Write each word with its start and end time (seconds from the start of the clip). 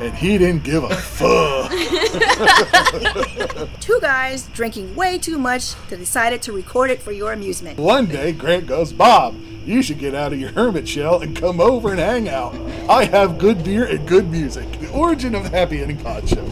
and 0.00 0.14
he 0.14 0.38
didn't 0.38 0.64
give 0.64 0.84
a 0.84 0.94
fuck. 0.94 1.70
Two 3.80 3.98
guys 4.00 4.46
drinking 4.48 4.94
way 4.94 5.18
too 5.18 5.38
much 5.38 5.74
that 5.88 5.98
decided 5.98 6.42
to 6.42 6.52
record 6.52 6.90
it 6.90 7.00
for 7.00 7.12
your 7.12 7.32
amusement. 7.32 7.78
One 7.78 8.06
day, 8.06 8.32
Grant 8.32 8.66
goes, 8.66 8.92
Bob, 8.92 9.36
you 9.64 9.82
should 9.82 9.98
get 9.98 10.14
out 10.14 10.32
of 10.32 10.40
your 10.40 10.52
hermit 10.52 10.88
shell 10.88 11.20
and 11.20 11.36
come 11.36 11.60
over 11.60 11.90
and 11.90 11.98
hang 11.98 12.28
out. 12.28 12.54
I 12.88 13.04
have 13.06 13.38
good 13.38 13.64
beer 13.64 13.84
and 13.84 14.06
good 14.06 14.30
music. 14.30 14.80
The 14.80 14.90
origin 14.92 15.34
of 15.34 15.42
the 15.42 15.50
Happy 15.50 15.82
Ending 15.82 15.98
Pod 15.98 16.28
Show. 16.28 16.46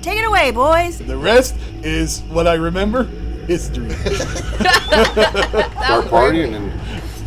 Take 0.00 0.18
it 0.18 0.26
away, 0.26 0.50
boys. 0.50 0.98
The 0.98 1.16
rest 1.16 1.56
is 1.82 2.20
what 2.22 2.46
I 2.46 2.54
remember 2.54 3.04
history. 3.46 3.90
start 3.94 6.04
partying 6.06 6.54
and 6.54 6.72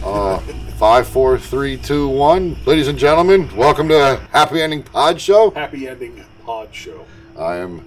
uh, 0.04 0.40
five, 0.78 1.08
four, 1.08 1.40
three, 1.40 1.76
two, 1.76 2.08
one. 2.08 2.56
Ladies 2.68 2.88
and 2.88 3.00
gentlemen, 3.00 3.50
welcome 3.56 3.90
to 3.90 4.22
Happy 4.32 4.62
Ending 4.62 4.84
Pod 4.84 5.20
Show. 5.20 5.50
Happy 5.50 5.88
Ending 5.88 6.24
Pod 6.46 6.70
Show. 6.72 7.04
I 7.36 7.56
am 7.56 7.84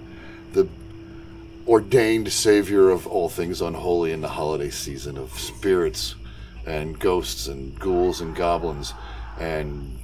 the 0.51 0.67
ordained 1.65 2.29
savior 2.33 2.89
of 2.89 3.07
all 3.07 3.29
things 3.29 3.61
unholy 3.61 4.11
in 4.11 4.19
the 4.19 4.27
holiday 4.27 4.69
season 4.69 5.17
of 5.17 5.31
spirits 5.39 6.15
and 6.65 6.99
ghosts 6.99 7.47
and 7.47 7.79
ghouls 7.79 8.19
and 8.19 8.35
goblins 8.35 8.93
and 9.39 9.97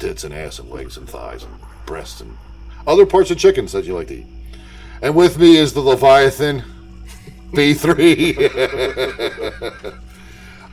tits 0.00 0.24
and 0.24 0.34
ass 0.34 0.58
and 0.58 0.70
legs 0.70 0.96
and 0.96 1.08
thighs 1.08 1.44
and 1.44 1.54
breasts 1.86 2.20
and 2.20 2.36
other 2.84 3.06
parts 3.06 3.30
of 3.30 3.38
chickens 3.38 3.70
that 3.70 3.84
you 3.84 3.94
like 3.94 4.08
to 4.08 4.16
eat. 4.16 4.26
And 5.02 5.14
with 5.14 5.38
me 5.38 5.56
is 5.56 5.72
the 5.72 5.80
Leviathan 5.80 6.64
B3. 7.52 10.00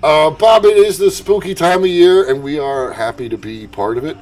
uh, 0.04 0.30
Bob, 0.32 0.66
it 0.66 0.78
is 0.78 0.98
the 0.98 1.12
spooky 1.12 1.54
time 1.54 1.82
of 1.82 1.88
year, 1.88 2.30
and 2.30 2.42
we 2.42 2.58
are 2.60 2.92
happy 2.94 3.28
to 3.30 3.38
be 3.38 3.68
part 3.68 3.98
of 3.98 4.06
it. 4.06 4.18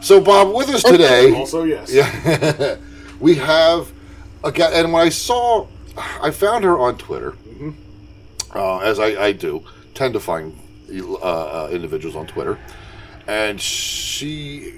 So, 0.00 0.20
Bob, 0.20 0.54
with 0.54 0.68
us 0.68 0.82
today. 0.82 1.32
Also, 1.36 1.64
yes. 1.64 1.92
Yeah, 1.92 2.76
we 3.20 3.36
have 3.36 3.90
a 4.42 4.52
guy, 4.52 4.70
and 4.72 4.92
when 4.92 5.06
I 5.06 5.08
saw, 5.08 5.66
I 5.96 6.30
found 6.30 6.64
her 6.64 6.78
on 6.78 6.98
Twitter, 6.98 7.34
uh, 8.54 8.78
as 8.78 8.98
I, 8.98 9.24
I 9.24 9.32
do, 9.32 9.64
tend 9.94 10.12
to 10.14 10.20
find 10.20 10.58
uh, 10.92 11.20
uh, 11.22 11.68
individuals 11.72 12.16
on 12.16 12.26
Twitter, 12.26 12.58
and 13.26 13.58
she, 13.58 14.74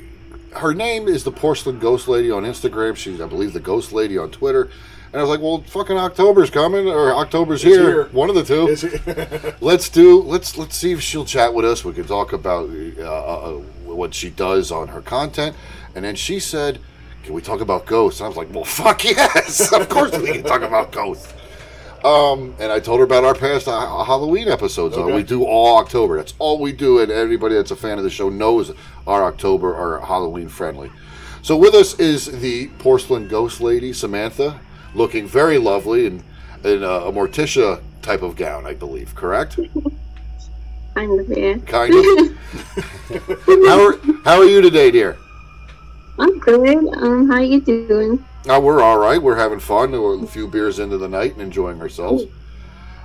her 0.54 0.72
name 0.74 1.08
is 1.08 1.24
the 1.24 1.32
Porcelain 1.32 1.80
Ghost 1.80 2.06
Lady 2.06 2.30
on 2.30 2.44
Instagram. 2.44 2.96
She's, 2.96 3.20
I 3.20 3.26
believe, 3.26 3.52
the 3.52 3.60
Ghost 3.60 3.92
Lady 3.92 4.16
on 4.16 4.30
Twitter. 4.30 4.70
And 5.12 5.20
I 5.20 5.24
was 5.24 5.30
like, 5.30 5.40
well, 5.40 5.62
fucking 5.62 5.96
October's 5.96 6.50
coming, 6.50 6.88
or 6.88 7.14
October's 7.14 7.62
here. 7.62 7.82
here. 7.82 8.04
One 8.06 8.28
of 8.28 8.34
the 8.34 8.44
two 8.44 9.54
let's 9.60 9.88
do 9.88 10.20
let's 10.22 10.58
let's 10.58 10.76
see 10.76 10.92
if 10.92 11.00
she'll 11.00 11.24
chat 11.24 11.54
with 11.54 11.64
us. 11.64 11.84
We 11.84 11.92
can 11.92 12.06
talk 12.06 12.32
about 12.32 12.68
uh, 12.68 13.02
uh, 13.02 13.52
what 13.84 14.14
she 14.14 14.30
does 14.30 14.70
on 14.70 14.88
her 14.88 15.00
content, 15.00 15.56
and 15.94 16.04
then 16.04 16.16
she 16.16 16.40
said, 16.40 16.80
"Can 17.22 17.34
we 17.34 17.40
talk 17.40 17.60
about 17.60 17.86
ghosts?" 17.86 18.20
And 18.20 18.26
I 18.26 18.28
was 18.28 18.36
like, 18.36 18.52
"Well, 18.52 18.64
fuck 18.64 19.04
yes, 19.04 19.72
of 19.72 19.88
course 19.88 20.16
we 20.18 20.32
can 20.32 20.42
talk 20.42 20.62
about 20.62 20.92
ghosts." 20.92 21.32
Um, 22.04 22.54
and 22.60 22.70
I 22.70 22.78
told 22.78 23.00
her 23.00 23.04
about 23.04 23.24
our 23.24 23.34
past 23.34 23.66
uh, 23.68 24.04
Halloween 24.04 24.48
episodes. 24.48 24.96
Uh, 24.96 25.02
we 25.06 25.22
do 25.22 25.44
all 25.44 25.78
October. 25.78 26.16
That's 26.16 26.34
all 26.38 26.60
we 26.60 26.72
do, 26.72 27.00
and 27.00 27.10
everybody 27.10 27.54
that's 27.54 27.70
a 27.70 27.76
fan 27.76 27.98
of 27.98 28.04
the 28.04 28.10
show 28.10 28.28
knows 28.28 28.72
our 29.06 29.24
October 29.24 29.74
are 29.74 30.00
Halloween 30.00 30.48
friendly. 30.48 30.90
So 31.42 31.56
with 31.56 31.74
us 31.74 31.98
is 31.98 32.26
the 32.40 32.68
porcelain 32.78 33.28
ghost 33.28 33.60
lady 33.60 33.92
Samantha, 33.92 34.60
looking 34.94 35.26
very 35.26 35.58
lovely 35.58 36.06
in 36.06 36.22
in 36.64 36.82
a, 36.82 36.88
a 36.88 37.12
Morticia 37.12 37.80
type 38.02 38.22
of 38.22 38.36
gown, 38.36 38.66
I 38.66 38.74
believe. 38.74 39.14
Correct? 39.14 39.58
Kind 40.94 41.20
of, 41.20 41.28
yeah. 41.28 41.58
Kind 41.66 41.94
of. 41.94 42.04
how 43.66 43.86
are 43.86 43.98
How 44.24 44.38
are 44.38 44.46
you 44.46 44.62
today, 44.62 44.90
dear? 44.90 45.18
I'm 46.18 46.38
good. 46.38 46.88
Um, 46.96 47.28
how 47.28 47.34
are 47.34 47.42
you 47.42 47.60
doing? 47.60 48.24
Uh, 48.48 48.60
we're 48.62 48.80
all 48.80 48.98
right. 48.98 49.20
We're 49.20 49.36
having 49.36 49.60
fun. 49.60 49.92
We're 49.92 50.22
a 50.22 50.26
few 50.26 50.48
beers 50.48 50.78
into 50.78 50.96
the 50.96 51.08
night 51.08 51.32
and 51.32 51.42
enjoying 51.42 51.82
ourselves. 51.82 52.24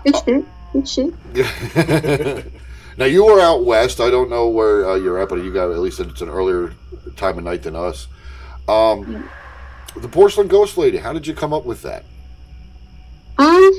Good 0.05 0.15
shit. 0.23 0.45
Good 0.71 0.87
shit. 0.87 1.13
now 2.97 3.05
you 3.05 3.25
were 3.25 3.41
out 3.41 3.65
west. 3.65 3.99
I 3.99 4.09
don't 4.09 4.29
know 4.29 4.47
where 4.47 4.89
uh, 4.89 4.95
you're 4.95 5.19
at, 5.19 5.27
but 5.27 5.43
you 5.43 5.51
got 5.51 5.71
at 5.71 5.79
least 5.79 5.99
it's 5.99 6.21
an 6.21 6.29
earlier 6.29 6.73
time 7.17 7.37
of 7.37 7.43
night 7.43 7.63
than 7.63 7.75
us. 7.75 8.07
Um, 8.69 9.29
the 9.95 10.07
porcelain 10.07 10.47
ghost 10.47 10.77
lady. 10.77 10.97
How 10.97 11.13
did 11.13 11.27
you 11.27 11.33
come 11.33 11.53
up 11.53 11.65
with 11.65 11.81
that? 11.83 12.03
Um, 13.37 13.71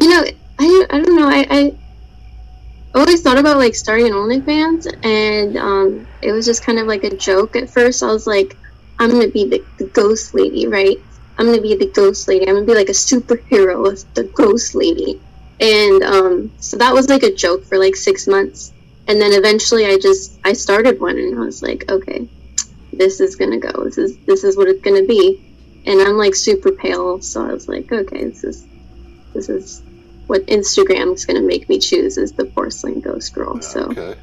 you 0.00 0.08
know, 0.08 0.24
I 0.58 0.86
I 0.90 1.00
don't 1.00 1.16
know. 1.16 1.28
I 1.28 1.46
I 1.50 1.74
always 2.94 3.22
thought 3.22 3.38
about 3.38 3.56
like 3.56 3.74
starting 3.74 4.06
an 4.06 4.12
OnlyFans, 4.12 4.86
and 5.04 5.56
um, 5.56 6.06
it 6.22 6.32
was 6.32 6.46
just 6.46 6.64
kind 6.64 6.78
of 6.78 6.86
like 6.86 7.04
a 7.04 7.16
joke 7.16 7.56
at 7.56 7.68
first. 7.68 8.02
I 8.02 8.06
was 8.06 8.26
like, 8.26 8.56
I'm 8.98 9.10
gonna 9.10 9.28
be 9.28 9.48
the, 9.48 9.64
the 9.78 9.86
ghost 9.86 10.34
lady, 10.34 10.66
right? 10.66 10.98
I'm 11.36 11.46
gonna 11.46 11.60
be 11.60 11.74
the 11.74 11.90
ghost 11.90 12.28
lady. 12.28 12.46
I'm 12.48 12.54
gonna 12.54 12.66
be 12.66 12.74
like 12.74 12.88
a 12.88 12.92
superhero, 12.92 13.92
as 13.92 14.04
the 14.14 14.24
ghost 14.24 14.74
lady. 14.74 15.20
And 15.60 16.02
um, 16.02 16.52
so 16.58 16.76
that 16.78 16.92
was 16.94 17.08
like 17.08 17.22
a 17.22 17.34
joke 17.34 17.64
for 17.64 17.78
like 17.78 17.96
six 17.96 18.26
months, 18.26 18.72
and 19.08 19.20
then 19.20 19.32
eventually 19.32 19.86
I 19.86 19.98
just 19.98 20.38
I 20.44 20.52
started 20.52 21.00
one, 21.00 21.18
and 21.18 21.36
I 21.36 21.40
was 21.40 21.62
like, 21.62 21.90
okay, 21.90 22.28
this 22.94 23.20
is 23.20 23.36
gonna 23.36 23.58
go. 23.58 23.84
This 23.84 23.98
is 23.98 24.16
this 24.26 24.44
is 24.44 24.56
what 24.56 24.68
it's 24.68 24.80
gonna 24.82 25.04
be. 25.04 25.42
And 25.86 26.00
I'm 26.00 26.16
like 26.16 26.34
super 26.34 26.72
pale, 26.72 27.20
so 27.20 27.44
I 27.46 27.52
was 27.52 27.68
like, 27.68 27.92
okay, 27.92 28.24
this 28.24 28.44
is 28.44 28.66
this 29.34 29.48
is 29.48 29.82
what 30.26 30.46
Instagram's 30.46 31.24
gonna 31.26 31.42
make 31.42 31.68
me 31.68 31.78
choose 31.78 32.16
is 32.16 32.32
the 32.32 32.46
porcelain 32.46 33.00
ghost 33.00 33.34
girl. 33.34 33.60
So 33.60 33.90
Okay. 33.90 34.14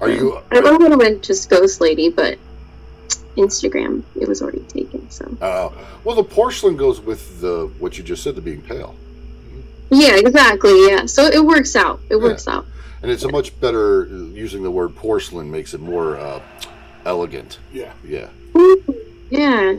Are 0.00 0.10
you? 0.10 0.38
I 0.50 0.60
don't 0.60 0.80
know 0.82 0.96
when 0.96 1.20
just 1.22 1.48
ghost 1.50 1.80
lady, 1.80 2.08
but 2.08 2.38
Instagram 3.36 4.02
it 4.18 4.28
was 4.28 4.42
already 4.42 4.60
taken. 4.60 5.10
So 5.10 5.36
Uh, 5.40 5.70
well, 6.04 6.16
the 6.16 6.24
porcelain 6.24 6.76
goes 6.76 7.00
with 7.00 7.40
the 7.40 7.70
what 7.78 7.98
you 7.98 8.04
just 8.04 8.22
said, 8.22 8.34
the 8.34 8.40
being 8.40 8.62
pale, 8.62 8.94
yeah, 9.90 10.16
exactly. 10.16 10.88
Yeah, 10.88 11.06
so 11.06 11.26
it 11.26 11.44
works 11.44 11.76
out. 11.76 12.00
It 12.10 12.16
works 12.16 12.48
out. 12.48 12.66
and 13.02 13.10
it's 13.10 13.24
a 13.24 13.28
much 13.30 13.58
better 13.60 14.06
using 14.32 14.62
the 14.62 14.70
word 14.70 14.94
porcelain 14.96 15.50
makes 15.50 15.74
it 15.74 15.80
more 15.80 16.16
uh, 16.16 16.40
elegant. 17.04 17.58
Yeah. 17.72 17.92
Yeah. 18.06 18.28
Yeah, 19.30 19.74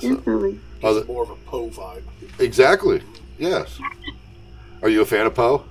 So- 0.00 0.16
definitely. 0.16 0.58
Other- 0.82 1.04
more 1.04 1.22
of 1.22 1.30
a 1.30 1.34
Poe 1.46 1.68
vibe. 1.68 2.02
Exactly. 2.38 3.02
Yes. 3.38 3.78
Are 4.82 4.88
you 4.88 5.00
a 5.02 5.06
fan 5.06 5.26
of 5.26 5.34
Poe? 5.34 5.64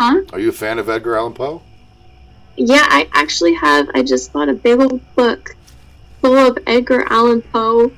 Huh? 0.00 0.22
Are 0.32 0.40
you 0.40 0.50
a 0.50 0.52
fan 0.52 0.78
of 0.78 0.88
Edgar 0.88 1.16
Allan 1.16 1.32
Poe? 1.32 1.62
Yeah, 2.56 2.86
I 2.88 3.08
actually 3.12 3.54
have. 3.54 3.88
I 3.94 4.02
just 4.02 4.32
bought 4.32 4.48
a 4.48 4.54
big 4.54 4.80
old 4.80 5.00
book 5.14 5.54
full 6.22 6.36
of 6.36 6.58
Edgar 6.66 7.04
Allan 7.10 7.42
Poe 7.42 7.92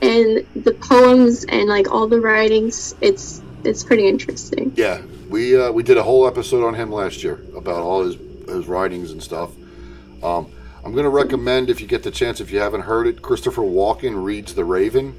and 0.00 0.44
the 0.54 0.72
poems 0.80 1.44
and 1.44 1.68
like 1.68 1.90
all 1.90 2.06
the 2.06 2.20
writings. 2.20 2.94
It's 3.00 3.40
it's 3.64 3.82
pretty 3.82 4.06
interesting. 4.08 4.72
Yeah, 4.76 5.00
we 5.28 5.56
uh, 5.56 5.72
we 5.72 5.82
did 5.82 5.96
a 5.96 6.02
whole 6.02 6.26
episode 6.28 6.64
on 6.64 6.74
him 6.74 6.92
last 6.92 7.24
year 7.24 7.40
about 7.56 7.82
all 7.82 8.04
his 8.04 8.16
his 8.48 8.66
writings 8.68 9.10
and 9.10 9.22
stuff. 9.22 9.50
Um, 10.22 10.46
I'm 10.84 10.92
going 10.92 11.04
to 11.04 11.10
recommend 11.10 11.70
if 11.70 11.80
you 11.80 11.86
get 11.86 12.02
the 12.02 12.10
chance, 12.10 12.40
if 12.40 12.50
you 12.50 12.60
haven't 12.60 12.82
heard 12.82 13.06
it, 13.06 13.22
Christopher 13.22 13.62
Walken 13.62 14.22
reads 14.22 14.54
The 14.54 14.64
Raven. 14.64 15.16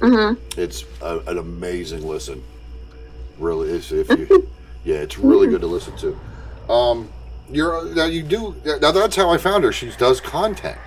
Huh. 0.00 0.34
It's 0.56 0.84
a, 1.00 1.18
an 1.20 1.38
amazing 1.38 2.06
listen. 2.06 2.42
Really, 3.38 3.70
is 3.70 3.90
if 3.90 4.08
you, 4.10 4.48
yeah, 4.84 4.96
it's 4.96 5.18
really 5.18 5.48
good 5.48 5.62
to 5.62 5.66
listen 5.66 5.96
to. 5.98 6.72
Um, 6.72 7.10
you're 7.50 7.94
now 7.94 8.04
you 8.04 8.22
do 8.22 8.54
now. 8.64 8.92
That's 8.92 9.16
how 9.16 9.30
I 9.30 9.38
found 9.38 9.64
her. 9.64 9.72
She 9.72 9.90
does 9.92 10.20
content, 10.20 10.78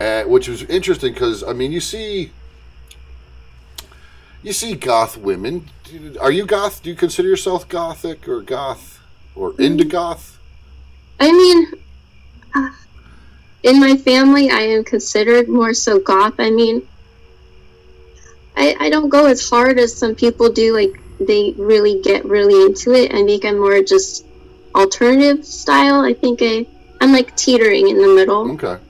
uh, 0.00 0.22
which 0.22 0.48
was 0.48 0.62
interesting 0.62 1.12
because 1.12 1.42
I 1.42 1.52
mean, 1.52 1.72
you 1.72 1.80
see, 1.80 2.32
you 4.42 4.52
see 4.52 4.74
goth 4.74 5.16
women. 5.16 5.68
Are 6.20 6.32
you 6.32 6.46
goth? 6.46 6.82
Do 6.82 6.90
you 6.90 6.96
consider 6.96 7.28
yourself 7.28 7.68
gothic 7.68 8.26
or 8.28 8.40
goth 8.40 9.00
or 9.34 9.60
into 9.60 9.84
goth? 9.84 10.38
I 11.18 11.30
mean, 11.32 11.72
in 13.62 13.80
my 13.80 13.96
family, 13.96 14.50
I 14.50 14.60
am 14.60 14.84
considered 14.84 15.48
more 15.48 15.74
so 15.74 15.98
goth. 15.98 16.34
I 16.38 16.50
mean, 16.50 16.86
I, 18.56 18.76
I 18.78 18.90
don't 18.90 19.08
go 19.08 19.26
as 19.26 19.48
hard 19.48 19.78
as 19.78 19.96
some 19.96 20.14
people 20.14 20.50
do. 20.50 20.74
Like, 20.74 21.00
they 21.20 21.52
really 21.56 22.00
get 22.00 22.24
really 22.24 22.66
into 22.66 22.92
it. 22.92 23.12
I 23.12 23.24
think 23.24 23.44
I'm 23.44 23.58
more 23.58 23.82
just 23.82 24.24
alternative 24.74 25.44
style. 25.44 26.00
I 26.00 26.14
think 26.14 26.40
I, 26.42 26.66
I'm 27.00 27.12
like 27.12 27.36
teetering 27.36 27.88
in 27.88 27.98
the 27.98 28.14
middle. 28.14 28.50
Okay. 28.52 28.82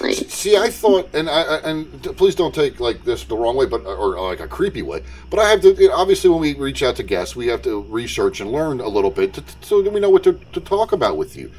Like, 0.00 0.16
See, 0.28 0.56
I 0.56 0.68
thought, 0.68 1.08
and 1.14 1.30
I, 1.30 1.56
and 1.58 2.02
please 2.18 2.34
don't 2.34 2.54
take 2.54 2.80
like 2.80 3.04
this 3.04 3.24
the 3.24 3.36
wrong 3.36 3.56
way, 3.56 3.64
but 3.64 3.84
uh, 3.86 3.94
or, 3.94 4.20
like 4.20 4.40
a 4.40 4.46
creepy 4.46 4.82
way. 4.82 5.02
But 5.30 5.40
I 5.40 5.48
have 5.48 5.62
to 5.62 5.90
obviously 5.90 6.28
when 6.28 6.40
we 6.40 6.54
reach 6.54 6.82
out 6.82 6.96
to 6.96 7.02
guests, 7.02 7.34
we 7.34 7.46
have 7.46 7.62
to 7.62 7.80
research 7.84 8.40
and 8.40 8.52
learn 8.52 8.80
a 8.80 8.88
little 8.88 9.10
bit 9.10 9.32
to, 9.34 9.44
so 9.62 9.80
that 9.80 9.90
we 9.90 10.00
know 10.00 10.10
what 10.10 10.22
to, 10.24 10.38
to 10.52 10.60
talk 10.60 10.92
about 10.92 11.16
with 11.16 11.34
you. 11.34 11.50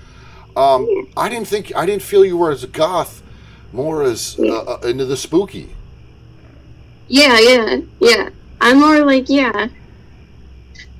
Um, 0.57 1.07
I 1.15 1.30
didn't 1.30 1.48
think 1.48 1.71
I 1.75 1.86
didn't 1.86 2.01
feel 2.01 2.25
you 2.25 2.36
were 2.36 2.51
as 2.51 2.65
goth, 2.65 3.21
more 3.71 4.01
as 4.01 4.38
uh, 4.39 4.63
uh, 4.63 4.80
into 4.83 5.06
the 5.06 5.15
spooky. 5.15 5.75
yeah, 7.07 7.39
yeah, 7.39 7.77
yeah. 8.00 8.30
I'm 8.59 8.80
more 8.80 9.06
like, 9.06 9.30
yeah. 9.30 9.69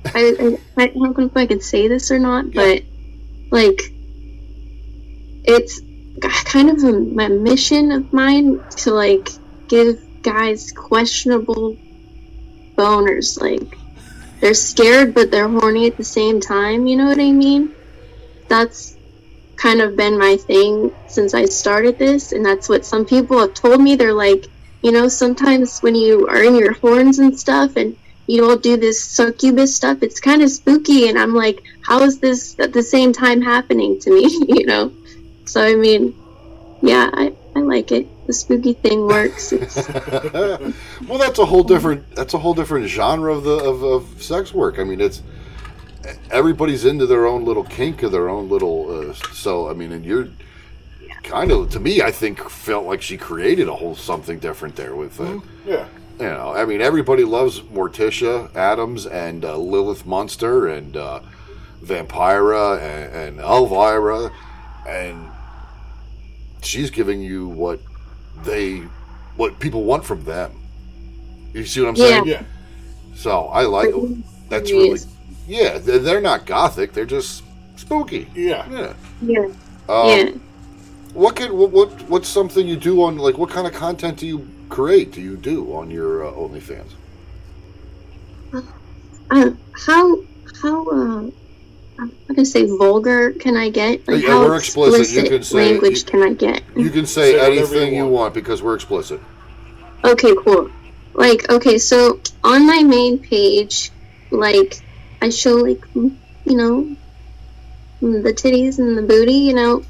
I, 0.04 0.58
I, 0.76 0.82
I 0.82 0.86
don't 0.86 1.18
know 1.18 1.26
if 1.26 1.36
I 1.36 1.46
could 1.46 1.62
say 1.62 1.88
this 1.88 2.10
or 2.12 2.20
not, 2.20 2.52
but 2.52 2.82
like, 3.50 3.82
it's 5.44 5.80
kind 6.20 6.70
of 6.70 6.84
a, 6.84 6.92
my 6.92 7.28
mission 7.28 7.90
of 7.92 8.12
mine 8.12 8.60
to 8.78 8.92
like 8.92 9.28
give 9.66 10.00
guys 10.22 10.72
questionable 10.72 11.76
boners. 12.76 13.40
Like, 13.40 13.76
they're 14.40 14.54
scared, 14.54 15.14
but 15.14 15.32
they're 15.32 15.48
horny 15.48 15.88
at 15.88 15.96
the 15.96 16.04
same 16.04 16.40
time. 16.40 16.86
You 16.86 16.96
know 16.96 17.06
what 17.06 17.18
I 17.18 17.32
mean? 17.32 17.74
That's 18.48 18.97
kind 19.58 19.80
of 19.80 19.96
been 19.96 20.18
my 20.18 20.36
thing 20.36 20.94
since 21.08 21.34
I 21.34 21.44
started 21.44 21.98
this, 21.98 22.32
and 22.32 22.46
that's 22.46 22.68
what 22.68 22.86
some 22.86 23.04
people 23.04 23.40
have 23.40 23.54
told 23.54 23.80
me. 23.80 23.96
They're 23.96 24.14
like, 24.14 24.46
you 24.82 24.92
know, 24.92 25.08
sometimes 25.08 25.80
when 25.80 25.94
you 25.94 26.28
are 26.28 26.42
in 26.42 26.54
your 26.54 26.72
horns 26.74 27.18
and 27.18 27.38
stuff, 27.38 27.76
and 27.76 27.96
you 28.26 28.48
all 28.48 28.56
do 28.56 28.76
this 28.76 29.04
succubus 29.04 29.74
stuff, 29.74 30.02
it's 30.02 30.20
kind 30.20 30.42
of 30.42 30.50
spooky. 30.50 31.08
And 31.08 31.18
I'm 31.18 31.34
like, 31.34 31.64
how 31.82 32.02
is 32.02 32.20
this 32.20 32.58
at 32.60 32.72
the 32.72 32.82
same 32.82 33.12
time 33.12 33.42
happening 33.42 33.98
to 34.00 34.10
me? 34.10 34.28
you 34.48 34.64
know? 34.66 34.92
So 35.44 35.62
I 35.62 35.74
mean, 35.74 36.14
yeah, 36.80 37.10
I, 37.12 37.34
I 37.56 37.60
like 37.60 37.90
it. 37.90 38.06
The 38.26 38.32
spooky 38.32 38.74
thing 38.74 39.06
works. 39.06 39.52
It's, 39.52 39.88
well, 41.08 41.18
that's 41.18 41.38
a 41.38 41.46
whole 41.46 41.64
different 41.64 42.14
that's 42.14 42.34
a 42.34 42.38
whole 42.38 42.54
different 42.54 42.86
genre 42.86 43.34
of 43.34 43.44
the 43.44 43.56
of, 43.56 43.82
of 43.82 44.22
sex 44.22 44.52
work. 44.52 44.78
I 44.78 44.84
mean, 44.84 45.00
it's 45.00 45.22
everybody's 46.30 46.84
into 46.84 47.06
their 47.06 47.26
own 47.26 47.44
little 47.44 47.64
kink 47.64 48.02
of 48.02 48.12
their 48.12 48.28
own 48.28 48.48
little. 48.48 49.10
Uh, 49.10 49.12
so 49.32 49.68
I 49.68 49.74
mean, 49.74 49.92
and 49.92 50.04
you're 50.04 50.28
kind 51.22 51.50
of 51.50 51.70
to 51.70 51.80
me, 51.80 52.02
I 52.02 52.10
think 52.10 52.48
felt 52.48 52.86
like 52.86 53.02
she 53.02 53.16
created 53.16 53.68
a 53.68 53.74
whole 53.74 53.94
something 53.94 54.38
different 54.38 54.76
there 54.76 54.94
with. 54.94 55.20
Uh, 55.20 55.40
Yeah. 55.66 55.86
You 56.18 56.24
know, 56.24 56.52
I 56.52 56.64
mean, 56.64 56.80
everybody 56.80 57.22
loves 57.22 57.60
Morticia 57.60 58.52
Addams 58.56 59.06
and 59.06 59.44
uh, 59.44 59.56
Lilith 59.56 60.04
Munster 60.04 60.66
and 60.66 60.96
uh, 60.96 61.20
Vampira 61.80 62.80
and, 62.80 63.14
and 63.14 63.38
Elvira, 63.40 64.32
and 64.88 65.28
she's 66.60 66.90
giving 66.90 67.22
you 67.22 67.46
what 67.46 67.78
they, 68.42 68.78
what 69.36 69.60
people 69.60 69.84
want 69.84 70.04
from 70.04 70.24
them. 70.24 70.60
You 71.54 71.64
see 71.64 71.82
what 71.82 71.90
I'm 71.90 71.96
saying? 71.96 72.26
Yeah. 72.26 72.42
So 73.14 73.42
I 73.46 73.62
like 73.62 73.94
that's 74.48 74.72
really, 74.72 74.98
yeah. 75.48 75.78
They're, 75.78 75.98
they're 75.98 76.20
not 76.20 76.46
gothic; 76.46 76.92
they're 76.92 77.04
just 77.18 77.42
spooky. 77.76 78.28
Yeah. 78.34 78.68
Yeah. 78.70 78.92
yeah, 79.22 79.44
Um, 79.88 80.08
yeah. 80.08 80.30
What 81.14 81.36
can 81.36 81.56
what, 81.56 81.70
what 81.70 81.90
what's 82.08 82.28
something 82.28 82.66
you 82.68 82.76
do 82.76 83.02
on 83.02 83.16
like 83.18 83.38
what 83.38 83.50
kind 83.50 83.66
of 83.66 83.72
content 83.72 84.18
do 84.18 84.26
you 84.26 84.46
create? 84.68 85.10
Do 85.12 85.20
you 85.20 85.36
do 85.36 85.72
on 85.74 85.90
your 85.90 86.26
uh, 86.26 86.32
OnlyFans? 86.32 86.90
Uh, 89.30 89.50
how 89.86 90.18
how 90.62 90.86
uh, 90.88 91.30
I'm 91.98 92.12
gonna 92.28 92.44
say 92.46 92.64
vulgar 92.66 93.32
can 93.32 93.56
I 93.56 93.70
get? 93.70 94.06
Like 94.08 94.22
Yeah, 94.22 94.28
how 94.30 94.40
we're 94.44 94.56
explicit. 94.56 95.10
You 95.10 95.28
can 95.28 95.42
say- 95.42 95.56
language 95.72 95.98
you- 95.98 96.04
can 96.04 96.22
I 96.22 96.32
get? 96.34 96.62
You 96.76 96.90
can 96.90 97.06
say, 97.06 97.32
Say 97.32 97.40
anything 97.58 97.90
you 97.92 97.98
you 97.98 98.02
want. 98.04 98.12
want. 98.12 98.34
because 98.34 98.62
we're 98.62 98.74
explicit. 98.74 99.20
Okay, 100.04 100.34
cool. 100.44 100.70
Like, 101.14 101.50
okay, 101.50 101.78
so 101.78 102.20
on 102.44 102.66
my 102.66 102.82
main 102.84 103.18
page, 103.18 103.90
like, 104.30 104.80
I 105.20 105.30
show, 105.30 105.54
like, 105.56 105.80
you 105.94 106.16
know, 106.44 106.96
the 108.00 108.32
titties 108.32 108.78
and 108.78 108.96
the 108.96 109.02
booty, 109.02 109.32
you 109.34 109.54
know, 109.54 109.84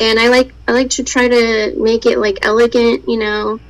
and 0.00 0.18
I 0.18 0.28
like, 0.28 0.54
I 0.66 0.72
like 0.72 0.90
to 0.90 1.04
try 1.04 1.28
to 1.28 1.74
make 1.76 2.06
it, 2.06 2.18
like, 2.18 2.38
elegant, 2.42 3.04
you 3.08 3.18
know. 3.18 3.60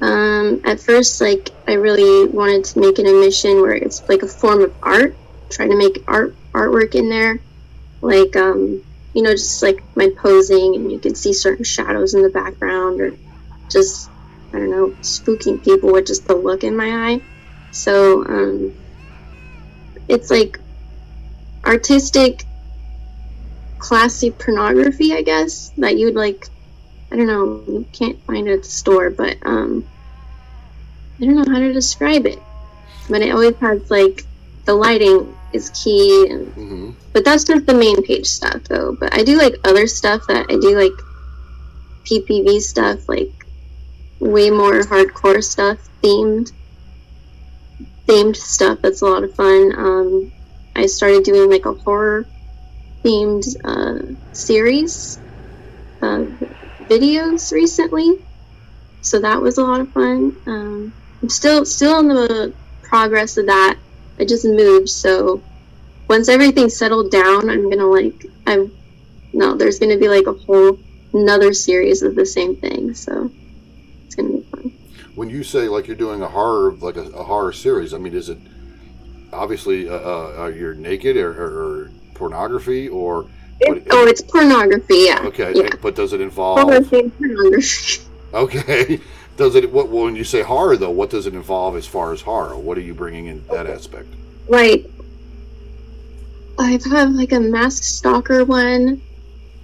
Um, 0.00 0.62
at 0.64 0.80
first, 0.80 1.20
like, 1.20 1.50
I 1.68 1.74
really 1.74 2.26
wanted 2.28 2.64
to 2.64 2.80
make 2.80 2.98
it 2.98 3.06
a 3.06 3.12
mission 3.20 3.60
where 3.60 3.72
it's, 3.74 4.02
like, 4.08 4.22
a 4.22 4.28
form 4.28 4.62
of 4.62 4.74
art, 4.82 5.18
trying 5.50 5.70
to 5.70 5.76
make 5.76 6.02
art, 6.08 6.38
artwork 6.54 6.94
in 6.94 7.10
there, 7.10 7.44
like, 8.00 8.34
um, 8.36 8.82
you 9.12 9.22
know, 9.22 9.32
just, 9.32 9.62
like, 9.62 9.84
my 9.94 10.08
posing, 10.22 10.74
and 10.76 10.90
you 10.90 10.98
can 11.00 11.14
see 11.14 11.34
certain 11.34 11.64
shadows 11.64 12.14
in 12.14 12.22
the 12.22 12.30
background, 12.30 13.00
or 13.00 13.18
just 13.70 14.10
I 14.52 14.58
don't 14.58 14.70
know, 14.70 14.94
spooking 15.02 15.62
people 15.62 15.92
with 15.92 16.06
just 16.06 16.26
the 16.26 16.34
look 16.34 16.64
in 16.64 16.76
my 16.76 17.12
eye. 17.12 17.20
So, 17.70 18.24
um, 18.24 18.74
it's 20.10 20.30
like 20.30 20.58
artistic, 21.64 22.44
classy 23.78 24.30
pornography, 24.30 25.14
I 25.14 25.22
guess, 25.22 25.70
that 25.78 25.96
you'd 25.96 26.16
like, 26.16 26.48
I 27.12 27.16
don't 27.16 27.26
know, 27.26 27.62
you 27.66 27.86
can't 27.92 28.20
find 28.24 28.48
it 28.48 28.54
at 28.54 28.62
the 28.64 28.68
store, 28.68 29.10
but, 29.10 29.36
um, 29.44 29.86
I 31.20 31.24
don't 31.24 31.36
know 31.36 31.52
how 31.52 31.60
to 31.60 31.72
describe 31.72 32.26
it. 32.26 32.40
But 33.08 33.22
it 33.22 33.30
always 33.30 33.56
has, 33.58 33.90
like, 33.90 34.24
the 34.64 34.74
lighting 34.74 35.34
is 35.52 35.70
key, 35.70 36.28
and, 36.30 36.46
hmm 36.52 36.90
but 37.12 37.24
that's 37.24 37.42
just 37.42 37.66
the 37.66 37.74
main 37.74 38.00
page 38.04 38.26
stuff, 38.26 38.62
though. 38.68 38.96
But 38.98 39.12
I 39.12 39.24
do, 39.24 39.36
like, 39.36 39.54
other 39.64 39.88
stuff 39.88 40.22
that 40.28 40.46
I 40.48 40.56
do, 40.60 40.78
like, 40.78 40.92
PPV 42.04 42.60
stuff, 42.60 43.08
like, 43.08 43.32
way 44.20 44.50
more 44.50 44.80
hardcore 44.82 45.42
stuff, 45.42 45.78
themed, 46.02 46.52
themed 48.10 48.36
stuff. 48.36 48.80
That's 48.82 49.02
a 49.02 49.06
lot 49.06 49.24
of 49.24 49.34
fun. 49.36 49.72
Um, 49.76 50.32
I 50.76 50.86
started 50.86 51.24
doing 51.24 51.50
like 51.50 51.66
a 51.66 51.74
horror 51.74 52.26
themed 53.04 53.44
uh, 53.64 54.16
series 54.32 55.22
of 56.02 56.28
videos 56.90 57.52
recently, 57.52 58.18
so 59.02 59.20
that 59.20 59.40
was 59.40 59.58
a 59.58 59.62
lot 59.62 59.80
of 59.80 59.92
fun. 59.92 60.36
Um, 60.46 60.94
I'm 61.22 61.28
still 61.28 61.64
still 61.64 62.00
in 62.00 62.08
the 62.08 62.56
progress 62.82 63.36
of 63.36 63.46
that. 63.46 63.78
I 64.20 64.24
just 64.26 64.44
moved, 64.44 64.88
so 64.88 65.44
once 66.08 66.28
everything's 66.28 66.78
settled 66.78 67.12
down, 67.12 67.50
I'm 67.50 67.70
gonna 67.70 67.86
like 67.88 68.26
I'm 68.46 68.72
no, 69.32 69.56
there's 69.56 69.78
gonna 69.78 69.98
be 69.98 70.08
like 70.08 70.26
a 70.26 70.34
whole 70.34 70.78
another 71.14 71.52
series 71.54 72.02
of 72.02 72.16
the 72.16 72.26
same 72.26 72.56
thing. 72.56 72.94
So 72.94 73.30
it's 74.06 74.16
gonna 74.16 74.30
be. 74.38 74.49
When 75.20 75.28
you 75.28 75.44
say 75.44 75.68
like 75.68 75.86
you're 75.86 75.96
doing 75.96 76.22
a 76.22 76.28
horror 76.28 76.72
like 76.72 76.96
a, 76.96 77.02
a 77.02 77.24
horror 77.24 77.52
series, 77.52 77.92
I 77.92 77.98
mean, 77.98 78.14
is 78.14 78.30
it 78.30 78.38
obviously 79.34 79.86
uh, 79.86 79.92
uh, 79.92 80.34
uh, 80.38 80.46
you're 80.46 80.72
naked 80.72 81.18
or, 81.18 81.30
or, 81.32 81.82
or 81.82 81.90
pornography 82.14 82.88
or? 82.88 83.26
oh, 83.68 84.06
it's 84.06 84.22
pornography. 84.22 85.04
Yeah. 85.08 85.20
okay, 85.24 85.52
Yeah. 85.54 85.68
but 85.82 85.94
does 85.94 86.14
it 86.14 86.22
involve? 86.22 86.60
pornography. 86.60 87.12
Okay, 88.32 88.98
does 89.36 89.56
it? 89.56 89.70
What 89.70 89.88
when 89.88 90.16
you 90.16 90.24
say 90.24 90.40
horror 90.40 90.78
though? 90.78 90.88
What 90.88 91.10
does 91.10 91.26
it 91.26 91.34
involve 91.34 91.76
as 91.76 91.86
far 91.86 92.14
as 92.14 92.22
horror? 92.22 92.56
What 92.56 92.78
are 92.78 92.80
you 92.80 92.94
bringing 92.94 93.26
in 93.26 93.44
that 93.48 93.66
aspect? 93.66 94.08
Like, 94.48 94.86
I 96.58 96.78
have 96.90 97.10
like 97.10 97.32
a 97.32 97.40
masked 97.40 97.84
stalker 97.84 98.46
one, 98.46 99.02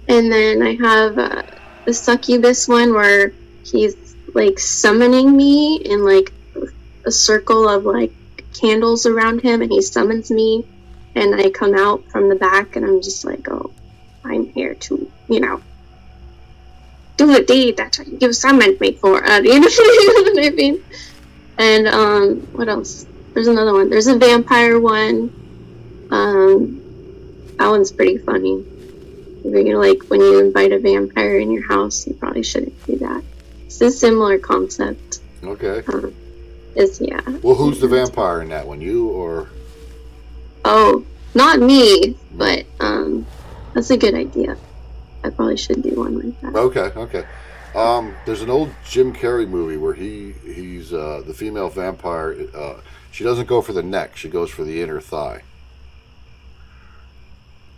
and 0.07 0.31
then 0.31 0.61
I 0.61 0.75
have 0.75 1.17
uh, 1.17 1.41
the 1.85 1.95
succubus 1.95 2.67
one 2.67 2.93
where 2.93 3.33
he's 3.63 4.06
like 4.37 4.59
summoning 4.59 5.35
me 5.35 5.77
in 5.77 6.05
like 6.05 6.31
a 7.05 7.11
circle 7.11 7.67
of 7.67 7.85
like 7.85 8.13
candles 8.53 9.07
around 9.07 9.41
him, 9.41 9.63
and 9.63 9.71
he 9.71 9.81
summons 9.81 10.29
me, 10.29 10.63
and 11.15 11.33
I 11.33 11.49
come 11.49 11.73
out 11.73 12.05
from 12.11 12.29
the 12.29 12.35
back, 12.35 12.75
and 12.75 12.85
I'm 12.85 13.01
just 13.01 13.25
like, 13.25 13.49
oh, 13.49 13.71
I'm 14.23 14.45
here 14.49 14.75
to, 14.75 15.11
you 15.27 15.39
know. 15.39 15.61
Do 17.17 17.35
a 17.35 17.43
deed 17.43 17.77
that 17.77 17.97
you 18.21 18.31
summoned 18.31 18.79
me 18.79 18.91
for. 18.93 19.25
Uh, 19.25 19.39
you 19.41 19.59
know 19.59 19.65
what 19.65 20.45
I 20.45 20.49
mean? 20.51 20.83
And 21.57 21.87
um, 21.87 22.35
what 22.53 22.69
else? 22.69 23.07
There's 23.33 23.47
another 23.47 23.73
one. 23.73 23.89
There's 23.89 24.05
a 24.05 24.19
vampire 24.19 24.79
one. 24.79 25.33
Um, 26.11 27.55
that 27.57 27.69
one's 27.69 27.91
pretty 27.91 28.19
funny. 28.19 28.63
You're 29.43 29.79
like 29.79 30.03
when 30.09 30.21
you 30.21 30.39
invite 30.45 30.73
a 30.73 30.79
vampire 30.79 31.39
in 31.39 31.49
your 31.49 31.67
house, 31.67 32.05
you 32.05 32.13
probably 32.13 32.43
shouldn't 32.43 32.85
do 32.85 32.97
that. 32.97 33.23
It's 33.67 33.81
a 33.81 33.91
similar 33.91 34.39
concept. 34.39 35.19
Okay. 35.43 35.83
Um, 35.93 36.15
is 36.75 37.01
yeah. 37.01 37.21
Well, 37.43 37.55
who's 37.55 37.81
the 37.81 37.87
vampire 37.87 38.41
in 38.41 38.49
that 38.49 38.65
one? 38.65 38.79
You 38.79 39.09
or? 39.09 39.49
Oh, 40.63 41.05
not 41.35 41.59
me, 41.59 42.17
but 42.33 42.65
um, 42.79 43.25
that's 43.73 43.89
a 43.89 43.97
good 43.97 44.15
idea. 44.15 44.57
I 45.23 45.29
probably 45.29 45.57
should 45.57 45.83
do 45.83 45.95
one 45.95 46.17
like 46.17 46.41
that. 46.41 46.55
Okay, 46.55 46.91
okay. 46.97 47.25
Um, 47.75 48.15
there's 48.25 48.41
an 48.41 48.49
old 48.49 48.71
Jim 48.87 49.13
Carrey 49.13 49.47
movie 49.47 49.77
where 49.77 49.93
he 49.93 50.31
he's 50.45 50.93
uh, 50.93 51.21
the 51.25 51.33
female 51.33 51.69
vampire. 51.69 52.47
Uh, 52.55 52.75
she 53.11 53.23
doesn't 53.25 53.47
go 53.47 53.61
for 53.61 53.73
the 53.73 53.83
neck; 53.83 54.15
she 54.15 54.29
goes 54.29 54.49
for 54.49 54.63
the 54.63 54.81
inner 54.81 55.01
thigh. 55.01 55.41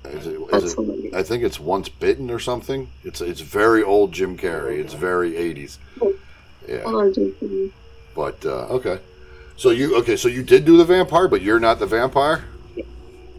Is 0.05 0.27
it, 0.27 0.39
is 0.53 0.73
it. 0.77 1.13
I 1.13 1.23
think 1.23 1.43
it's 1.43 1.59
Once 1.59 1.89
Bitten 1.89 2.31
or 2.31 2.39
something. 2.39 2.89
It's 3.03 3.21
it's 3.21 3.41
very 3.41 3.83
old 3.83 4.11
Jim 4.11 4.37
Carrey. 4.37 4.79
It's 4.79 4.93
very 4.93 5.31
80s. 5.33 5.77
Yeah, 6.67 6.83
Oh, 6.85 7.71
but 8.15 8.45
uh, 8.45 8.67
okay. 8.77 8.99
So 9.57 9.71
you 9.71 9.97
okay? 9.97 10.15
So 10.15 10.27
you 10.27 10.43
did 10.43 10.65
do 10.65 10.77
the 10.77 10.85
vampire, 10.85 11.27
but 11.27 11.41
you're 11.41 11.59
not 11.59 11.79
the 11.79 11.85
vampire. 11.85 12.43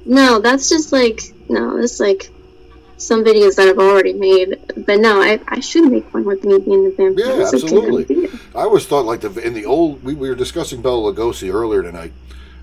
No, 0.04 0.38
that's 0.38 0.68
just 0.68 0.92
like 0.92 1.22
no, 1.48 1.78
it's 1.78 2.00
like 2.00 2.30
some 2.98 3.24
videos 3.24 3.56
that 3.56 3.68
I've 3.68 3.78
already 3.78 4.12
made. 4.12 4.58
But 4.86 5.00
no, 5.00 5.20
I, 5.22 5.40
I 5.48 5.60
should 5.60 5.90
make 5.90 6.12
one 6.12 6.24
with 6.24 6.44
me 6.44 6.58
being 6.58 6.84
the 6.84 6.90
vampire. 6.90 7.24
Yeah, 7.24 7.40
It's 7.42 7.52
a 7.52 7.56
good 7.58 7.64
absolutely. 7.64 8.28
I 8.54 8.62
always 8.62 8.86
thought 8.86 9.06
like 9.06 9.20
the 9.20 9.30
in 9.46 9.54
the 9.54 9.64
old 9.64 10.02
we, 10.04 10.14
we 10.14 10.28
were 10.28 10.34
discussing 10.34 10.82
Bela 10.82 11.12
Lugosi 11.12 11.52
earlier 11.52 11.82
tonight, 11.82 12.12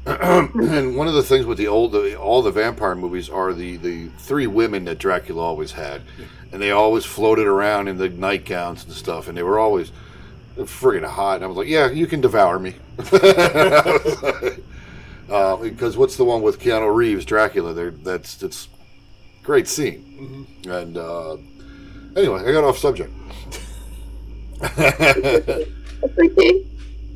and 0.61 0.95
one 0.95 1.07
of 1.09 1.13
the 1.13 1.23
things 1.23 1.45
with 1.45 1.57
the 1.57 1.67
old 1.67 1.91
the, 1.91 2.15
all 2.17 2.41
the 2.41 2.51
vampire 2.51 2.95
movies 2.95 3.29
are 3.29 3.53
the 3.53 3.75
the 3.77 4.07
three 4.19 4.47
women 4.47 4.85
that 4.85 4.99
Dracula 4.99 5.41
always 5.41 5.73
had, 5.73 6.01
and 6.51 6.61
they 6.61 6.71
always 6.71 7.03
floated 7.03 7.45
around 7.45 7.89
in 7.89 7.97
the 7.97 8.07
nightgowns 8.07 8.85
and 8.85 8.93
stuff, 8.93 9.27
and 9.27 9.37
they 9.37 9.43
were 9.43 9.59
always 9.59 9.91
friggin' 10.55 11.03
hot. 11.03 11.35
And 11.35 11.43
I 11.43 11.47
was 11.47 11.57
like, 11.57 11.67
yeah, 11.67 11.89
you 11.91 12.07
can 12.07 12.21
devour 12.21 12.57
me. 12.57 12.75
uh, 15.29 15.57
because 15.57 15.97
what's 15.97 16.15
the 16.15 16.23
one 16.23 16.41
with 16.41 16.59
Keanu 16.59 16.93
Reeves, 16.95 17.25
Dracula? 17.25 17.73
There, 17.73 17.91
that's 17.91 18.41
it's 18.41 18.69
great 19.43 19.67
scene. 19.67 20.47
And 20.67 20.97
uh, 20.97 21.35
anyway, 22.15 22.43
I 22.45 22.51
got 22.53 22.63
off 22.63 22.77
subject. 22.77 23.13
It's 26.03 26.17
okay. 26.19 26.65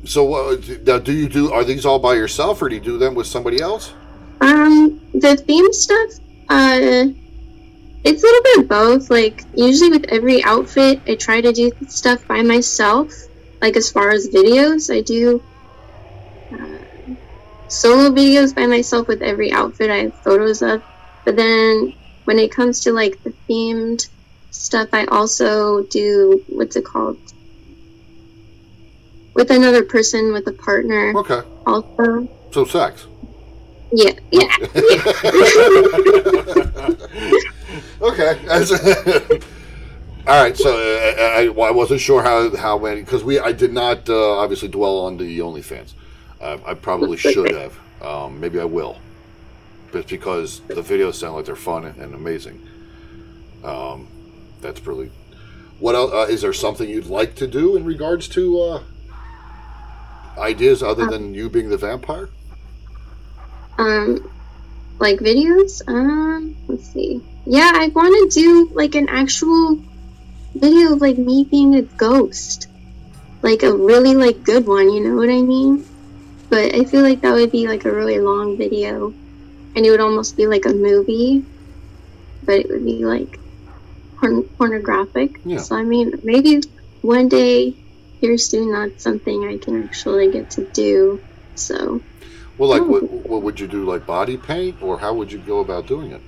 So, 0.04 0.34
uh, 0.34 0.56
now, 0.84 0.98
do 0.98 1.12
you 1.12 1.28
do? 1.28 1.52
Are 1.52 1.64
these 1.64 1.86
all 1.86 1.98
by 1.98 2.14
yourself, 2.14 2.60
or 2.60 2.68
do 2.68 2.74
you 2.74 2.80
do 2.80 2.98
them 2.98 3.14
with 3.14 3.26
somebody 3.26 3.60
else? 3.60 3.92
Um, 4.40 5.00
the 5.14 5.36
theme 5.36 5.72
stuff, 5.72 6.10
uh, 6.48 7.06
it's 8.04 8.22
a 8.22 8.26
little 8.26 8.42
bit 8.42 8.58
of 8.58 8.68
both. 8.68 9.10
Like, 9.10 9.44
usually 9.54 9.90
with 9.90 10.06
every 10.08 10.42
outfit, 10.42 11.00
I 11.06 11.14
try 11.14 11.40
to 11.40 11.52
do 11.52 11.70
stuff 11.86 12.26
by 12.26 12.42
myself. 12.42 13.12
Like, 13.60 13.76
as 13.76 13.92
far 13.92 14.10
as 14.10 14.28
videos, 14.28 14.92
I 14.92 15.02
do 15.02 15.40
uh, 16.52 17.14
solo 17.68 18.10
videos 18.10 18.52
by 18.52 18.66
myself 18.66 19.06
with 19.06 19.22
every 19.22 19.52
outfit 19.52 19.88
I 19.88 19.98
have 19.98 20.14
photos 20.22 20.62
of. 20.62 20.82
But 21.24 21.36
then 21.36 21.94
when 22.24 22.40
it 22.40 22.50
comes 22.50 22.80
to, 22.80 22.92
like, 22.92 23.22
the 23.22 23.32
themed 23.48 24.08
stuff, 24.50 24.88
I 24.92 25.04
also 25.04 25.84
do, 25.84 26.42
what's 26.48 26.74
it 26.74 26.84
called? 26.84 27.18
With 29.34 29.50
another 29.50 29.84
person, 29.84 30.32
with 30.32 30.46
a 30.46 30.52
partner, 30.52 31.12
Okay, 31.16 31.42
also. 31.66 32.28
so 32.50 32.64
sex. 32.64 33.06
Yeah, 33.92 34.12
yeah, 34.30 34.56
yeah. 34.74 34.82
Okay. 38.02 38.36
all 40.26 40.42
right. 40.42 40.56
So, 40.56 40.76
uh, 40.76 41.22
I, 41.22 41.48
well, 41.48 41.68
I 41.68 41.70
wasn't 41.70 42.00
sure 42.00 42.22
how 42.22 42.54
how 42.56 42.78
many 42.78 43.02
because 43.02 43.22
we 43.22 43.38
I 43.38 43.52
did 43.52 43.72
not 43.72 44.08
uh, 44.10 44.38
obviously 44.38 44.68
dwell 44.68 44.98
on 44.98 45.18
the 45.18 45.38
OnlyFans. 45.38 45.92
Uh, 46.40 46.58
I 46.66 46.74
probably 46.74 47.16
should 47.16 47.50
have. 47.52 47.78
Um, 48.02 48.40
maybe 48.40 48.58
I 48.58 48.64
will. 48.64 48.98
But 49.92 50.08
because 50.08 50.60
the 50.66 50.82
videos 50.82 51.14
sound 51.14 51.36
like 51.36 51.44
they're 51.44 51.54
fun 51.54 51.84
and 51.84 52.14
amazing. 52.14 52.66
Um, 53.62 54.08
that's 54.60 54.84
really. 54.84 55.12
What 55.78 55.94
else? 55.94 56.12
Uh, 56.12 56.26
is 56.28 56.42
there 56.42 56.52
something 56.52 56.88
you'd 56.88 57.06
like 57.06 57.36
to 57.36 57.46
do 57.46 57.76
in 57.76 57.84
regards 57.84 58.26
to 58.28 58.60
uh, 58.60 58.82
ideas 60.38 60.82
other 60.82 61.06
than 61.06 61.34
you 61.34 61.50
being 61.50 61.68
the 61.70 61.76
vampire? 61.76 62.30
um 63.78 64.18
like 65.00 65.18
videos? 65.18 65.80
Um 65.88 66.56
let's 66.68 66.92
see. 66.92 67.22
Yeah 67.46 67.72
i 67.74 67.88
want 67.88 68.32
to 68.32 68.40
do 68.40 68.70
like 68.74 68.94
an 68.94 69.08
actual 69.08 69.80
video 70.54 70.92
of 70.94 71.00
like 71.00 71.18
me 71.18 71.46
being 71.50 71.74
a 71.74 71.82
ghost. 71.82 72.68
Like 73.42 73.62
a 73.62 73.74
really 73.74 74.14
like 74.14 74.44
good 74.44 74.66
one 74.66 74.90
you 74.92 75.00
know 75.02 75.16
what 75.16 75.28
i 75.30 75.42
mean? 75.42 75.84
But 76.50 76.74
i 76.74 76.84
feel 76.84 77.02
like 77.02 77.22
that 77.22 77.32
would 77.34 77.50
be 77.52 77.66
like 77.66 77.84
a 77.84 77.92
really 77.92 78.18
long 78.20 78.56
video. 78.58 79.14
And 79.74 79.86
it 79.86 79.90
would 79.90 80.00
almost 80.00 80.36
be 80.36 80.46
like 80.46 80.66
a 80.66 80.74
movie. 80.74 81.46
But 82.42 82.56
it 82.60 82.66
would 82.70 82.84
be 82.84 83.04
like 83.04 83.40
porn- 84.20 84.48
pornographic. 84.58 85.40
Yeah. 85.44 85.58
so 85.58 85.76
i 85.76 85.82
mean 85.82 86.12
maybe 86.22 86.60
one 87.00 87.28
day 87.28 87.81
here 88.22 88.38
soon 88.38 88.72
that's 88.72 89.04
something 89.04 89.44
i 89.50 89.58
can 89.64 89.84
actually 89.84 90.30
get 90.32 90.50
to 90.50 90.66
do 90.74 91.22
so 91.56 92.02
Well, 92.58 92.70
like, 92.70 92.88
what, 92.88 93.04
what 93.26 93.42
would 93.42 93.60
you 93.60 93.68
do? 93.68 93.84
Like 93.84 94.06
body 94.06 94.38
paint, 94.38 94.78
or 94.82 94.98
how 95.00 95.14
would 95.14 95.32
you 95.32 95.38
go 95.40 95.60
about 95.60 95.86
doing 95.86 96.12
it? 96.12 96.22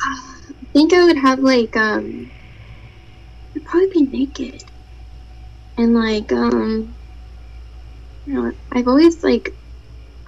I 0.00 0.66
think 0.72 0.92
I 0.94 1.04
would 1.06 1.18
have 1.18 1.40
like 1.40 1.76
um 1.76 2.32
I'd 3.56 3.64
probably 3.64 3.88
be 3.88 4.02
naked. 4.18 4.62
And 5.78 5.94
like 5.94 6.32
um 6.32 6.96
you 8.26 8.34
know, 8.34 8.52
I've 8.72 8.88
always 8.88 9.22
like 9.24 9.52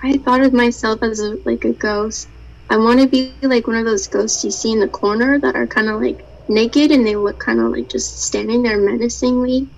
I 0.03 0.19
thought 0.19 0.43
of 0.43 0.55
myself 0.55 1.01
as 1.03 1.21
a, 1.21 1.37
like 1.47 1.65
a 1.65 1.75
ghost. 1.75 2.31
I 2.71 2.79
want 2.79 3.01
to 3.01 3.09
be 3.09 3.39
like 3.43 3.67
one 3.69 3.77
of 3.77 3.87
those 3.87 4.09
ghosts 4.09 4.45
you 4.45 4.51
see 4.53 4.73
in 4.73 4.81
the 4.81 4.89
corner 4.89 5.41
that 5.41 5.57
are 5.57 5.69
kind 5.69 5.89
of 5.89 6.01
like 6.01 6.27
naked 6.49 6.93
and 6.93 7.07
they 7.07 7.17
look 7.17 7.41
kind 7.41 7.61
of 7.61 7.73
like 7.73 7.89
just 7.91 8.23
standing 8.25 8.63
there 8.63 8.79
menacingly. 8.81 9.71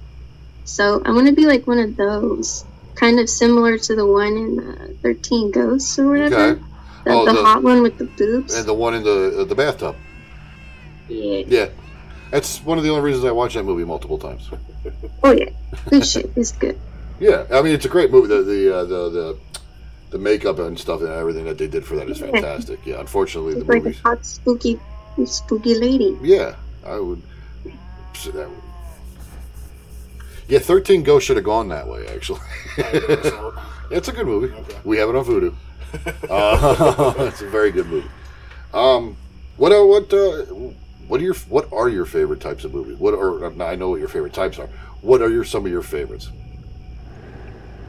So 0.69 1.01
I 1.05 1.11
want 1.13 1.27
to 1.29 1.33
be 1.33 1.47
like 1.47 1.67
one 1.67 1.79
of 1.79 1.97
those, 1.97 2.65
kind 2.95 3.19
of 3.19 3.29
similar 3.31 3.79
to 3.79 3.97
the 3.97 4.07
one 4.07 4.37
in 4.37 4.59
uh, 4.61 4.89
Thirteen 5.03 5.51
Ghosts 5.51 5.99
or 5.99 6.09
whatever. 6.11 6.35
Okay. 6.37 6.61
The, 7.05 7.11
Oh, 7.11 7.25
the, 7.25 7.33
the- 7.33 7.43
hot 7.43 7.63
one 7.63 7.83
with 7.83 7.97
the 7.97 8.05
boobs. 8.05 8.55
And 8.55 8.67
the 8.67 8.75
one 8.75 8.93
in 8.95 9.03
the 9.03 9.41
uh, 9.41 9.45
the 9.45 9.55
bathtub. 9.55 9.97
yeah. 11.09 11.43
Yeah, 11.47 11.69
that's 12.31 12.63
one 12.63 12.77
of 12.77 12.85
the 12.85 12.91
only 12.91 13.03
reasons 13.03 13.25
I 13.25 13.31
watch 13.33 13.55
that 13.55 13.63
movie 13.65 13.85
multiple 13.85 14.19
times. 14.19 14.51
Oh 15.25 15.33
yeah, 15.33 15.51
this 15.91 16.13
shit 16.13 16.31
is 16.37 16.53
good. 16.53 16.79
Yeah, 17.19 17.45
I 17.53 17.61
mean 17.63 17.75
it's 17.75 17.85
a 17.85 17.89
great 17.89 18.11
movie. 18.11 18.29
The 18.29 18.43
the 18.43 18.77
uh, 18.77 18.85
the, 18.85 19.11
the 19.11 19.39
the 20.11 20.19
makeup 20.19 20.59
and 20.61 20.79
stuff 20.79 21.01
and 21.01 21.09
everything 21.11 21.45
that 21.45 21.59
they 21.59 21.67
did 21.67 21.85
for 21.85 21.97
that 21.97 22.09
is 22.09 22.19
fantastic. 22.21 22.85
Yeah, 22.87 23.01
unfortunately 23.01 23.55
the 23.55 23.61
It's 23.61 23.69
like 23.69 23.83
a 23.83 23.85
movies. 23.85 24.01
hot, 24.01 24.25
spooky, 24.25 24.79
spooky 25.25 25.75
lady. 25.75 26.17
Yeah, 26.23 26.55
I 26.87 26.99
would. 27.01 27.21
so 28.15 28.31
that 28.33 28.49
would- 28.49 28.68
Yeah, 30.49 30.61
Thirteen 30.61 31.03
Ghosts 31.03 31.27
should 31.27 31.37
have 31.37 31.45
gone 31.45 31.69
that 31.69 31.87
way. 31.87 32.07
Actually, 32.09 32.41
it's 33.91 34.09
a 34.09 34.13
good 34.13 34.27
movie. 34.27 34.55
Okay. 34.55 34.79
We 34.85 34.97
have 34.99 35.09
it 35.11 35.17
on 35.17 35.25
Vudu. 35.25 35.55
Uh, 36.29 37.15
it's 37.21 37.41
a 37.41 37.49
very 37.49 37.71
good 37.71 37.87
movie. 37.87 38.09
Um, 38.75 39.17
what 39.57 39.73
are 39.73 39.87
what 39.87 40.13
uh, 40.13 40.45
what 41.07 41.21
are 41.21 41.25
your 41.25 41.35
what 41.49 41.73
are 41.73 41.89
your 41.89 42.05
favorite 42.05 42.41
types 42.41 42.65
of 42.65 42.75
movies? 42.75 42.99
What 42.99 43.15
are 43.15 43.63
I 43.63 43.75
know 43.75 43.89
what 43.89 43.99
your 43.99 44.09
favorite 44.09 44.35
types 44.35 44.59
are. 44.59 44.69
What 45.01 45.23
are 45.23 45.31
your 45.31 45.45
some 45.45 45.65
of 45.65 45.73
your 45.73 45.83
favorites? 45.83 46.31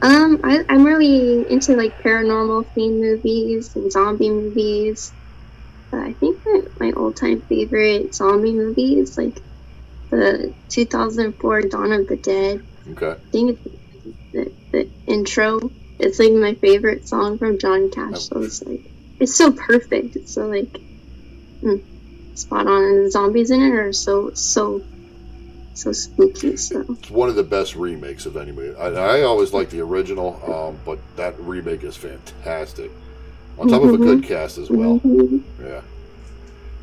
Um, 0.02 0.40
I, 0.42 0.64
I'm 0.68 0.84
really 0.84 1.50
into 1.50 1.76
like 1.76 1.98
paranormal 2.02 2.66
theme 2.74 3.00
movies 3.00 3.76
and 3.76 3.92
zombie 3.92 4.30
movies. 4.30 5.12
But 5.90 6.00
I 6.00 6.12
think 6.14 6.42
that 6.44 6.70
my 6.78 6.92
all-time 6.92 7.42
favorite 7.42 8.14
zombie 8.14 8.52
movie 8.52 8.98
is 8.98 9.18
like 9.18 9.42
the 10.10 10.52
2004 10.68 11.62
Dawn 11.62 11.92
of 11.92 12.08
the 12.08 12.16
Dead. 12.16 12.62
Okay, 12.92 13.10
I 13.10 13.30
think 13.30 13.58
it's 13.64 13.76
the, 14.32 14.52
the 14.72 14.88
intro. 15.06 15.70
It's 15.98 16.18
like 16.18 16.32
my 16.32 16.54
favorite 16.54 17.06
song 17.06 17.38
from 17.38 17.58
John 17.58 17.90
Cash. 17.90 18.22
So 18.22 18.42
it's 18.42 18.62
like 18.62 18.80
it's 19.18 19.36
so 19.36 19.52
perfect. 19.52 20.16
It's 20.16 20.32
so 20.32 20.46
like 20.46 20.80
mm, 21.62 21.82
spot 22.34 22.66
on, 22.66 22.82
and 22.82 23.06
the 23.06 23.10
zombies 23.10 23.50
in 23.50 23.60
it 23.62 23.72
are 23.72 23.92
so 23.92 24.32
so 24.34 24.82
so 25.74 25.92
spooky. 25.92 26.56
So 26.56 26.84
it's 26.88 27.10
one 27.10 27.28
of 27.28 27.36
the 27.36 27.42
best 27.42 27.76
remakes 27.76 28.26
of 28.26 28.36
any 28.36 28.52
movie. 28.52 28.76
I, 28.76 28.88
I 28.88 29.22
always 29.22 29.52
like 29.52 29.70
the 29.70 29.80
original, 29.80 30.40
um, 30.50 30.78
but 30.84 30.98
that 31.16 31.38
remake 31.38 31.84
is 31.84 31.96
fantastic. 31.96 32.90
On 33.58 33.68
top 33.68 33.82
of 33.82 33.92
a 33.92 33.98
good 33.98 34.24
cast 34.24 34.56
as 34.56 34.70
well. 34.70 35.00
Mhm. 35.00 35.42
Yeah, 35.62 35.80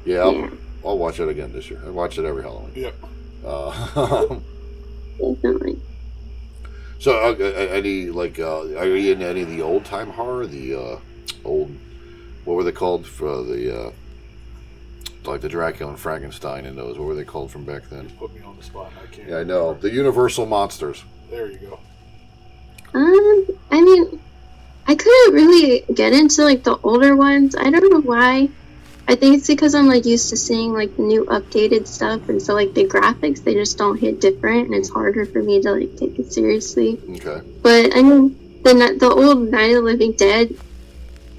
yeah. 0.05 0.19
I'll, 0.19 0.33
yeah, 0.35 0.49
I'll 0.85 0.97
watch 0.97 1.19
it 1.19 1.27
again 1.27 1.51
this 1.53 1.71
year. 1.71 1.81
I 1.85 1.89
watch 1.89 2.19
it 2.19 2.25
every 2.25 2.43
Halloween. 2.43 2.71
Yep. 2.75 2.93
Uh, 3.47 4.39
definitely. 5.17 5.79
so, 6.99 7.11
uh, 7.13 7.35
any 7.43 8.07
like, 8.07 8.39
uh, 8.39 8.75
are 8.75 8.85
you 8.85 9.13
in 9.13 9.21
any 9.21 9.41
of 9.43 9.49
the 9.49 9.61
old 9.61 9.85
time 9.85 10.09
horror? 10.09 10.45
The 10.45 10.75
uh, 10.75 10.99
old, 11.45 11.71
what 12.43 12.55
were 12.55 12.63
they 12.63 12.71
called 12.71 13.07
for 13.07 13.43
the, 13.43 13.87
uh, 13.87 13.91
like 15.25 15.41
the 15.41 15.49
Dracula 15.49 15.91
and 15.91 15.99
Frankenstein 15.99 16.65
and 16.65 16.77
those? 16.77 16.97
What 16.97 17.07
were 17.07 17.15
they 17.15 17.23
called 17.23 17.51
from 17.51 17.63
back 17.63 17.89
then? 17.89 18.09
Put 18.19 18.35
me 18.35 18.41
on 18.41 18.57
the 18.57 18.63
spot. 18.63 18.91
and 18.91 19.07
I 19.07 19.15
can't. 19.15 19.29
Yeah, 19.29 19.37
I 19.37 19.43
know 19.43 19.73
the 19.75 19.89
Universal 19.89 20.45
monsters. 20.45 21.03
There 21.29 21.49
you 21.49 21.57
go. 21.57 21.79
Um, 22.93 23.47
I 23.71 23.81
mean, 23.81 24.19
I 24.87 24.95
couldn't 24.95 25.33
really 25.33 25.83
get 25.93 26.13
into 26.13 26.43
like 26.43 26.63
the 26.63 26.77
older 26.83 27.15
ones. 27.15 27.55
I 27.55 27.69
don't 27.69 27.91
know 27.91 28.01
why. 28.01 28.49
I 29.09 29.15
think 29.15 29.37
it's 29.37 29.47
because 29.47 29.73
I'm 29.73 29.87
like 29.87 30.05
used 30.05 30.29
to 30.31 30.37
seeing 30.37 30.73
like 30.73 30.95
the 30.97 31.03
new 31.03 31.23
updated 31.25 31.87
stuff, 31.87 32.27
and 32.29 32.41
so 32.41 32.53
like 32.53 32.73
the 32.73 32.85
graphics 32.85 33.43
they 33.43 33.53
just 33.53 33.77
don't 33.77 33.97
hit 33.97 34.19
different, 34.19 34.65
and 34.67 34.75
it's 34.75 34.89
harder 34.89 35.25
for 35.25 35.41
me 35.41 35.61
to 35.61 35.71
like 35.71 35.95
take 35.95 36.19
it 36.19 36.33
seriously. 36.33 36.99
Okay. 37.15 37.41
But 37.61 37.95
I 37.95 38.01
mean, 38.01 38.35
the 38.63 38.97
the 38.99 39.09
old 39.09 39.49
Night 39.49 39.71
of 39.71 39.75
the 39.75 39.81
Living 39.81 40.11
Dead, 40.11 40.53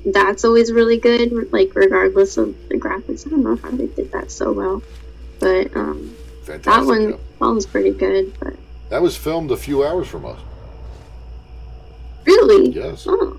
that's 0.07 0.45
always 0.47 0.73
really 0.73 0.97
good. 0.99 1.53
Like 1.53 1.75
regardless 1.75 2.39
of 2.39 2.55
the 2.71 2.77
graphics, 2.77 3.27
I 3.27 3.31
don't 3.31 3.43
know 3.45 3.57
how 3.57 3.71
they 3.71 3.89
did 3.89 4.13
that 4.13 4.31
so 4.31 4.51
well, 4.53 4.83
but 5.39 5.77
um, 5.77 6.15
Fantastic. 6.45 6.63
that 6.65 6.87
one 6.87 7.11
job. 7.11 7.21
that 7.21 7.41
one's 7.47 7.67
pretty 7.67 7.91
good. 7.93 8.33
But 8.41 8.55
That 8.89 9.03
was 9.03 9.15
filmed 9.15 9.51
a 9.51 9.59
few 9.59 9.85
hours 9.85 10.09
from 10.09 10.25
us. 10.25 10.41
really, 12.25 12.71
Yes. 12.71 13.05
oh, 13.07 13.39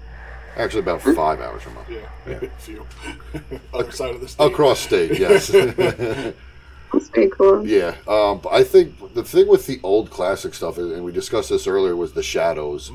Actually, 0.59 0.81
about 0.81 1.01
five 1.01 1.39
hours 1.39 1.63
from 1.63 1.77
us. 1.77 1.87
Yeah, 1.89 2.33
a 2.33 2.49
few. 2.59 2.85
Other 3.73 3.91
side 3.91 4.15
of 4.15 4.21
the 4.21 4.27
state. 4.27 4.45
Across 4.51 4.79
state, 4.79 5.19
yes. 5.19 5.47
that's 6.93 7.09
pretty 7.09 7.29
cool. 7.31 7.65
yeah. 7.65 7.95
Um, 8.07 8.39
but 8.39 8.53
I 8.53 8.63
think 8.63 9.13
the 9.13 9.23
thing 9.23 9.47
with 9.47 9.65
the 9.67 9.79
old 9.83 10.09
classic 10.09 10.53
stuff, 10.53 10.77
and 10.77 11.03
we 11.03 11.11
discussed 11.11 11.49
this 11.49 11.65
earlier, 11.65 11.95
was 11.95 12.13
the 12.13 12.23
shadows. 12.23 12.91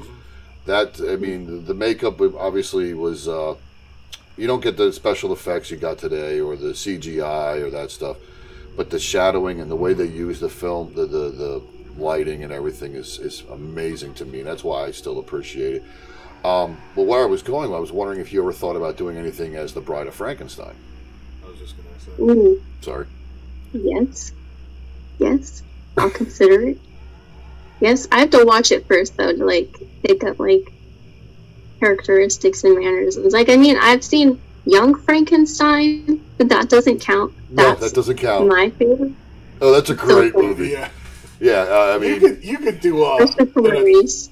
That, 0.66 1.00
I 1.00 1.16
mean, 1.16 1.64
the 1.64 1.75
makeup 1.75 2.21
obviously 2.21 2.94
was. 2.94 3.26
Uh, 3.28 3.56
you 4.37 4.47
don't 4.47 4.62
get 4.62 4.76
the 4.76 4.92
special 4.92 5.33
effects 5.33 5.71
you 5.71 5.76
got 5.76 5.99
today 5.99 6.40
or 6.40 6.56
the 6.56 6.73
CGI 6.73 7.62
or 7.62 7.71
that 7.71 7.90
stuff. 7.90 8.16
But 8.76 8.90
the 8.90 8.99
shadowing 8.99 9.61
and 9.61 9.71
the 9.71 9.76
way 9.76 9.94
they 9.94 10.06
use 10.06 10.40
the 10.40 10.49
film, 10.49 10.92
the, 10.94 11.06
the, 11.06 11.30
the 11.30 11.62
lighting 11.97 12.42
and 12.42 12.52
everything 12.52 12.94
is, 12.94 13.18
is 13.21 13.44
amazing 13.50 14.14
to 14.14 14.25
me. 14.25 14.40
And 14.40 14.49
that's 14.49 14.64
why 14.64 14.87
I 14.87 14.90
still 14.90 15.21
appreciate 15.21 15.76
it. 15.76 15.85
Um, 16.45 16.77
but 16.95 17.03
where 17.05 17.23
I 17.23 17.27
was 17.27 17.43
going, 17.43 17.73
I 17.73 17.79
was 17.79 17.91
wondering 17.91 18.21
if 18.21 18.33
you 18.33 18.43
ever 18.43 18.53
thought 18.53 18.77
about 18.77 18.97
doing 18.99 19.17
anything 19.17 19.57
as 19.57 19.73
the 19.73 19.81
Bride 19.81 20.07
of 20.07 20.15
Frankenstein. 20.15 20.75
I 21.45 21.49
was 21.49 21.59
just 21.59 21.75
gonna 21.77 21.99
say. 22.01 22.23
Ooh, 22.23 22.63
Sorry. 22.83 23.07
yes, 23.73 24.33
yes, 25.19 25.63
I'll 25.97 26.11
consider 26.11 26.69
it. 26.69 26.79
Yes, 27.81 28.07
I 28.13 28.21
have 28.21 28.31
to 28.31 28.45
watch 28.45 28.73
it 28.73 28.87
first 28.87 29.17
though 29.17 29.33
to 29.33 29.45
like 29.45 29.75
pick 30.03 30.23
up 30.23 30.39
like 30.39 30.71
characteristics 31.81 32.63
and 32.65 32.79
mannerisms. 32.79 33.33
Like, 33.33 33.49
I 33.49 33.57
mean, 33.57 33.77
I've 33.81 34.05
seen 34.05 34.41
Young 34.67 34.95
Frankenstein, 34.95 36.25
but 36.39 36.49
that 36.51 36.69
doesn't 36.69 37.01
count. 37.01 37.33
No, 37.51 37.75
that 37.75 37.93
doesn't 37.95 38.17
count. 38.17 38.49
my 38.49 38.71
favorite. 38.71 39.13
Oh, 39.61 39.73
that's 39.73 39.91
a 39.91 39.95
great 39.95 40.33
So- 40.35 40.43
movie. 40.43 40.69
Yeah, 40.69 40.89
Yeah, 41.41 41.53
uh, 41.63 41.75
I 41.75 41.95
you 41.95 42.01
mean, 42.01 42.21
could 42.21 42.45
you 42.45 42.59
could 42.59 42.81
do 42.81 43.03
uh, 43.03 43.19
Especially 43.23 43.47
for 43.53 43.61
an, 43.75 43.81
Maurice. 43.81 44.29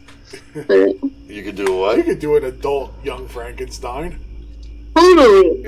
But 0.66 0.96
you 1.32 1.42
could 1.42 1.56
do 1.56 1.76
what? 1.76 1.96
you 1.96 2.04
could 2.04 2.18
do 2.18 2.36
an 2.36 2.44
adult 2.44 2.92
young 3.04 3.26
Frankenstein. 3.28 4.18
totally. 4.94 5.64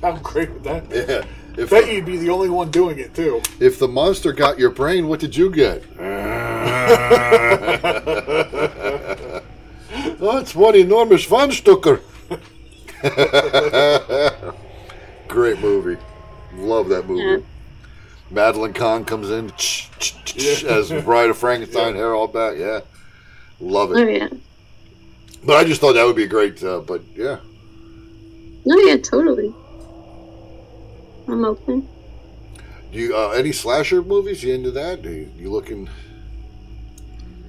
How 0.00 0.16
great 0.18 0.50
would 0.52 0.64
that? 0.64 0.88
be? 0.88 0.96
Yeah. 0.96 1.24
If 1.56 1.70
Bet 1.70 1.90
you'd 1.92 2.04
be 2.04 2.16
the 2.16 2.30
only 2.30 2.48
one 2.48 2.70
doing 2.70 2.98
it 2.98 3.14
too. 3.14 3.40
if 3.60 3.78
the 3.78 3.88
monster 3.88 4.32
got 4.32 4.58
your 4.58 4.70
brain, 4.70 5.08
what 5.08 5.20
did 5.20 5.36
you 5.36 5.50
get? 5.50 5.82
That's 10.18 10.54
one 10.54 10.74
enormous 10.74 11.26
Schwanzstucker. 11.26 12.00
Great 15.28 15.60
movie. 15.60 16.00
Love 16.54 16.88
that 16.88 17.06
movie. 17.06 17.22
Yeah. 17.22 17.38
Madeline 18.34 18.72
Kahn 18.74 19.04
comes 19.04 19.30
in 19.30 19.52
as 20.68 20.90
Bride 21.04 21.30
of 21.30 21.38
Frankenstein, 21.38 21.94
hair 21.94 22.14
all 22.14 22.26
back. 22.28 22.56
Yeah. 22.58 22.80
Love 23.60 23.92
Oh 23.94 23.98
it. 23.98 24.06
yeah. 24.06 24.28
But 25.44 25.56
I 25.56 25.64
just 25.64 25.80
thought 25.80 25.94
that 25.94 26.04
would 26.04 26.16
be 26.16 26.26
great. 26.26 26.62
Uh, 26.62 26.80
but 26.80 27.02
yeah. 27.14 27.38
No, 28.66 28.76
yeah, 28.78 28.96
totally. 28.98 29.56
I'm 31.28 31.44
open. 31.44 31.88
Do 32.92 32.98
you 32.98 33.16
uh, 33.16 33.30
any 33.30 33.52
slasher 33.52 34.02
movies? 34.02 34.42
You 34.42 34.54
into 34.54 34.70
that? 34.72 35.04
Are 35.04 35.10
you, 35.12 35.30
you 35.36 35.50
looking? 35.50 35.88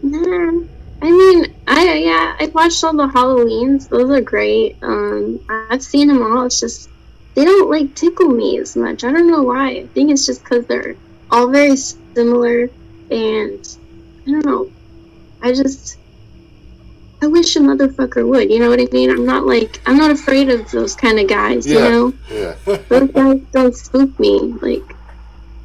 Nah, 0.02 0.64
I 1.02 1.12
mean, 1.12 1.56
I 1.68 1.94
yeah, 1.96 2.36
I 2.40 2.52
watched 2.54 2.84
all 2.84 2.96
the 2.96 3.08
Halloweens. 3.08 3.90
Those 3.90 4.10
are 4.10 4.22
great. 4.22 4.78
Um, 4.82 5.40
I've 5.50 5.84
seen 5.84 6.08
them 6.08 6.22
all. 6.22 6.46
It's 6.46 6.60
just 6.60 6.90
they 7.36 7.46
don't 7.46 7.70
like 7.70 7.94
tickle 7.96 8.30
me 8.30 8.58
as 8.60 8.76
much. 8.76 9.04
I 9.04 9.12
don't 9.12 9.28
know 9.28 9.44
why. 9.44 9.70
I 9.72 9.86
think 9.88 10.12
it's 10.12 10.26
just 10.26 10.44
because 10.44 10.66
they're 10.66 10.96
all 11.32 11.50
very 11.50 11.76
similar, 11.76 12.70
and 13.12 13.78
I 14.28 14.32
don't 14.32 14.46
know. 14.46 14.72
I 15.42 15.54
just 15.54 15.98
I 17.22 17.28
wish 17.28 17.56
a 17.56 17.60
motherfucker 17.60 18.28
would. 18.28 18.52
You 18.52 18.60
know 18.60 18.70
what 18.70 18.80
I 18.80 18.88
mean? 18.92 19.10
I'm 19.10 19.26
not 19.26 19.46
like 19.46 19.82
I'm 19.86 19.98
not 19.98 20.12
afraid 20.12 20.50
of 20.50 20.70
those 20.72 20.96
kind 20.96 21.20
of 21.20 21.28
guys. 21.28 21.66
You 21.68 21.80
know, 21.80 22.14
Yeah. 22.30 22.56
those 22.90 23.12
guys 23.12 23.42
don't 23.52 23.76
spook 23.76 24.20
me. 24.20 24.40
Like, 24.62 24.96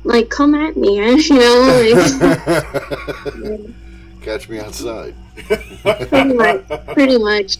like 0.05 0.29
come 0.31 0.55
at 0.55 0.77
me. 0.77 0.99
You 1.01 1.39
know, 1.39 1.93
like. 1.95 3.61
Catch 4.23 4.49
me 4.51 4.59
outside. 4.59 5.15
pretty 5.47 6.35
much. 6.35 6.67
Pretty 6.93 7.19
much. 7.19 7.57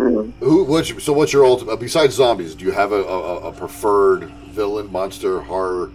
So, 0.00 0.32
Who? 0.40 0.64
What's 0.64 0.88
your, 0.88 0.98
so? 0.98 1.12
What's 1.12 1.30
your 1.30 1.44
ultimate? 1.44 1.76
Besides 1.78 2.14
zombies, 2.14 2.54
do 2.54 2.64
you 2.64 2.70
have 2.70 2.90
a, 2.90 3.02
a, 3.04 3.48
a 3.48 3.52
preferred 3.52 4.30
villain, 4.48 4.90
monster, 4.90 5.42
horror? 5.42 5.92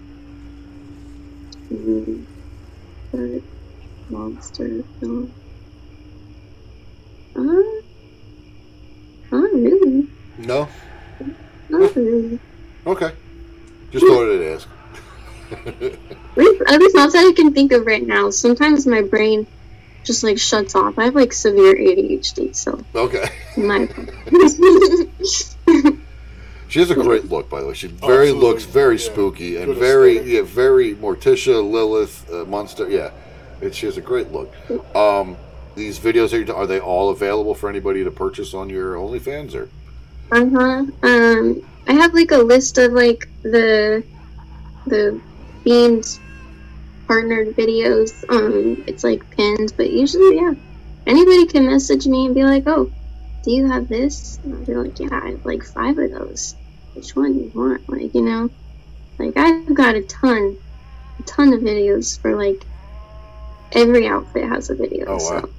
mm, 1.74 2.24
but 3.12 3.42
monster 4.12 4.84
film. 5.00 5.34
Uh, 7.36 7.42
not 9.32 9.52
really. 9.54 10.08
No. 10.38 10.68
Not 11.70 11.96
really. 11.96 12.40
Okay. 12.86 13.12
Just 13.90 14.06
thought 14.06 14.32
I'd 14.32 14.54
ask. 14.54 14.68
At 15.52 16.80
least 16.80 16.96
not 16.96 17.12
that 17.12 17.26
I 17.28 17.34
can 17.36 17.52
think 17.54 17.72
of 17.72 17.88
right 17.88 18.06
now. 18.06 18.30
Sometimes 18.30 18.86
my 18.86 19.02
brain 19.02 19.48
just 20.06 20.24
like 20.24 20.38
shuts 20.40 20.76
off. 20.76 20.98
I 20.98 21.06
have 21.06 21.16
like 21.16 21.34
severe 21.34 21.76
ADHD, 21.76 22.56
so 22.56 22.82
Okay. 22.96 23.26
my. 23.58 23.88
She 26.68 26.80
has 26.80 26.90
a 26.90 26.96
great 26.96 27.26
look, 27.26 27.48
by 27.50 27.62
the 27.62 27.68
way. 27.68 27.74
She 27.74 27.88
very 27.88 28.30
absolutely. 28.30 28.48
looks 28.48 28.64
very 28.66 28.96
Yeah. 28.96 29.02
spooky 29.12 29.56
and 29.58 29.68
Good 29.68 29.78
very 29.78 30.12
aesthetic. 30.18 30.34
yeah 30.34 30.42
very 30.42 30.96
Morticia, 30.96 31.64
Lilith, 31.72 32.30
uh, 32.34 32.44
monster. 32.46 32.90
Yeah, 32.90 33.12
it, 33.62 33.76
she 33.76 33.86
has 33.86 33.98
a 33.98 34.02
great 34.02 34.32
look. 34.32 34.52
Um, 34.96 35.38
these 35.76 36.00
videos 36.00 36.34
are, 36.34 36.52
are 36.54 36.66
they 36.68 36.80
all 36.80 37.12
available 37.12 37.54
for 37.54 37.70
anybody 37.70 38.04
to 38.04 38.12
purchase 38.12 38.54
on 38.54 38.70
your 38.70 38.96
OnlyFans 38.96 39.54
or? 39.56 39.70
Uh 40.32 40.50
huh. 40.50 40.86
Um, 41.04 41.62
I 41.88 41.94
have 41.94 42.14
like 42.14 42.32
a 42.32 42.38
list 42.40 42.78
of 42.80 42.92
like 42.94 43.30
the 43.44 44.04
the 44.88 45.22
beans 45.64 46.20
partnered 47.08 47.56
videos. 47.56 48.24
Um, 48.30 48.84
it's 48.88 49.04
like 49.04 49.30
pinned, 49.32 49.74
but 49.78 49.92
usually, 49.92 50.38
yeah, 50.38 50.54
anybody 51.06 51.46
can 51.46 51.66
message 51.66 52.08
me 52.08 52.26
and 52.26 52.36
be 52.36 52.44
like, 52.44 52.64
"Oh, 52.68 52.92
do 53.44 53.52
you 53.52 53.70
have 53.70 53.88
this?" 53.88 54.40
And 54.44 54.56
I'll 54.56 54.66
be 54.66 54.76
like, 54.76 55.00
"Yeah, 55.00 55.10
I 55.12 55.30
have 55.32 55.46
like 55.46 55.64
five 55.64 55.98
of 55.98 56.12
those. 56.12 56.56
Which 56.94 57.16
one 57.16 57.34
do 57.34 57.44
you 57.46 57.52
want?" 57.54 57.88
Like, 57.90 58.14
you 58.14 58.22
know, 58.22 58.50
like 59.18 59.38
I've 59.38 59.74
got 59.74 59.96
a 59.96 60.02
ton, 60.02 60.58
a 61.20 61.24
ton 61.24 61.54
of 61.54 61.62
videos 61.62 62.20
for 62.20 62.36
like 62.36 62.66
every 63.72 64.08
outfit 64.08 64.48
has 64.48 64.70
a 64.70 64.76
video. 64.76 65.06
Oh, 65.08 65.14
wow. 65.14 65.20
So, 65.20 65.50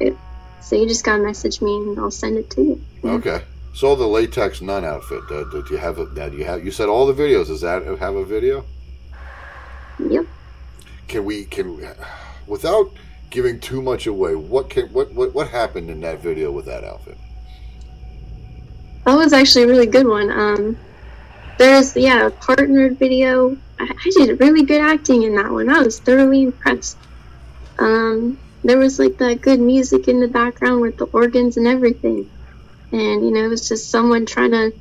it, 0.00 0.16
so 0.60 0.76
you 0.76 0.88
just 0.88 1.04
gotta 1.04 1.22
message 1.22 1.60
me 1.60 1.76
and 1.76 1.98
I'll 1.98 2.10
send 2.10 2.38
it 2.38 2.50
to 2.50 2.62
you. 2.62 2.82
Okay. 3.04 3.42
So 3.76 3.94
the 3.94 4.06
latex 4.06 4.62
nun 4.62 4.84
outfit. 4.84 5.22
Uh, 5.30 5.44
do 5.44 5.64
you 5.70 5.76
have 5.76 5.98
a? 5.98 6.06
Do 6.06 6.36
you 6.36 6.44
have? 6.44 6.64
You 6.64 6.70
said 6.70 6.88
all 6.88 7.06
the 7.06 7.12
videos. 7.12 7.48
Does 7.48 7.60
that 7.60 7.84
have 7.84 8.14
a 8.16 8.24
video? 8.24 8.64
Can 11.08 11.24
we? 11.24 11.44
Can 11.44 11.80
without 12.46 12.90
giving 13.30 13.60
too 13.60 13.82
much 13.82 14.06
away? 14.06 14.34
What 14.34 14.70
can? 14.70 14.86
What? 14.88 15.12
What? 15.12 15.34
What 15.34 15.48
happened 15.48 15.90
in 15.90 16.00
that 16.00 16.20
video 16.20 16.50
with 16.50 16.66
that 16.66 16.84
outfit? 16.84 17.18
That 19.04 19.14
was 19.14 19.32
actually 19.32 19.64
a 19.64 19.68
really 19.68 19.86
good 19.86 20.06
one. 20.06 20.30
Um, 20.30 20.76
there's 21.58 21.96
yeah 21.96 22.26
a 22.26 22.30
partnered 22.30 22.98
video. 22.98 23.56
I, 23.78 23.84
I 23.84 24.10
did 24.16 24.40
really 24.40 24.64
good 24.64 24.80
acting 24.80 25.22
in 25.22 25.36
that 25.36 25.50
one. 25.50 25.68
I 25.68 25.80
was 25.80 26.00
thoroughly 26.00 26.42
impressed. 26.42 26.98
Um, 27.78 28.38
there 28.64 28.78
was 28.78 28.98
like 28.98 29.18
that 29.18 29.42
good 29.42 29.60
music 29.60 30.08
in 30.08 30.20
the 30.20 30.28
background 30.28 30.80
with 30.80 30.96
the 30.98 31.04
organs 31.06 31.56
and 31.56 31.66
everything, 31.66 32.28
and 32.90 33.24
you 33.24 33.30
know 33.30 33.44
it 33.44 33.48
was 33.48 33.68
just 33.68 33.90
someone 33.90 34.26
trying 34.26 34.50
to 34.50 34.72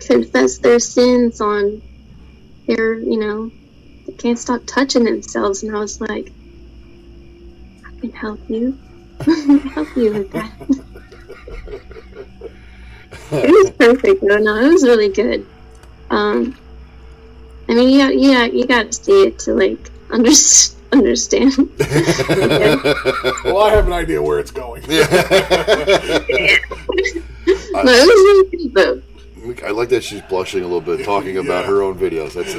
confess 0.00 0.58
their 0.58 0.78
sins 0.78 1.40
on 1.40 1.82
their 2.66 2.98
you 2.98 3.18
know 3.18 3.50
can't 4.18 4.38
stop 4.38 4.62
touching 4.66 5.04
themselves, 5.04 5.62
and 5.62 5.74
I 5.74 5.78
was 5.78 6.00
like, 6.00 6.32
I 7.86 8.00
can 8.00 8.12
help 8.12 8.40
you. 8.48 8.78
I 9.20 9.24
can 9.24 9.58
help 9.60 9.96
you 9.96 10.12
with 10.12 10.30
that. 10.32 10.52
it 13.32 13.50
was 13.50 13.70
perfect 13.70 14.22
though. 14.26 14.38
No, 14.38 14.56
it 14.56 14.68
was 14.68 14.82
really 14.82 15.08
good. 15.08 15.46
Um, 16.10 16.56
I 17.68 17.74
mean, 17.74 17.98
yeah, 17.98 18.10
yeah, 18.10 18.44
you 18.44 18.66
got 18.66 18.86
to 18.86 18.92
see 18.92 19.24
it 19.24 19.38
to 19.40 19.54
like 19.54 19.90
under- 20.10 20.30
understand. 20.92 21.52
Well, 23.44 23.58
I 23.58 23.70
have 23.74 23.86
an 23.86 23.92
idea 23.92 24.22
where 24.22 24.38
it's 24.38 24.50
going. 24.50 24.82
yeah. 24.88 25.06
no, 27.46 27.46
it 27.46 27.74
was 27.74 27.84
really 27.84 28.56
good 28.56 28.74
though. 28.74 29.02
I 29.64 29.70
like 29.70 29.88
that 29.90 30.04
she's 30.04 30.22
blushing 30.22 30.62
a 30.62 30.66
little 30.66 30.80
bit 30.80 31.04
talking 31.04 31.38
about 31.44 31.66
her 31.66 31.82
own 31.82 31.98
videos. 31.98 32.34
That's 32.34 32.54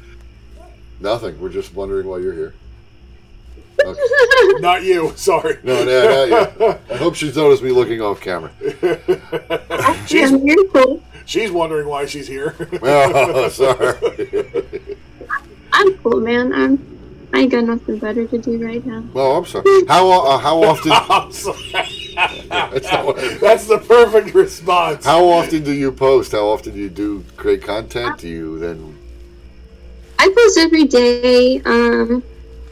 Nothing. 1.00 1.40
We're 1.40 1.50
just 1.50 1.74
wondering 1.74 2.06
why 2.06 2.18
you're 2.18 2.32
here. 2.32 2.54
Not 4.60 4.82
you. 4.82 5.12
Sorry. 5.16 5.58
No, 5.62 5.84
no, 5.84 6.28
not 6.28 6.58
yet. 6.60 6.80
I 6.90 6.96
hope 6.96 7.14
she's 7.14 7.36
noticed 7.36 7.62
me 7.62 7.70
looking 7.70 8.00
off 8.00 8.20
camera. 8.20 8.50
She's 10.06 10.32
Yeah, 10.32 10.96
she's 11.26 11.50
wondering 11.50 11.86
why 11.86 12.06
she's 12.06 12.26
here. 12.26 12.56
Oh, 12.82 13.48
sorry. 13.50 13.96
I'm 15.72 15.98
cool, 15.98 16.20
man. 16.20 16.52
I'm. 16.54 16.95
I 17.36 17.40
ain't 17.40 17.52
got 17.52 17.64
nothing 17.64 17.98
better 17.98 18.26
to 18.26 18.38
do 18.38 18.64
right 18.64 18.84
now. 18.86 19.04
Well, 19.12 19.36
I'm 19.36 19.44
sorry. 19.44 19.84
How 19.86 20.10
uh, 20.10 20.38
how 20.38 20.62
often? 20.64 20.90
I'm 20.94 21.30
sorry. 21.30 22.14
That's 22.48 22.90
what- 23.04 23.40
That's 23.40 23.66
the 23.66 23.76
perfect 23.76 24.34
response. 24.34 25.04
How 25.04 25.22
often 25.28 25.62
do 25.62 25.72
you 25.72 25.92
post? 25.92 26.32
How 26.32 26.46
often 26.46 26.72
do 26.72 26.80
you 26.80 26.88
do 26.88 27.22
create 27.36 27.62
content? 27.62 28.18
Do 28.18 28.28
you 28.28 28.58
then? 28.58 28.96
I 30.18 30.32
post 30.34 30.56
every 30.58 30.84
day. 30.84 31.60
Um, 31.66 32.22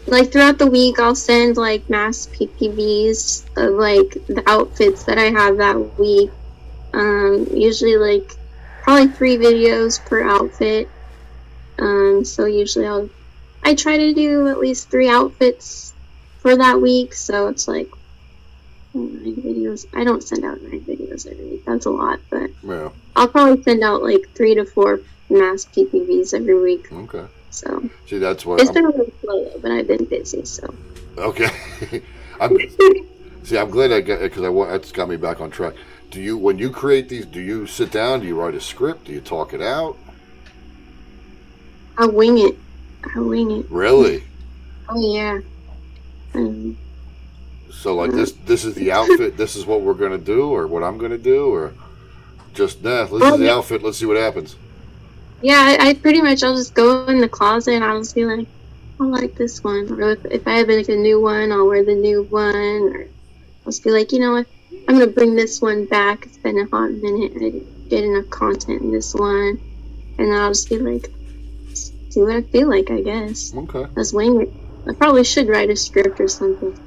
like 0.06 0.32
throughout 0.32 0.56
the 0.56 0.66
week, 0.66 0.98
I'll 0.98 1.14
send 1.14 1.58
like 1.58 1.90
mass 1.90 2.26
PPVs 2.28 3.44
of 3.58 3.74
like 3.74 4.14
the 4.28 4.42
outfits 4.46 5.04
that 5.04 5.18
I 5.18 5.24
have 5.24 5.58
that 5.58 5.98
week. 5.98 6.30
Um, 6.94 7.46
usually 7.52 7.98
like 7.98 8.32
probably 8.82 9.08
three 9.08 9.36
videos 9.36 10.02
per 10.06 10.22
outfit. 10.26 10.88
Um, 11.78 12.24
so 12.24 12.46
usually 12.46 12.86
I'll 12.86 13.10
I 13.64 13.74
try 13.74 13.96
to 13.96 14.12
do 14.14 14.48
at 14.48 14.58
least 14.58 14.90
three 14.90 15.08
outfits 15.08 15.94
for 16.38 16.56
that 16.56 16.80
week. 16.80 17.14
So 17.14 17.48
it's 17.48 17.66
like 17.66 17.88
oh, 18.94 19.00
nine 19.00 19.36
videos. 19.36 19.86
I 19.94 20.04
don't 20.04 20.22
send 20.22 20.44
out 20.44 20.60
nine 20.62 20.80
videos 20.82 21.26
every 21.30 21.46
week. 21.46 21.64
That's 21.64 21.86
a 21.86 21.90
lot, 21.90 22.20
but 22.30 22.50
Yeah. 22.62 22.90
I'll 23.16 23.28
probably 23.28 23.62
send 23.62 23.82
out 23.82 24.02
like 24.02 24.28
three 24.34 24.54
to 24.54 24.64
four 24.64 25.00
mass 25.30 25.64
PPVs 25.64 26.34
every 26.34 26.60
week. 26.60 26.92
Okay. 26.92 27.24
So 27.50 27.88
See, 28.06 28.18
that's 28.18 28.44
what. 28.44 28.60
it's 28.60 28.68
I'm, 28.68 28.74
been 28.74 28.84
a 28.86 28.88
little 28.90 29.12
slow, 29.20 29.58
but 29.62 29.70
I've 29.70 29.86
been 29.86 30.04
busy. 30.04 30.44
So 30.44 30.74
okay. 31.16 31.50
I'm. 32.40 32.56
See, 33.44 33.58
I'm 33.58 33.70
glad 33.70 33.92
I 33.92 34.00
got 34.00 34.20
because 34.20 34.42
I 34.42 34.48
want 34.48 34.70
that's 34.70 34.90
got 34.90 35.08
me 35.08 35.16
back 35.16 35.40
on 35.40 35.50
track. 35.50 35.74
Do 36.10 36.20
you 36.20 36.36
when 36.36 36.58
you 36.58 36.70
create 36.70 37.08
these? 37.08 37.26
Do 37.26 37.40
you 37.40 37.66
sit 37.66 37.90
down? 37.92 38.20
Do 38.20 38.26
you 38.26 38.38
write 38.38 38.54
a 38.54 38.60
script? 38.60 39.04
Do 39.04 39.12
you 39.12 39.20
talk 39.20 39.52
it 39.54 39.62
out? 39.62 39.96
I 41.96 42.06
wing 42.06 42.38
it. 42.38 42.56
I 43.16 43.20
wing 43.20 43.50
it. 43.52 43.66
Really? 43.70 44.24
Oh 44.88 45.00
yeah. 45.00 45.40
Um, 46.34 46.78
So 47.70 47.94
like 47.94 48.14
this 48.14 48.32
this 48.46 48.64
is 48.64 48.74
the 48.76 48.92
outfit. 48.92 49.36
This 49.36 49.56
is 49.56 49.66
what 49.66 49.82
we're 49.82 49.94
gonna 49.94 50.18
do, 50.18 50.50
or 50.50 50.66
what 50.68 50.82
I'm 50.84 50.98
gonna 50.98 51.18
do, 51.18 51.52
or 51.52 51.74
just 52.54 52.82
nah. 52.82 53.06
This 53.06 53.28
is 53.30 53.38
the 53.38 53.50
outfit. 53.50 53.82
Let's 53.82 53.98
see 53.98 54.06
what 54.06 54.16
happens. 54.16 54.56
yeah, 55.40 55.76
I, 55.80 55.88
I 55.90 55.94
pretty 55.94 56.22
much 56.22 56.42
I'll 56.42 56.56
just 56.56 56.74
go 56.74 57.06
in 57.06 57.20
the 57.20 57.28
closet 57.28 57.74
and 57.74 57.84
I'll 57.84 58.00
just 58.00 58.14
be 58.14 58.24
like, 58.26 58.48
I 59.00 59.04
like 59.04 59.36
this 59.36 59.62
one. 59.64 59.90
Or 59.92 60.10
if, 60.12 60.24
if 60.26 60.48
I 60.48 60.58
have 60.58 60.68
like 60.68 60.88
a 60.88 60.96
new 60.96 61.20
one, 61.20 61.52
I'll 61.52 61.66
wear 61.68 61.84
the 61.84 61.94
new 61.94 62.24
one. 62.24 62.54
Or 62.94 63.02
I'll 63.02 63.72
just 63.72 63.84
be 63.84 63.90
like, 63.90 64.12
you 64.12 64.20
know 64.20 64.32
what? 64.32 64.46
I'm 64.88 64.98
gonna 64.98 65.08
bring 65.08 65.34
this 65.36 65.60
one 65.62 65.86
back. 65.86 66.26
It's 66.26 66.38
been 66.38 66.58
a 66.58 66.66
hot 66.66 66.92
minute. 66.92 67.32
I 67.36 67.38
didn't 67.40 67.88
get 67.90 68.04
enough 68.04 68.30
content 68.30 68.82
in 68.82 68.92
this 68.92 69.14
one, 69.14 69.60
and 70.18 70.28
then 70.32 70.32
I'll 70.38 70.50
just 70.50 70.68
be 70.70 70.78
like, 70.78 71.10
see 72.14 72.22
what 72.22 72.36
I 72.36 72.42
feel 72.42 72.68
like. 72.68 72.90
I 72.90 73.00
guess. 73.00 73.52
Okay. 73.54 73.86
Wing 74.12 74.42
it. 74.42 74.52
I 74.88 74.94
probably 74.94 75.24
should 75.24 75.48
write 75.48 75.70
a 75.70 75.76
script 75.76 76.20
or 76.20 76.28
something. 76.28 76.78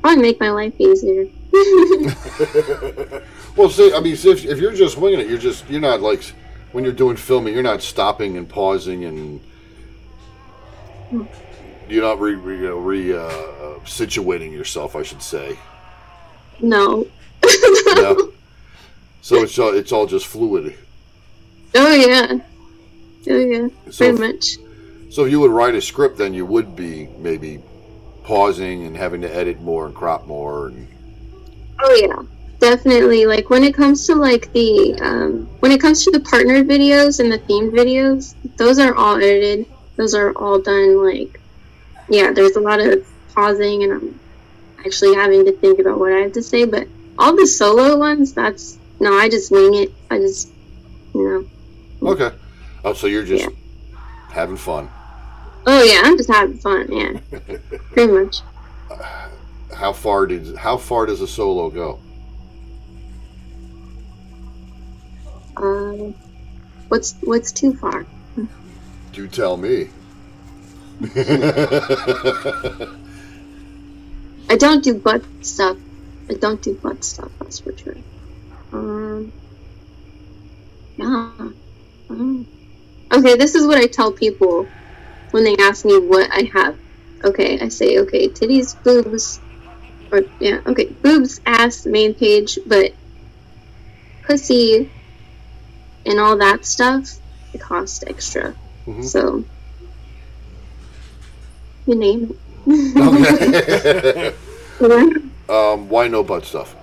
Probably 0.00 0.22
make 0.22 0.40
my 0.40 0.50
life 0.50 0.74
easier. 0.78 1.26
Well, 3.56 3.70
see, 3.70 3.92
I 3.94 4.00
mean, 4.00 4.16
see, 4.16 4.30
if, 4.30 4.44
if 4.44 4.58
you're 4.58 4.72
just 4.72 4.96
winging 4.96 5.20
it, 5.20 5.28
you're 5.28 5.38
just 5.38 5.68
you're 5.70 5.80
not 5.80 6.00
like 6.00 6.24
when 6.72 6.82
you're 6.82 6.92
doing 6.92 7.16
filming, 7.16 7.54
you're 7.54 7.62
not 7.62 7.82
stopping 7.82 8.36
and 8.36 8.48
pausing 8.48 9.04
and 9.04 9.40
you're 11.88 12.02
not 12.02 12.18
re, 12.18 12.34
re, 12.34 12.66
re 12.66 13.12
uh, 13.12 13.18
uh, 13.18 13.78
situating 13.84 14.50
yourself, 14.50 14.96
I 14.96 15.02
should 15.02 15.22
say. 15.22 15.56
no. 16.60 17.06
No. 17.94 18.32
so 19.20 19.42
it's 19.42 19.58
all 19.58 19.74
it's 19.74 19.92
all 19.92 20.06
just 20.06 20.26
fluid. 20.26 20.76
Oh 21.76 21.94
yeah. 21.94 22.38
Oh 23.28 23.38
yeah. 23.38 23.68
So 23.90 24.12
Pretty 24.12 24.14
if, 24.14 24.34
much. 24.34 25.12
so 25.12 25.24
if 25.24 25.30
you 25.30 25.40
would 25.40 25.50
write 25.50 25.74
a 25.74 25.80
script, 25.80 26.18
then 26.18 26.34
you 26.34 26.46
would 26.46 26.76
be 26.76 27.08
maybe 27.18 27.62
pausing 28.24 28.86
and 28.86 28.96
having 28.96 29.20
to 29.20 29.34
edit 29.34 29.60
more 29.60 29.86
and 29.86 29.94
crop 29.94 30.26
more 30.26 30.68
and 30.68 30.88
Oh 31.80 31.94
yeah. 31.94 32.22
Definitely. 32.58 33.26
Like 33.26 33.50
when 33.50 33.64
it 33.64 33.74
comes 33.74 34.06
to 34.06 34.14
like 34.14 34.52
the 34.52 34.98
um 35.02 35.46
when 35.60 35.72
it 35.72 35.80
comes 35.80 36.04
to 36.04 36.10
the 36.10 36.20
partnered 36.20 36.66
videos 36.66 37.20
and 37.20 37.30
the 37.30 37.38
themed 37.38 37.72
videos, 37.72 38.34
those 38.56 38.78
are 38.78 38.94
all 38.94 39.16
edited. 39.16 39.66
Those 39.96 40.14
are 40.14 40.32
all 40.32 40.60
done 40.60 41.04
like 41.04 41.40
yeah, 42.08 42.32
there's 42.32 42.56
a 42.56 42.60
lot 42.60 42.80
of 42.80 43.06
pausing 43.34 43.82
and 43.82 43.92
I'm 43.92 44.20
actually 44.78 45.14
having 45.14 45.44
to 45.46 45.52
think 45.52 45.78
about 45.78 45.98
what 45.98 46.12
I 46.12 46.20
have 46.20 46.32
to 46.32 46.42
say, 46.42 46.64
but 46.64 46.88
all 47.18 47.36
the 47.36 47.46
solo 47.46 47.96
ones, 47.96 48.32
that's 48.32 48.78
no, 49.00 49.12
I 49.12 49.28
just 49.28 49.50
wing 49.50 49.74
it. 49.74 49.92
I 50.10 50.18
just 50.18 50.48
you 51.14 51.48
know. 52.02 52.10
okay. 52.10 52.34
Oh, 52.84 52.92
so 52.92 53.06
you're 53.06 53.24
just 53.24 53.48
having 54.30 54.56
fun. 54.56 54.90
Oh 55.66 55.82
yeah, 55.82 56.02
I'm 56.04 56.18
just 56.18 56.30
having 56.30 56.58
fun, 56.58 56.92
yeah. 56.92 57.18
Pretty 57.92 58.12
much. 58.12 58.42
How 59.74 59.92
far 59.92 60.26
did 60.26 60.56
how 60.56 60.76
far 60.76 61.06
does 61.06 61.20
a 61.20 61.26
solo 61.26 61.70
go? 61.70 61.98
Um, 65.56 66.14
what's 66.88 67.14
what's 67.22 67.52
too 67.52 67.74
far? 67.74 68.06
You 69.14 69.28
tell 69.28 69.56
me. 69.56 69.88
I 74.50 74.56
don't 74.56 74.82
do 74.84 74.94
butt 74.94 75.24
stuff. 75.40 75.78
I 76.28 76.34
don't 76.34 76.60
do 76.60 76.74
butt 76.74 77.04
stuff. 77.04 77.30
That's 77.38 77.60
for 77.60 77.76
sure. 77.76 77.96
Um, 78.72 79.32
yeah. 80.96 81.32
Um, 82.10 82.46
okay, 83.18 83.36
this 83.36 83.54
is 83.54 83.66
what 83.66 83.78
I 83.78 83.86
tell 83.86 84.12
people 84.12 84.66
when 85.30 85.44
they 85.44 85.56
ask 85.56 85.84
me 85.84 85.98
what 85.98 86.30
I 86.32 86.50
have. 86.52 86.76
Okay, 87.22 87.58
I 87.60 87.68
say 87.68 87.98
okay, 88.00 88.28
titties, 88.28 88.76
boobs, 88.82 89.40
or 90.12 90.22
yeah, 90.40 90.60
okay, 90.66 90.86
boobs, 90.86 91.40
ass, 91.46 91.86
main 91.86 92.14
page, 92.14 92.58
but 92.66 92.92
pussy 94.22 94.90
and 96.06 96.20
all 96.20 96.38
that 96.38 96.64
stuff 96.64 97.18
it 97.52 97.60
costs 97.60 98.04
extra. 98.06 98.54
Mhm. 98.86 99.04
So 99.04 99.44
you 101.86 101.94
name 101.94 102.30
it. 102.30 102.38
Okay. 102.96 104.34
um, 105.48 105.88
why 105.88 106.08
no 106.08 106.22
butt 106.22 106.44
stuff? 106.44 106.74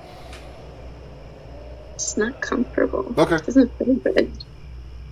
it's 2.02 2.18
not 2.18 2.42
comfortable. 2.42 3.14
Okay. 3.18 3.36
It 3.36 3.46
doesn't 3.46 3.78
feel 3.78 3.94
good. 3.96 4.32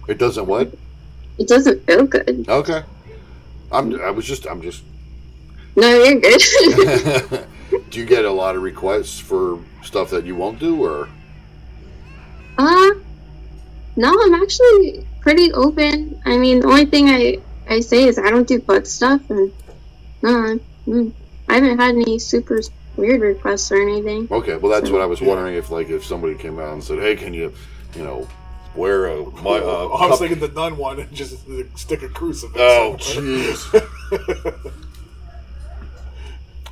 It 0.08 0.18
doesn't 0.18 0.46
what? 0.46 0.74
It 1.40 1.48
doesn't 1.48 1.86
feel 1.86 2.06
good. 2.06 2.46
Okay. 2.48 2.84
I'm. 3.72 4.00
I 4.02 4.12
was 4.12 4.26
just. 4.26 4.46
I'm 4.46 4.62
just. 4.62 4.84
No, 5.76 6.04
you're 6.04 6.20
good. 6.20 7.48
do 7.90 8.00
you 8.00 8.06
get 8.06 8.26
a 8.26 8.32
lot 8.32 8.56
of 8.56 8.62
requests 8.62 9.20
for 9.20 9.60
stuff 9.84 10.10
that 10.10 10.26
you 10.26 10.36
won't 10.36 10.60
do, 10.60 10.84
or 10.84 11.08
uh, 12.58 12.92
no, 13.96 14.18
I'm 14.22 14.34
actually 14.36 15.06
pretty 15.22 15.52
open. 15.54 16.22
I 16.26 16.38
mean, 16.38 16.60
the 16.60 16.68
only 16.68 16.86
thing 16.86 17.10
I 17.10 17.38
I 17.70 17.80
say 17.80 18.06
is 18.06 18.20
I 18.20 18.30
don't 18.30 18.48
do 18.48 18.60
butt 18.60 18.88
stuff, 18.88 19.22
and 19.30 19.54
no, 20.22 20.30
I, 20.30 20.60
mm, 20.88 21.14
I 21.48 21.56
haven't 21.56 21.80
had 21.80 21.96
any 21.96 22.20
super 22.20 22.60
weird 22.98 23.22
requests 23.22 23.72
or 23.72 23.82
anything. 23.82 24.28
okay? 24.30 24.58
Well, 24.58 24.72
that's 24.72 24.92
what 24.92 25.02
I 25.02 25.06
was 25.06 25.22
wondering. 25.22 25.56
If 25.56 25.70
like 25.70 25.90
if 25.90 26.04
somebody 26.06 26.36
came 26.36 26.60
out 26.60 26.74
and 26.74 26.84
said, 26.84 27.00
"Hey, 27.00 27.16
can 27.16 27.34
you, 27.34 27.54
you 27.96 28.04
know, 28.04 28.28
wear 28.76 29.08
a 29.08 29.26
my 29.42 29.58
uh, 29.60 29.88
I 29.88 30.08
was 30.08 30.12
cup- 30.12 30.20
thinking 30.20 30.40
the 30.40 30.48
nun 30.50 30.78
one 30.78 31.00
and 31.00 31.12
just 31.14 31.38
stick 31.76 32.04
a 32.04 32.10
crucifix. 32.10 32.60
Oh, 32.60 32.96
jeez. 33.00 33.66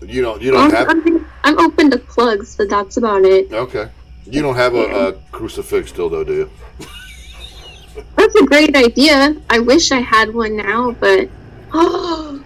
you 0.07 0.21
don't. 0.21 0.41
You 0.41 0.57
I'm, 0.57 0.69
don't 0.69 0.77
have. 0.77 0.89
I'm, 0.89 1.25
I'm 1.43 1.60
open 1.60 1.91
to 1.91 1.97
plugs, 1.97 2.55
but 2.55 2.69
that's 2.69 2.97
about 2.97 3.23
it. 3.23 3.51
Okay. 3.51 3.89
You 4.29 4.41
don't 4.41 4.55
have 4.55 4.75
a, 4.75 5.07
a 5.07 5.13
crucifix 5.31 5.93
dildo, 5.93 6.25
do 6.25 6.33
you? 6.33 6.49
That's 8.17 8.36
a 8.36 8.45
great 8.45 8.75
idea. 8.75 9.38
I 9.49 9.60
wish 9.60 9.91
I 9.91 10.01
had 10.01 10.33
one 10.33 10.57
now, 10.57 10.91
but 10.91 11.29
oh, 11.73 12.43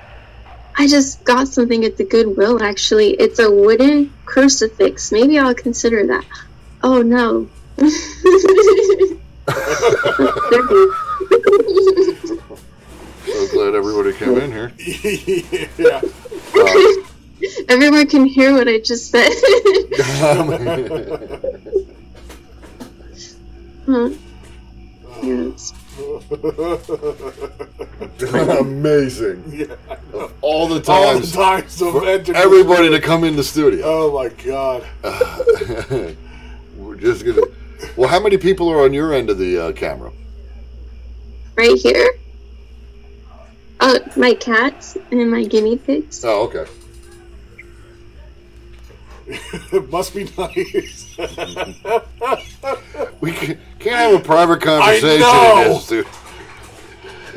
I 0.76 0.86
just 0.86 1.24
got 1.24 1.48
something 1.48 1.84
at 1.86 1.96
the 1.96 2.04
Goodwill. 2.04 2.62
Actually, 2.62 3.12
it's 3.12 3.38
a 3.38 3.50
wooden 3.50 4.12
crucifix. 4.26 5.10
Maybe 5.10 5.38
I'll 5.38 5.54
consider 5.54 6.06
that. 6.08 6.26
Oh 6.82 7.00
no. 7.00 7.48
So 13.28 13.46
glad 13.52 13.74
everybody 13.74 14.12
came 14.14 14.38
in 14.38 14.50
here. 14.50 14.72
yeah. 15.78 16.00
Uh, 16.54 17.04
Everyone 17.68 18.06
can 18.08 18.24
hear 18.24 18.52
what 18.52 18.66
I 18.68 18.78
just 18.80 19.10
said. 19.10 19.30
Huh. 23.86 24.10
Yeah, 25.22 25.50
Amazing. 28.58 29.42
Yeah. 29.50 29.76
All 30.42 30.68
the 30.68 30.80
times. 30.80 30.88
All 30.88 31.14
the 31.14 31.20
times 31.20 31.32
times 31.32 31.78
to 31.78 31.92
for 31.92 32.06
everybody 32.36 32.90
to 32.90 33.00
come 33.00 33.24
in 33.24 33.36
the 33.36 33.42
studio. 33.42 33.82
Oh 33.86 34.12
my 34.12 34.28
god. 34.28 34.84
We're 36.76 36.96
just 36.96 37.24
gonna. 37.24 37.40
Well, 37.98 38.08
how 38.08 38.20
many 38.20 38.38
people 38.38 38.68
are 38.68 38.84
on 38.84 38.94
your 38.94 39.12
end 39.12 39.28
of 39.28 39.38
the 39.38 39.58
uh, 39.58 39.72
camera? 39.72 40.12
Right 41.56 41.76
here. 41.76 42.08
Oh, 43.80 43.98
my 44.16 44.34
cats 44.34 44.96
and 45.10 45.28
my 45.28 45.42
guinea 45.42 45.78
pigs. 45.78 46.24
Oh, 46.24 46.44
okay. 46.44 46.70
It 49.26 49.88
must 49.90 50.14
be 50.14 50.30
nice. 50.38 51.16
We 53.20 53.32
can, 53.32 53.58
can't 53.80 53.96
have 53.96 54.20
a 54.20 54.24
private 54.24 54.62
conversation 54.62 55.26
I 55.26 55.28
know. 55.28 55.62
in 55.62 55.68
this, 55.72 55.88
dude. 55.88 56.06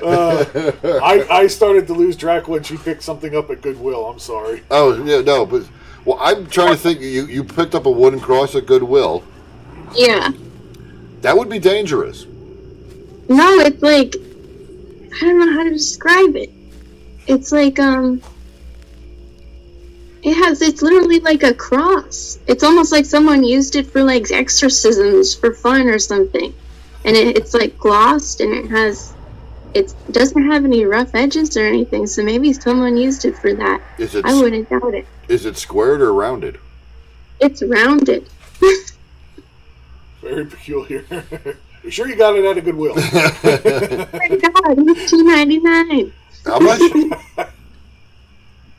I, 0.03 1.25
I 1.27 1.47
started 1.47 1.87
to 1.87 1.93
lose 1.93 2.15
track 2.15 2.47
when 2.47 2.61
she 2.61 2.77
picked 2.77 3.01
something 3.01 3.35
up 3.35 3.49
at 3.49 3.63
Goodwill. 3.63 4.05
I'm 4.05 4.19
sorry. 4.19 4.61
Oh, 4.69 5.03
yeah, 5.03 5.21
no, 5.21 5.47
but 5.47 5.67
well, 6.05 6.19
I'm 6.21 6.45
trying 6.47 6.73
to 6.73 6.77
think. 6.77 7.01
You 7.01 7.25
you 7.25 7.43
picked 7.43 7.73
up 7.73 7.87
a 7.87 7.91
wooden 7.91 8.19
cross 8.19 8.53
at 8.53 8.67
Goodwill. 8.67 9.23
Yeah. 9.95 10.29
That 11.21 11.37
would 11.37 11.49
be 11.49 11.59
dangerous. 11.59 12.25
No, 13.29 13.59
it's 13.59 13.81
like 13.81 14.15
I 15.15 15.19
don't 15.25 15.39
know 15.39 15.53
how 15.53 15.63
to 15.63 15.69
describe 15.69 16.35
it. 16.35 16.51
It's 17.27 17.51
like 17.51 17.79
um 17.79 18.21
it 20.23 20.35
has 20.35 20.61
it's 20.61 20.81
literally 20.81 21.19
like 21.19 21.43
a 21.43 21.53
cross. 21.53 22.39
It's 22.47 22.63
almost 22.63 22.91
like 22.91 23.05
someone 23.05 23.43
used 23.43 23.75
it 23.75 23.87
for 23.87 24.03
like 24.03 24.31
exorcisms 24.31 25.33
for 25.33 25.53
fun 25.53 25.87
or 25.87 25.99
something. 25.99 26.53
And 27.05 27.15
it, 27.15 27.37
it's 27.37 27.53
like 27.53 27.77
glossed 27.77 28.41
and 28.41 28.53
it 28.53 28.69
has 28.69 29.13
it 29.73 29.93
doesn't 30.11 30.51
have 30.51 30.65
any 30.65 30.85
rough 30.85 31.15
edges 31.15 31.55
or 31.55 31.65
anything, 31.65 32.05
so 32.05 32.23
maybe 32.23 32.51
someone 32.51 32.97
used 32.97 33.23
it 33.25 33.37
for 33.37 33.53
that. 33.53 33.81
Is 33.97 34.15
it 34.15 34.25
I 34.25 34.33
wouldn't 34.33 34.69
doubt 34.69 34.93
it. 34.93 35.07
is 35.29 35.45
it 35.45 35.55
squared 35.55 36.01
or 36.01 36.13
rounded? 36.13 36.59
It's 37.39 37.63
rounded. 37.63 38.29
Very 40.21 40.45
peculiar. 40.45 41.03
you 41.83 41.89
sure 41.91 42.07
you 42.07 42.15
got 42.15 42.35
it 42.35 42.45
at 42.45 42.57
a 42.57 42.61
Goodwill? 42.61 42.93
oh 42.95 42.99
my 43.43 44.27
god, 44.29 44.77
it's 44.87 45.09
two 45.09 45.23
ninety 45.23 45.59
nine. 45.59 46.13
How 46.45 46.59
much? 46.59 46.79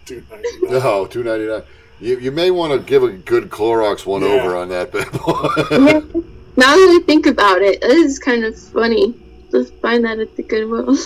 Two 0.04 0.22
ninety 0.30 0.48
nine. 0.62 0.72
no, 0.72 0.80
oh, 0.82 1.06
two 1.06 1.22
ninety 1.22 1.46
nine. 1.46 1.62
You 2.00 2.18
you 2.18 2.32
may 2.32 2.50
want 2.50 2.72
to 2.72 2.78
give 2.80 3.02
a 3.04 3.10
good 3.12 3.50
Clorox 3.50 4.04
one 4.04 4.22
Yeah. 4.22 4.28
over 4.28 4.56
on 4.56 4.68
that 4.70 4.90
bad 4.92 5.10
boy. 5.12 6.22
Now 6.54 6.74
that 6.76 7.00
I 7.00 7.04
think 7.06 7.26
about 7.26 7.62
it, 7.62 7.82
it 7.82 7.90
is 7.90 8.18
kind 8.18 8.44
of 8.44 8.58
funny 8.58 9.14
to 9.52 9.64
find 9.64 10.04
that 10.04 10.18
at 10.18 10.36
the 10.36 10.42
Goodwill. 10.42 10.90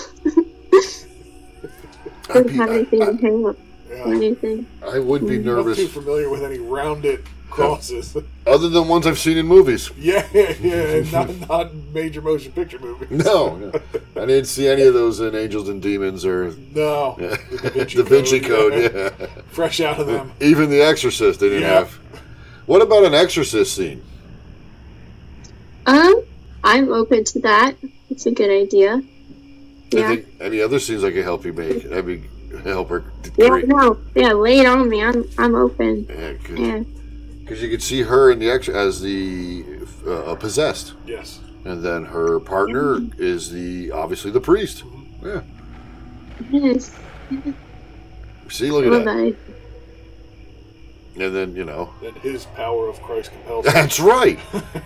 I'd 2.29 2.33
Doesn't 2.35 2.49
have 2.57 2.71
anything 2.71 3.01
to 3.01 3.17
hang 3.17 3.47
up 3.47 3.57
or 3.91 3.95
Yeah. 3.95 4.07
anything. 4.17 4.67
I 4.87 4.99
would 4.99 5.27
be 5.29 5.37
I'm 5.37 5.45
not 5.45 5.57
nervous, 5.57 5.77
too 5.79 5.87
familiar 5.89 6.29
with 6.31 6.43
any 6.43 6.59
rounded 6.59 7.23
crosses. 7.57 8.17
other 8.47 8.69
than 8.69 8.87
ones 8.89 9.07
I've 9.07 9.19
seen 9.19 9.39
in 9.39 9.47
movies. 9.47 9.91
yeah, 9.99 10.27
yeah, 10.33 11.03
not 11.11 11.49
not 11.49 11.75
major 11.95 12.21
motion 12.23 12.53
picture 12.53 12.79
movies. 12.79 13.11
No, 13.11 13.57
no. 13.57 13.73
I 14.17 14.27
didn't 14.27 14.45
see 14.47 14.69
any 14.69 14.83
of 14.83 14.95
those 14.95 15.21
in 15.21 15.35
Angels 15.35 15.69
and 15.69 15.81
Demons 15.83 16.25
or 16.25 16.53
No. 16.75 17.17
Yeah. 17.19 17.37
The 17.51 17.59
Da 17.59 17.71
Vinci, 17.71 17.97
Da 17.97 18.03
Vinci 18.05 18.41
Code, 18.41 18.73
Code. 18.73 18.93
yeah. 18.95 19.11
Yeah, 19.19 19.27
Fresh 19.51 19.81
out 19.81 19.99
of 20.01 20.07
them. 20.07 20.33
even 20.41 20.71
The 20.71 20.83
Exorcist 20.83 21.41
they 21.41 21.49
didn't 21.49 21.63
Yeah. 21.63 21.79
have. 21.81 21.99
What 22.67 22.83
about 22.83 23.05
an 23.05 23.15
Exorcist 23.15 23.75
scene? 23.75 24.03
Um, 25.87 26.23
I'm 26.65 26.93
open 26.93 27.25
to 27.25 27.41
that. 27.41 27.77
It's 28.11 28.27
a 28.27 28.33
good 28.33 28.51
idea. 28.51 29.03
Yeah. 29.93 30.01
I 30.11 30.17
think 30.17 30.27
any 30.41 30.61
other 30.61 30.79
scenes 30.81 31.05
I 31.05 31.13
could 31.13 31.23
help 31.25 31.45
you 31.45 31.53
make? 31.53 31.91
I 31.93 32.01
mean, 32.03 32.29
help 32.65 32.89
her. 32.89 33.05
Yeah, 33.37 33.61
no, 33.67 33.99
yeah, 34.17 34.33
lay 34.33 34.59
it 34.59 34.67
on 34.67 34.89
me. 34.89 35.03
I'm, 35.03 35.25
I'm 35.39 35.55
open. 35.55 36.07
Yeah, 36.09 36.33
Yeah, 36.57 36.83
because 37.47 37.63
you 37.63 37.69
could 37.71 37.83
see 37.83 38.03
her 38.03 38.31
in 38.33 38.41
the 38.41 38.51
ex- 38.51 38.69
as 38.69 39.01
the 39.01 39.65
uh, 40.07 40.35
possessed, 40.35 40.95
Yes. 41.07 41.39
and 41.65 41.81
then 41.83 42.05
her 42.05 42.41
partner 42.41 42.99
is 43.19 43.51
the 43.53 43.93
obviously 43.93 44.33
the 44.33 44.41
priest. 44.41 44.83
Yeah. 45.23 45.43
yes, 46.51 46.91
See, 48.49 48.71
look 48.71 48.85
at 48.85 48.91
love 48.93 49.05
that. 49.05 49.15
that. 51.15 51.25
And 51.25 51.35
then 51.35 51.55
you 51.57 51.65
know, 51.65 51.91
Then 52.03 52.15
his 52.15 52.45
power 52.47 52.89
of 52.89 53.01
Christ 53.01 53.31
compels 53.31 53.65
him. 53.69 53.73
that's 53.73 54.01
right. 54.01 54.39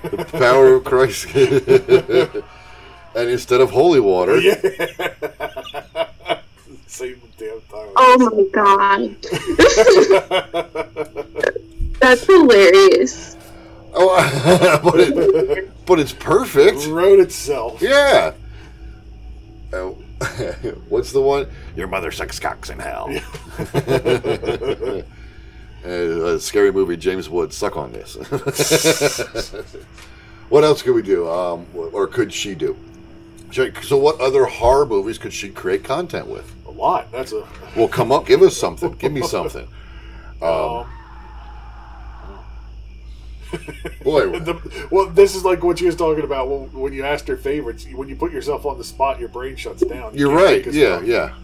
the 0.03 0.27
power 0.33 0.75
of 0.75 0.85
Christ. 0.85 1.27
and 3.17 3.31
instead 3.31 3.61
of 3.63 3.71
holy 3.71 4.01
water, 4.01 4.39
Yeah. 4.39 4.55
Same 6.87 7.21
damn 7.39 7.61
time. 7.63 7.89
Oh 7.97 8.17
my 8.19 8.45
god, 8.53 9.17
that's 12.01 12.27
hilarious. 12.27 13.37
oh, 13.95 14.81
but 14.85 15.01
it, 15.01 15.87
but 15.87 16.01
it's 16.01 16.13
perfect. 16.13 16.87
Wrote 16.87 17.21
itself. 17.21 17.81
Yeah. 17.81 18.35
Oh, 19.73 19.93
what's 20.89 21.13
the 21.13 21.21
one? 21.21 21.49
Your 21.77 21.87
mother 21.87 22.11
sucks 22.11 22.39
cocks 22.39 22.71
in 22.71 22.79
hell. 22.79 23.09
uh, 25.85 26.35
a 26.35 26.41
scary 26.41 26.73
movie. 26.73 26.97
James 26.97 27.29
Wood. 27.29 27.53
Suck 27.53 27.77
on 27.77 27.93
this. 27.93 28.17
what 30.49 30.65
else 30.65 30.83
could 30.83 30.95
we 30.95 31.03
do? 31.03 31.29
Um, 31.29 31.67
or 31.75 32.07
could 32.07 32.33
she 32.33 32.55
do? 32.55 32.77
So, 33.53 33.97
what 33.97 34.21
other 34.21 34.45
horror 34.45 34.87
movies 34.87 35.19
could 35.19 35.33
she 35.33 35.51
create 35.51 35.83
content 35.83 36.27
with? 36.27 36.55
A 36.67 36.71
lot. 36.71 37.11
That's 37.11 37.33
a. 37.33 37.47
Well, 37.77 37.89
come 37.89 38.13
up. 38.13 38.27
Give 38.27 38.43
us 38.43 38.57
something. 38.57 38.93
Give 38.93 39.13
me 39.13 39.23
something. 39.23 39.67
Um, 40.41 40.87
Boy, 44.03 44.31
the, 44.39 44.87
well, 44.91 45.07
this 45.11 45.35
is 45.35 45.45
like 45.45 45.63
what 45.63 45.79
she 45.79 45.87
was 45.87 45.97
talking 45.97 46.25
about 46.25 46.49
when, 46.49 46.73
when 46.73 46.93
you 46.93 47.05
asked 47.05 47.29
her 47.29 47.37
favorites. 47.37 47.87
When 47.93 48.09
you 48.09 48.17
put 48.17 48.33
yourself 48.33 48.65
on 48.67 48.79
the 48.79 48.85
spot, 48.85 49.19
your 49.21 49.29
brain 49.29 49.57
shuts 49.57 49.83
down. 49.83 50.15
You 50.15 50.29
you're 50.29 50.37
right. 50.37 50.65
Yeah, 50.67 51.01
yeah. 51.03 51.35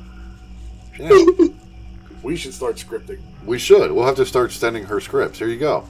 Yeah. 0.98 1.48
We 2.22 2.36
should 2.36 2.54
start 2.54 2.76
scripting. 2.76 3.20
We 3.44 3.58
should. 3.58 3.92
We'll 3.92 4.06
have 4.06 4.16
to 4.16 4.26
start 4.26 4.50
sending 4.52 4.84
her 4.86 5.00
scripts. 5.00 5.38
Here 5.38 5.48
you 5.48 5.58
go. 5.58 5.86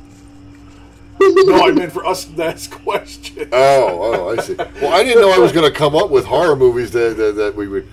No, 1.19 1.65
I 1.65 1.71
meant 1.71 1.93
for 1.93 2.05
us 2.05 2.27
to 2.27 2.45
ask 2.45 2.71
questions. 2.71 3.49
Oh, 3.53 3.99
oh, 4.03 4.37
I 4.37 4.43
see. 4.43 4.55
Well, 4.55 4.93
I 4.93 5.03
didn't 5.03 5.23
know 5.23 5.31
I 5.31 5.39
was 5.39 5.53
going 5.53 5.71
to 5.71 5.77
come 5.77 5.97
up 5.97 6.11
with 6.11 6.27
horror 6.27 6.57
movies 6.57 6.91
that 6.91 7.17
that, 7.17 7.37
that 7.37 7.55
we 7.57 7.69
would. 7.69 7.85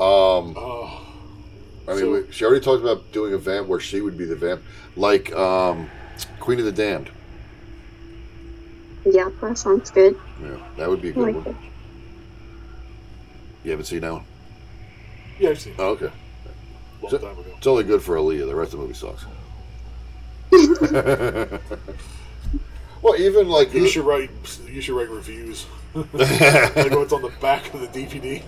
Um, 0.00 0.54
Oh, 0.56 1.00
I 1.88 1.92
mean, 1.92 1.98
So- 2.00 2.12
we, 2.12 2.32
she 2.32 2.44
already 2.44 2.60
talked 2.64 2.82
about 2.82 3.10
doing 3.12 3.34
a 3.34 3.38
vamp 3.38 3.66
where 3.66 3.80
she 3.80 4.00
would 4.00 4.16
be 4.16 4.24
the 4.24 4.36
vamp, 4.36 4.62
like 4.94 5.32
um, 5.32 5.90
Queen 6.38 6.58
of 6.60 6.64
the 6.64 6.72
Damned. 6.72 7.10
Yeah, 9.04 9.30
that 9.40 9.58
sounds 9.58 9.90
good. 9.90 10.16
Yeah, 10.42 10.56
that 10.76 10.88
would 10.88 11.02
be 11.02 11.10
a 11.10 11.12
good 11.12 11.34
like 11.34 11.44
one. 11.44 11.48
it. 11.48 11.56
You 13.64 13.70
haven't 13.72 13.86
seen 13.86 14.00
that 14.00 14.12
one? 14.12 14.24
yeah, 15.38 15.50
I've 15.50 15.60
seen 15.60 15.74
it 15.74 15.80
Oh, 15.80 15.90
okay. 15.90 16.10
long 17.00 17.10
So- 17.10 17.18
time 17.18 17.38
ago. 17.38 17.44
It's 17.56 17.66
only 17.66 17.84
good 17.84 18.02
for 18.02 18.16
Aaliyah. 18.16 18.46
The 18.46 18.54
rest 18.54 18.74
of 18.74 18.80
the 18.80 18.86
movie 18.86 18.94
sucks. 18.94 19.24
well, 23.02 23.16
even 23.16 23.48
like 23.48 23.72
You 23.72 23.84
uh, 23.84 23.88
should 23.88 24.04
write. 24.04 24.30
You 24.68 24.80
should 24.80 24.96
write 24.96 25.08
reviews. 25.10 25.66
like 25.94 26.90
what's 26.90 27.12
on 27.12 27.22
the 27.22 27.32
back 27.40 27.72
of 27.74 27.80
the 27.80 27.88
DVD. 27.88 28.42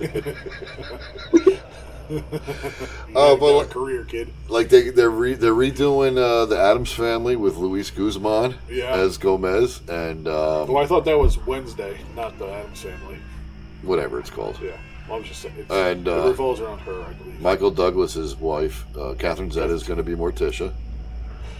Oh, 3.16 3.34
You 3.34 3.40
but 3.40 3.52
like- 3.56 3.66
a 3.66 3.70
career, 3.70 4.04
kid. 4.04 4.28
like 4.48 4.68
they 4.68 4.90
they're 4.90 5.10
re, 5.10 5.34
they're 5.34 5.54
redoing 5.54 6.18
uh, 6.18 6.44
the 6.46 6.58
Addams 6.58 6.92
Family 6.92 7.36
with 7.36 7.56
Luis 7.56 7.90
Guzman 7.90 8.54
Yeah. 8.68 8.90
as 8.94 9.16
Gomez 9.18 9.80
and 9.88 10.26
um, 10.28 10.68
Well, 10.68 10.78
I 10.82 10.86
thought 10.86 11.04
that 11.06 11.18
was 11.18 11.38
Wednesday, 11.46 11.98
not 12.16 12.38
the 12.38 12.46
Addams 12.50 12.80
Family. 12.82 13.18
whatever 13.82 14.18
it's 14.18 14.30
called. 14.30 14.58
Yeah, 14.62 14.76
I 15.10 15.16
was 15.16 15.26
just 15.26 15.40
saying. 15.42 15.54
It's, 15.58 15.70
And, 15.70 16.06
it 16.06 16.10
uh, 16.10 16.28
revolves 16.28 16.60
around 16.60 16.78
her, 16.80 17.02
I 17.02 17.12
believe. 17.14 17.40
Michael 17.40 17.70
Douglas's 17.70 18.36
wife, 18.36 18.84
uh, 18.98 19.14
Catherine 19.18 19.50
Zeta, 19.50 19.72
is 19.72 19.82
going 19.84 19.98
to 19.98 20.02
be 20.04 20.14
Morticia. 20.14 20.72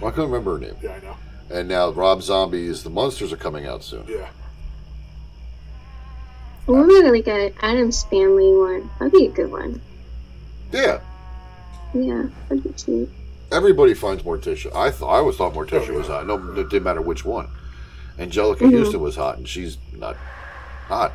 Well, 0.00 0.10
I 0.10 0.14
couldn't 0.14 0.30
remember 0.30 0.54
her 0.54 0.58
name. 0.60 0.76
yeah, 0.82 0.92
I 1.00 1.04
know. 1.04 1.16
And 1.50 1.68
now 1.68 1.90
Rob 1.90 2.22
Zombie's 2.22 2.82
The 2.82 2.90
Munsters 2.90 3.32
are 3.32 3.36
coming 3.36 3.66
out 3.66 3.84
soon. 3.84 4.04
Yeah, 4.08 4.28
What 6.66 6.80
about 6.84 7.12
like 7.12 7.28
an 7.28 7.52
Addams 7.60 8.02
Family 8.04 8.50
one? 8.56 8.90
That'd 8.98 9.12
be 9.12 9.26
a 9.26 9.30
good 9.30 9.52
one. 9.52 9.80
Yeah, 10.72 11.00
Yeah, 11.92 12.24
that'd 12.48 12.64
be 12.64 12.70
cute. 12.70 13.10
everybody 13.52 13.94
finds 13.94 14.22
Morticia. 14.24 14.74
I 14.74 14.90
thought 14.90 15.10
I 15.14 15.18
always 15.18 15.36
thought 15.36 15.54
Morticia 15.54 15.94
was 15.94 16.08
hot. 16.08 16.26
No, 16.26 16.36
it 16.58 16.68
didn't 16.68 16.82
matter 16.84 17.00
which 17.02 17.24
one. 17.24 17.48
Anjelica 18.18 18.58
Mhm. 18.60 18.78
Huston 18.78 19.00
was 19.00 19.16
hot, 19.16 19.38
and 19.38 19.48
she's 19.48 19.76
not 19.96 20.16
hot. 20.88 21.12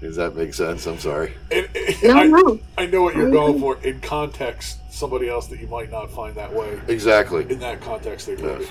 Does 0.00 0.14
that 0.16 0.36
make 0.36 0.54
sense? 0.54 0.86
I'm 0.86 0.98
sorry. 0.98 1.32
and, 1.50 1.68
No, 2.04 2.10
I, 2.16 2.26
no. 2.26 2.60
I 2.78 2.86
know 2.86 3.02
what 3.02 3.16
you're 3.16 3.30
going 3.30 3.58
for. 3.58 3.78
In 3.82 4.00
context, 4.00 4.78
somebody 4.92 5.28
else 5.28 5.48
that 5.48 5.58
you 5.60 5.66
might 5.66 5.90
not 5.90 6.10
find 6.12 6.36
that 6.36 6.52
way. 6.54 6.80
Exactly. 6.86 7.44
In 7.50 7.58
that 7.60 7.80
context, 7.80 8.26
they 8.26 8.36
would. 8.36 8.60
Yes. 8.60 8.70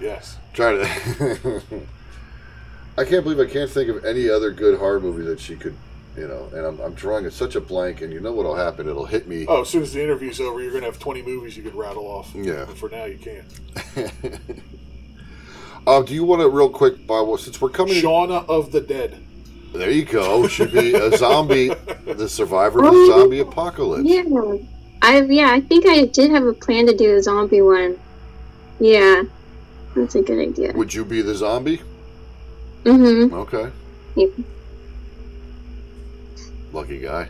Yes. 0.00 0.38
Try 0.54 0.72
to. 0.72 1.62
I 2.98 3.04
can't 3.04 3.24
believe 3.24 3.38
I 3.40 3.50
can't 3.50 3.70
think 3.70 3.90
of 3.90 4.06
any 4.06 4.30
other 4.30 4.50
good 4.52 4.78
horror 4.78 5.00
movie 5.00 5.24
that 5.24 5.38
she 5.38 5.54
could, 5.54 5.74
you 6.16 6.28
know. 6.28 6.48
And 6.52 6.64
I'm, 6.66 6.80
I'm 6.80 6.94
drawing 6.94 7.24
it 7.24 7.32
such 7.32 7.54
a 7.56 7.60
blank, 7.60 8.00
and 8.02 8.12
you 8.12 8.20
know 8.20 8.32
what'll 8.32 8.56
happen? 8.56 8.88
It'll 8.88 9.06
hit 9.06 9.26
me. 9.28 9.46
Oh, 9.48 9.62
as 9.62 9.68
soon 9.68 9.82
as 9.82 9.92
the 9.92 10.02
interview's 10.02 10.40
over, 10.40 10.60
you're 10.62 10.72
gonna 10.72 10.86
have 10.86 10.98
20 10.98 11.22
movies 11.22 11.56
you 11.56 11.62
could 11.62 11.74
rattle 11.74 12.06
off. 12.06 12.32
Yeah. 12.34 12.64
But 12.66 12.78
for 12.78 12.88
now, 12.88 13.04
you 13.04 13.18
can't. 13.18 13.46
Uh, 15.86 16.02
do 16.02 16.14
you 16.14 16.24
want 16.24 16.42
to 16.42 16.48
real 16.48 16.68
quick, 16.68 17.06
Bob? 17.06 17.38
Since 17.38 17.60
we're 17.60 17.70
coming, 17.70 17.94
Shaun 17.94 18.32
of 18.32 18.72
the 18.72 18.80
Dead. 18.80 19.22
there 19.72 19.90
you 19.90 20.04
go. 20.04 20.48
Should 20.48 20.72
be 20.72 20.92
a 20.94 21.16
zombie, 21.16 21.68
the 21.68 22.28
survivor 22.28 22.84
of 22.84 22.92
the 22.92 23.06
zombie 23.06 23.38
apocalypse. 23.38 24.02
Yeah, 24.04 24.24
I 25.00 25.20
yeah, 25.20 25.52
I 25.52 25.60
think 25.60 25.86
I 25.86 26.06
did 26.06 26.32
have 26.32 26.44
a 26.44 26.54
plan 26.54 26.86
to 26.86 26.96
do 26.96 27.14
a 27.14 27.22
zombie 27.22 27.62
one. 27.62 28.00
Yeah, 28.80 29.22
that's 29.94 30.16
a 30.16 30.22
good 30.22 30.40
idea. 30.40 30.72
Would 30.72 30.92
you 30.92 31.04
be 31.04 31.22
the 31.22 31.36
zombie? 31.36 31.80
Mm-hmm. 32.82 33.32
Okay, 33.34 33.70
Yep. 34.16 34.30
Lucky 36.76 36.98
guy. 36.98 37.28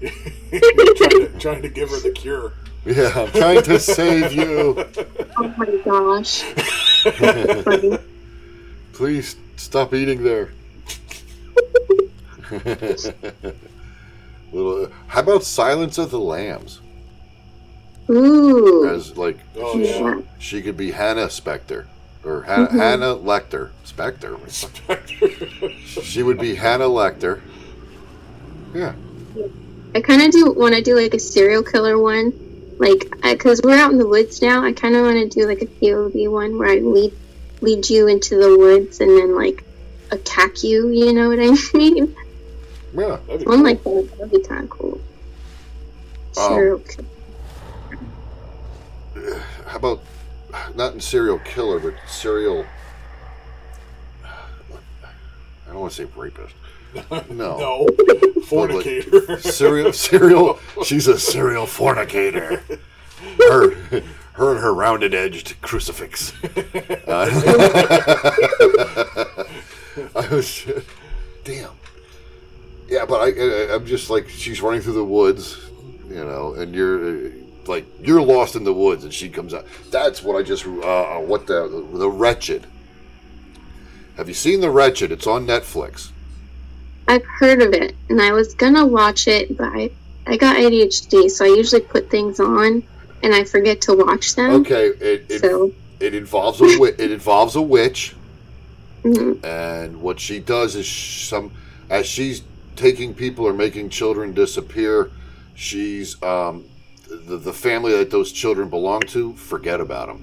trying, 0.00 0.10
to, 0.50 1.36
trying 1.38 1.62
to 1.62 1.68
give 1.68 1.90
her 1.90 2.00
the 2.00 2.10
cure. 2.10 2.52
Yeah, 2.84 3.12
I'm 3.14 3.30
trying 3.30 3.62
to 3.62 3.78
save 3.78 4.32
you. 4.32 4.84
Oh 5.38 5.54
my 5.56 5.76
gosh. 5.84 6.42
Please 8.92 9.36
stop 9.56 9.94
eating 9.94 10.24
there. 10.24 10.50
Little, 14.52 14.90
how 15.06 15.20
about 15.20 15.44
Silence 15.44 15.98
of 15.98 16.10
the 16.10 16.18
Lambs? 16.18 16.80
Ooh. 18.10 18.88
As 18.88 19.16
like 19.16 19.38
Oh, 19.56 19.78
yeah. 19.78 19.98
Yeah. 20.00 20.20
she 20.40 20.60
could 20.62 20.76
be 20.76 20.90
Hannah 20.90 21.30
Specter 21.30 21.86
or 22.24 22.42
Hannah, 22.42 22.66
Mhm. 22.66 22.78
Hannah 22.78 23.14
Lecter. 23.14 23.70
Specter. 23.84 24.36
She 26.02 26.22
would 26.24 26.38
be 26.38 26.56
Hannah 26.56 26.88
Lecter. 26.88 27.40
Yeah. 28.74 28.94
I 29.94 30.00
kind 30.00 30.22
of 30.22 30.30
do 30.30 30.52
want 30.52 30.74
to 30.74 30.82
do 30.82 30.94
like 30.96 31.14
a 31.14 31.18
serial 31.18 31.62
killer 31.62 31.98
one, 31.98 32.32
like 32.78 33.10
because 33.22 33.60
we're 33.62 33.76
out 33.76 33.90
in 33.92 33.98
the 33.98 34.06
woods 34.06 34.40
now. 34.40 34.62
I 34.64 34.72
kind 34.72 34.94
of 34.94 35.02
want 35.04 35.16
to 35.16 35.28
do 35.28 35.46
like 35.46 35.62
a 35.62 35.66
POV 35.66 36.30
one 36.30 36.58
where 36.58 36.68
I 36.70 36.76
lead 36.76 37.12
lead 37.60 37.90
you 37.90 38.06
into 38.06 38.38
the 38.38 38.56
woods 38.56 39.00
and 39.00 39.10
then 39.10 39.34
like 39.36 39.64
attack 40.12 40.62
you. 40.62 40.88
You 40.90 41.12
know 41.12 41.28
what 41.28 41.40
I 41.40 41.50
mean? 41.76 42.14
Yeah. 42.94 43.18
That'd 43.26 43.40
be 43.40 43.46
One 43.46 43.58
cool. 43.58 43.64
like 43.64 43.82
that 43.84 44.18
would 44.18 44.30
be 44.30 44.42
kind 44.42 44.64
of 44.64 44.70
cool. 44.70 45.00
Um, 46.38 46.48
Serial 46.48 46.78
killer. 46.78 47.06
How 49.66 49.76
about 49.76 50.00
not 50.74 50.94
in 50.94 51.00
serial 51.00 51.38
killer, 51.40 51.78
but 51.80 51.94
serial. 52.08 52.64
I 54.24 55.72
don't 55.72 55.80
want 55.80 55.92
to 55.92 56.06
say 56.06 56.10
rapist. 56.16 56.54
No. 57.30 57.58
No. 57.58 57.86
Fornicator. 58.42 59.40
Serial, 59.40 59.92
serial. 59.92 60.58
She's 60.84 61.06
a 61.06 61.18
serial 61.18 61.66
fornicator. 61.66 62.62
Her, 63.38 63.74
her 64.32 64.50
and 64.52 64.60
her 64.60 64.74
rounded 64.74 65.14
edged 65.14 65.60
crucifix. 65.60 66.32
Uh, 67.06 67.06
I 70.16 70.28
was, 70.30 70.66
damn. 71.44 71.70
Yeah, 72.88 73.04
but 73.06 73.20
I, 73.20 73.40
I, 73.40 73.74
I'm 73.76 73.86
just 73.86 74.10
like 74.10 74.28
she's 74.28 74.60
running 74.60 74.80
through 74.80 74.94
the 74.94 75.04
woods, 75.04 75.58
you 76.08 76.24
know, 76.24 76.54
and 76.54 76.74
you're 76.74 77.26
uh, 77.26 77.30
like 77.66 77.86
you're 78.00 78.22
lost 78.22 78.56
in 78.56 78.64
the 78.64 78.74
woods, 78.74 79.04
and 79.04 79.14
she 79.14 79.28
comes 79.28 79.54
out. 79.54 79.66
That's 79.90 80.22
what 80.22 80.36
I 80.36 80.42
just 80.42 80.66
uh, 80.66 81.18
what 81.18 81.46
the 81.46 81.68
the 81.92 82.10
wretched. 82.10 82.66
Have 84.16 84.26
you 84.26 84.34
seen 84.34 84.60
the 84.60 84.70
wretched? 84.70 85.12
It's 85.12 85.26
on 85.26 85.46
Netflix. 85.46 86.10
I've 87.10 87.24
heard 87.24 87.60
of 87.62 87.72
it, 87.74 87.96
and 88.08 88.20
I 88.20 88.32
was 88.32 88.54
gonna 88.54 88.86
watch 88.86 89.28
it, 89.28 89.56
but 89.56 89.68
I 89.68 89.90
I 90.26 90.36
got 90.36 90.56
ADHD, 90.56 91.28
so 91.28 91.44
I 91.44 91.48
usually 91.48 91.82
put 91.82 92.10
things 92.10 92.40
on 92.40 92.82
and 93.22 93.34
I 93.34 93.44
forget 93.44 93.80
to 93.82 93.94
watch 93.94 94.34
them. 94.36 94.52
Okay, 94.62 94.86
it 94.88 95.26
it, 95.28 95.40
So 95.40 95.72
it 95.98 96.14
involves 96.14 96.60
a 96.60 96.64
it 97.02 97.10
involves 97.10 97.56
a 97.56 97.62
witch. 97.62 98.14
mhm. 99.04 99.42
and 99.44 100.00
what 100.00 100.20
she 100.20 100.38
does 100.40 100.76
is 100.76 100.88
some 100.88 101.50
as 101.88 102.06
she's 102.06 102.42
taking 102.76 103.14
people 103.14 103.46
or 103.46 103.52
making 103.54 103.88
children 103.88 104.34
disappear 104.34 105.10
she's 105.54 106.22
um, 106.22 106.64
the, 107.08 107.36
the 107.38 107.52
family 107.52 107.92
that 107.92 108.10
those 108.10 108.30
children 108.32 108.68
belong 108.68 109.00
to 109.00 109.32
forget 109.34 109.80
about 109.80 110.08
them 110.08 110.22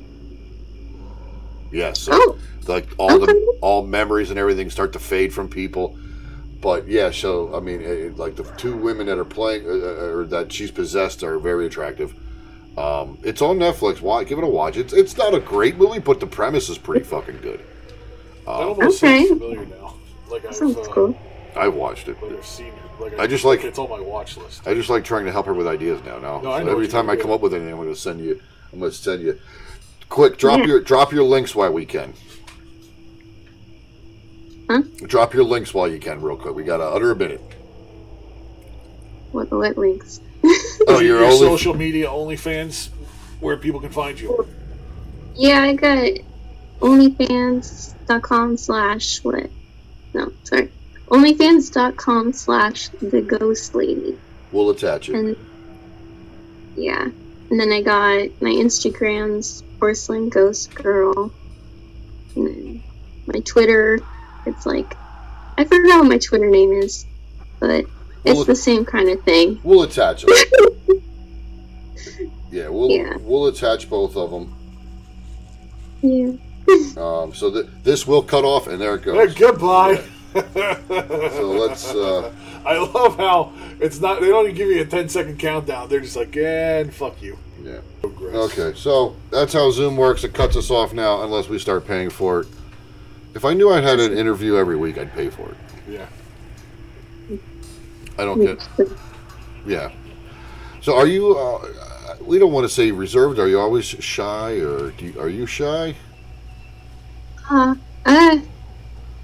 yes 1.72 2.00
so 2.00 2.12
oh, 2.14 2.38
like 2.68 2.88
all 2.98 3.22
Okay. 3.22 3.26
the 3.26 3.58
all 3.62 3.86
memories 3.86 4.30
and 4.30 4.40
everything 4.40 4.70
start 4.70 4.94
to 4.94 5.00
fade 5.00 5.34
from 5.34 5.50
people 5.50 5.98
but 6.62 6.88
yeah 6.88 7.12
so 7.12 7.54
i 7.56 7.60
mean 7.60 7.82
it, 7.82 8.18
like 8.18 8.36
the 8.36 8.44
two 8.58 8.76
women 8.76 9.06
that 9.08 9.18
are 9.18 9.26
playing 9.26 9.66
uh, 9.66 9.70
uh, 9.70 10.14
or 10.16 10.26
that 10.26 10.52
she's 10.52 10.72
possessed 10.72 11.24
are 11.24 11.38
very 11.40 11.66
attractive 11.66 12.16
um, 12.78 13.18
it's 13.24 13.42
on 13.42 13.58
netflix 13.58 14.02
why 14.02 14.24
give 14.24 14.38
it 14.38 14.44
a 14.44 14.48
watch 14.48 14.78
it's, 14.78 14.94
it's 14.94 15.18
not 15.18 15.34
a 15.34 15.40
great 15.40 15.78
movie 15.78 16.00
but 16.00 16.20
the 16.20 16.28
premise 16.28 16.70
is 16.70 16.78
pretty 16.78 17.04
fucking 17.06 17.40
good 17.42 17.60
That 18.46 18.52
Okay. 18.52 19.28
familiar 19.28 19.66
now. 19.66 19.96
Like 20.30 20.46
I've, 20.46 20.56
sounds 20.56 20.78
uh, 20.78 20.84
cool. 20.92 21.18
i 21.56 21.68
watched 21.68 22.08
it 22.08 22.22
like 22.22 22.34
I've 22.34 22.46
seen 22.46 22.68
it. 22.68 22.74
Like 23.00 23.20
I 23.20 23.28
just 23.28 23.46
like- 23.46 23.64
it's 23.64 23.78
on 23.80 23.90
my 23.90 24.00
watch 24.00 24.38
list. 24.38 24.68
I 24.68 24.74
just 24.74 24.90
like 24.90 25.04
trying 25.04 25.26
to 25.26 25.32
help 25.32 25.46
her 25.46 25.54
with 25.54 25.68
ideas 25.68 26.02
now. 26.04 26.18
Now, 26.18 26.42
No, 26.42 26.58
So 26.60 26.68
every 26.70 26.88
time 26.88 27.10
I 27.10 27.16
do. 27.16 27.22
come 27.22 27.32
up 27.32 27.42
with 27.42 27.54
anything, 27.54 27.72
I'm 27.74 27.78
going 27.80 27.94
to 27.94 27.96
send 28.00 28.20
you. 28.22 28.42
I'm 28.74 28.80
going 28.80 28.92
to 28.92 28.98
send 28.98 29.22
you. 29.22 29.40
Quick, 30.10 30.38
drop 30.38 30.60
Yeah. 30.60 30.66
your 30.66 30.80
drop 30.82 31.12
your 31.14 31.24
links 31.24 31.54
while 31.56 31.72
we 31.72 31.86
can. 31.86 32.14
Huh? 34.70 34.82
Drop 35.06 35.34
your 35.34 35.44
links 35.44 35.74
while 35.74 35.88
you 35.88 36.00
can, 36.00 36.22
real 36.22 36.36
quick. 36.36 36.56
We 36.56 36.64
got 36.64 36.82
uh, 36.82 36.94
under 36.94 37.12
a 37.12 37.16
minute. 37.16 37.42
What 39.32 39.52
what 39.52 39.78
links? 39.78 40.20
Oh, 40.88 41.00
you're 41.00 41.20
Your 41.20 41.26
only. 41.26 41.38
social 41.38 41.74
media 41.74 42.08
OnlyFans, 42.08 42.90
where 43.40 43.58
people 43.58 43.80
can 43.80 43.90
find 43.92 44.20
you. 44.20 44.48
Yeah, 45.36 45.62
I 45.62 45.74
got 45.74 46.14
OnlyFans.com 46.80 48.58
slash 48.58 49.24
what? 49.24 49.50
No, 50.14 50.32
sorry. 50.44 50.72
OnlyFans.com 51.08 52.34
slash 52.34 52.90
the 52.90 53.22
ghost 53.22 53.76
lady. 53.76 54.18
We'll 54.52 54.70
attach 54.70 55.10
it. 55.10 55.16
And 55.16 55.36
yeah. 56.76 57.10
And 57.50 57.60
then 57.60 57.72
I 57.72 57.82
got 57.82 58.42
my 58.42 58.50
Instagrams, 58.50 59.64
porcelain 59.80 60.30
ghost 60.30 60.74
girl. 60.76 61.32
And 62.36 62.48
then 62.48 62.84
my 63.26 63.40
Twitter, 63.42 64.00
it's 64.48 64.66
like 64.66 64.96
I 65.58 65.64
forgot 65.66 66.00
what 66.02 66.10
my 66.10 66.18
Twitter 66.18 66.50
name 66.50 66.72
is, 66.72 67.06
but 67.60 67.86
it's 68.24 68.36
Well, 68.36 68.44
the 68.46 68.56
same 68.56 68.86
kind 68.86 69.10
of 69.10 69.22
thing. 69.24 69.60
We'll 69.64 69.84
attach 69.84 70.24
it. 70.28 71.02
yeah, 72.52 72.70
we'll 72.70 72.90
Yeah. 72.92 73.18
we'll 73.22 73.48
attach 73.48 73.90
both 73.90 74.16
of 74.16 74.32
them. 74.32 74.54
Yeah. 76.02 76.32
Um, 76.98 77.34
so 77.34 77.50
that 77.52 77.86
this 77.86 78.06
will 78.06 78.22
cut 78.22 78.44
off, 78.44 78.68
and 78.68 78.82
there 78.82 78.96
it 78.96 79.04
Hey, 79.06 79.12
goes. 79.14 79.36
goodbye. 79.36 80.04
So 80.34 81.52
let's. 81.58 81.94
Uh, 81.96 82.30
I 82.66 82.78
love 82.78 83.16
how 83.16 83.54
it's 83.80 84.02
not. 84.02 84.20
They 84.20 84.28
don't 84.28 84.44
even 84.46 84.56
give 84.58 84.70
you 84.70 84.82
a 84.82 84.86
10 84.86 85.08
second 85.08 85.40
countdown. 85.40 85.88
They're 85.88 86.02
just 86.02 86.18
like, 86.18 86.36
and 86.36 86.94
fuck 86.94 87.22
you. 87.22 87.38
yeah. 87.64 87.80
Progress. 88.02 88.36
Okay, 88.36 88.78
so 88.78 89.16
that's 89.32 89.54
how 89.54 89.72
Zoom 89.72 89.96
works. 89.96 90.26
It 90.26 90.34
cuts 90.34 90.58
us 90.58 90.70
off 90.70 90.92
now 90.92 91.22
unless 91.24 91.48
we 91.48 91.58
start 91.58 91.88
paying 91.88 92.10
for 92.10 92.42
it. 92.42 92.48
If 93.38 93.46
I 93.46 93.54
knew 93.54 93.70
I 93.70 93.82
had 93.82 94.00
an 94.00 94.18
interview 94.18 94.58
every 94.58 94.76
week, 94.76 94.98
I'd 94.98 95.14
pay 95.14 95.30
for 95.30 95.48
it. 95.48 95.58
Yeah. 95.88 96.08
I 98.18 98.26
don't 98.26 98.42
get. 98.42 98.68
Yeah. 99.64 99.92
So 100.82 100.96
are 100.98 101.06
you? 101.06 101.38
Uh, 101.38 102.16
we 102.22 102.40
don't 102.40 102.52
want 102.52 102.64
to 102.64 102.74
say 102.74 102.90
reserved. 102.90 103.38
Are 103.38 103.48
you 103.48 103.60
always 103.60 103.86
shy, 103.86 104.54
or 104.54 104.90
do 104.90 105.06
you, 105.06 105.22
are 105.22 105.30
you 105.30 105.46
shy? 105.46 105.96
Uh, 107.48 107.76
uh, 108.08 108.40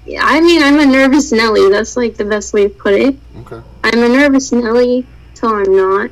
yeah, 0.06 0.20
I 0.22 0.40
mean, 0.40 0.62
I'm 0.62 0.78
a 0.78 0.86
nervous 0.86 1.32
Nelly. 1.32 1.68
That's 1.68 1.96
like 1.96 2.14
the 2.16 2.24
best 2.24 2.54
way 2.54 2.68
to 2.68 2.70
put 2.72 2.94
it. 2.94 3.16
Okay. 3.38 3.60
I'm 3.82 3.98
a 4.00 4.08
nervous 4.08 4.52
Nelly 4.52 5.04
till 5.34 5.48
I'm 5.48 5.76
not. 5.76 6.10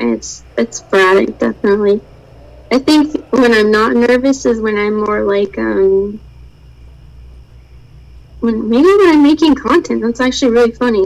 And 0.00 0.14
it's 0.14 0.42
it's 0.56 0.78
sporadic, 0.78 1.38
definitely. 1.38 2.00
I 2.72 2.78
think 2.78 3.30
when 3.30 3.52
I'm 3.52 3.70
not 3.70 3.92
nervous 3.92 4.46
is 4.46 4.58
when 4.58 4.78
I'm 4.78 5.04
more 5.04 5.22
like 5.22 5.58
um 5.58 6.18
when 8.40 8.68
maybe 8.68 8.86
when 8.86 9.10
I'm 9.10 9.22
making 9.22 9.54
content. 9.54 10.02
That's 10.02 10.20
actually 10.20 10.52
really 10.52 10.72
funny. 10.72 11.04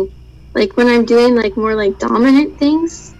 Like 0.54 0.76
when 0.76 0.88
I'm 0.88 1.04
doing 1.04 1.36
like 1.36 1.56
more 1.56 1.74
like 1.74 1.98
dominant 1.98 2.58
things, 2.58 3.14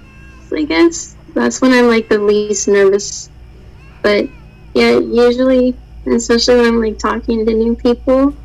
I 0.54 0.64
guess 0.64 1.16
that's 1.34 1.61
when 1.62 1.72
I'm 1.72 1.86
like 1.88 2.08
the 2.08 2.18
least 2.18 2.68
nervous. 2.68 3.30
But 4.02 4.28
yeah, 4.74 4.98
usually, 4.98 5.78
especially 6.06 6.56
when 6.56 6.66
I'm 6.66 6.80
like 6.80 6.98
talking 6.98 7.46
to 7.46 7.54
new 7.54 7.76
people, 7.76 8.36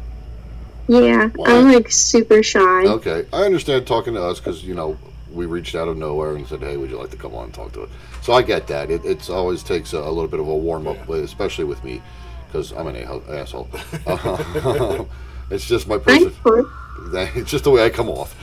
yeah, 0.88 1.30
Why? 1.36 1.52
I'm 1.52 1.72
like 1.72 1.90
super 1.90 2.44
shy. 2.44 2.86
Okay, 2.86 3.26
I 3.34 3.44
understand 3.44 3.88
talking 3.88 4.14
to 4.14 4.24
us 4.24 4.40
because 4.40 4.64
you 4.64 4.76
know 4.76 4.98
we 5.32 5.46
reached 5.48 5.76
out 5.76 5.88
of 5.88 5.98
nowhere 5.98 6.36
and 6.36 6.48
said, 6.48 6.62
"Hey, 6.62 6.78
would 6.78 6.92
you 6.92 6.98
like 7.00 7.12
to 7.12 7.18
come 7.18 7.34
on 7.34 7.46
and 7.46 7.54
talk 7.54 7.74
to 7.74 7.84
us?" 7.84 7.90
So 8.22 8.34
I 8.34 8.44
get 8.44 8.68
that. 8.68 8.92
It 8.92 9.04
it's 9.04 9.30
always 9.30 9.64
takes 9.64 9.94
a, 9.94 10.00
a 10.00 10.12
little 10.12 10.28
bit 10.28 10.40
of 10.40 10.48
a 10.48 10.56
warm 10.56 10.88
up, 10.88 11.10
especially 11.10 11.66
with 11.66 11.84
me 11.84 12.02
because 12.48 12.72
I'm 12.72 12.88
an 12.88 12.98
a- 12.98 13.32
asshole. 13.34 13.70
Uh-huh. 14.06 15.06
It's 15.50 15.66
just 15.66 15.88
my 15.88 15.98
person. 15.98 16.34
It's 17.14 17.52
just 17.52 17.64
the 17.66 17.72
way 17.72 17.86
I 17.86 17.90
come 17.90 18.10
off. 18.10 18.34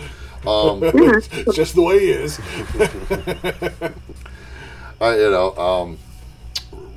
Um, 0.47 0.83
It's 0.85 1.57
just 1.57 1.75
the 1.75 1.83
way 1.83 1.99
he 1.99 2.11
is. 2.11 2.39
I, 5.01 5.17
you 5.17 5.31
know, 5.31 5.57
um, 5.57 5.99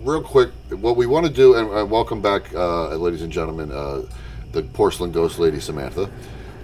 real 0.04 0.22
quick, 0.22 0.52
what 0.70 0.96
we 0.96 1.08
want 1.08 1.26
to 1.26 1.32
do, 1.32 1.56
and 1.56 1.76
uh, 1.76 1.86
welcome 1.86 2.22
back, 2.22 2.54
uh, 2.54 2.90
ladies 2.96 3.24
and 3.24 3.32
gentlemen, 3.32 3.72
uh, 3.72 4.04
the 4.52 4.62
porcelain 4.62 5.12
ghost 5.12 5.40
lady 5.40 5.60
Samantha, 5.60 6.10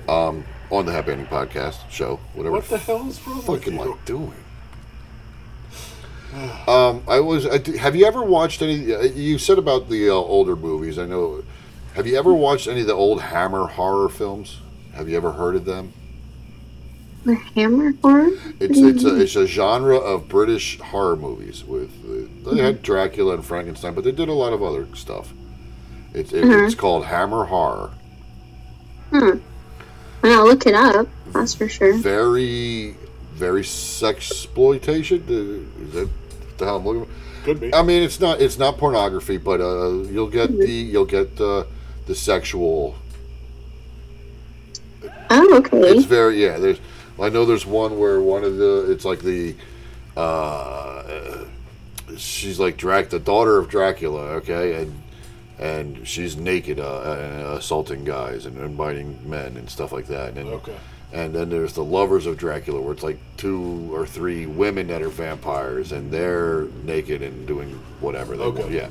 um, 0.08 0.44
on 0.70 0.86
the 0.86 0.92
Happy 0.92 1.12
Ending 1.14 1.28
podcast 1.28 1.78
show, 1.89 2.20
whatever. 2.36 2.58
What 2.58 2.70
the 2.70 2.78
hell 2.78 3.08
is 3.08 3.26
wrong 3.26 3.38
with 3.38 3.46
fucking 3.48 3.74
you? 3.74 3.80
like 3.92 4.06
doing? 4.06 4.34
Um, 6.68 7.04
I 7.08 7.20
was. 7.20 7.46
I, 7.48 7.58
d- 7.58 7.78
have 7.78 7.96
you 7.96 8.06
ever 8.06 8.22
watched 8.24 8.62
any? 8.62 8.94
uh, 8.94 9.02
You 9.02 9.38
said 9.38 9.58
about 9.58 9.89
the 9.89 10.10
uh, 10.10 10.14
older 10.14 10.56
movies. 10.56 10.98
I 11.00 11.06
know. 11.06 11.44
Have 11.96 12.08
you 12.08 12.18
ever 12.18 12.34
watched 12.34 12.68
any 12.68 12.82
of 12.82 12.88
the 12.88 12.94
old 12.94 13.22
Hammer 13.22 13.66
horror 13.68 14.10
films? 14.10 14.60
Have 14.94 15.10
you 15.10 15.18
ever 15.18 15.34
heard 15.34 15.56
of 15.56 15.66
them? 15.66 15.94
The 17.26 17.36
Hammer 17.36 17.94
horror? 18.02 18.30
It's 18.60 18.80
it's 18.80 19.04
a, 19.04 19.22
it's 19.22 19.36
a 19.36 19.46
genre 19.46 19.98
of 19.98 20.28
British 20.28 20.80
horror 20.80 21.16
movies 21.16 21.64
with 21.64 21.92
uh, 22.48 22.52
they 22.52 22.62
had 22.62 22.82
Dracula 22.82 23.36
and 23.36 23.46
Frankenstein, 23.46 23.94
but 23.94 24.04
they 24.04 24.12
did 24.12 24.28
a 24.30 24.34
lot 24.34 24.54
of 24.54 24.64
other 24.64 24.88
stuff. 24.96 25.34
It's 26.14 26.34
it, 26.34 26.44
Mhm. 26.46 26.66
it's 26.66 26.76
called 26.76 27.06
Hammer 27.06 27.46
Horror. 27.46 27.92
Hmm. 29.12 29.38
And 30.24 30.34
I'll 30.34 30.46
look 30.46 30.66
it 30.66 30.74
up. 30.74 31.08
That's 31.28 31.54
for 31.54 31.68
sure. 31.70 31.94
Very 31.98 32.96
very 33.34 33.64
sex 33.64 34.32
exploitation. 34.32 35.24
Uh, 35.30 35.84
Is 35.84 35.94
that 35.94 36.10
the 36.58 36.66
hell 36.66 36.78
I'm 36.78 36.86
looking? 36.86 37.06
for? 37.06 37.12
Could 37.46 37.60
be. 37.60 37.74
I 37.74 37.82
mean, 37.84 38.02
it's 38.04 38.20
not 38.20 38.42
it's 38.42 38.58
not 38.58 38.78
pornography, 38.78 39.38
but 39.38 39.62
uh, 39.62 39.89
you'll 40.10 40.30
get 40.30 40.58
the 40.58 40.72
you'll 40.72 41.06
get 41.06 41.36
the 41.38 41.68
the 42.12 42.16
sexual. 42.16 42.93
Oh, 45.30 45.57
okay. 45.59 45.80
It's 45.80 46.03
very 46.03 46.43
yeah. 46.43 46.57
There's 46.57 46.78
I 47.18 47.30
know 47.30 47.45
there's 47.45 47.66
one 47.66 47.97
where 47.97 48.20
one 48.20 48.43
of 48.43 48.57
the 48.57 48.91
it's 48.91 49.05
like 49.05 49.20
the 49.20 49.55
uh, 50.18 51.45
she's 52.18 52.59
like 52.59 52.76
Drac 52.76 53.09
the 53.09 53.20
daughter 53.20 53.57
of 53.57 53.70
Dracula, 53.70 54.24
okay, 54.41 54.82
and 54.82 55.01
and 55.57 56.05
she's 56.05 56.36
naked 56.36 56.82
uh, 56.82 57.01
and 57.18 57.57
assaulting 57.57 58.03
guys 58.03 58.45
and, 58.45 58.57
and 58.57 58.76
biting 58.78 59.18
men 59.30 59.55
and 59.55 59.70
stuff 59.70 59.93
like 59.93 60.07
that. 60.07 60.38
And 60.38 60.49
Okay. 60.49 60.76
and 61.14 61.34
then 61.34 61.49
there's 61.49 61.72
the 61.72 61.84
lovers 61.86 62.26
of 62.26 62.38
Dracula, 62.38 62.82
where 62.82 62.91
it's 62.91 63.03
like 63.03 63.20
two 63.38 63.89
or 63.93 64.05
three 64.05 64.47
women 64.47 64.88
that 64.88 65.01
are 65.01 65.07
vampires, 65.07 65.93
and 65.93 66.12
they're 66.12 66.66
naked 66.84 67.22
and 67.22 67.47
doing 67.47 67.70
whatever 68.01 68.36
they 68.36 68.43
Okay. 68.43 68.62
want. 68.64 68.74
Yeah. 68.74 68.89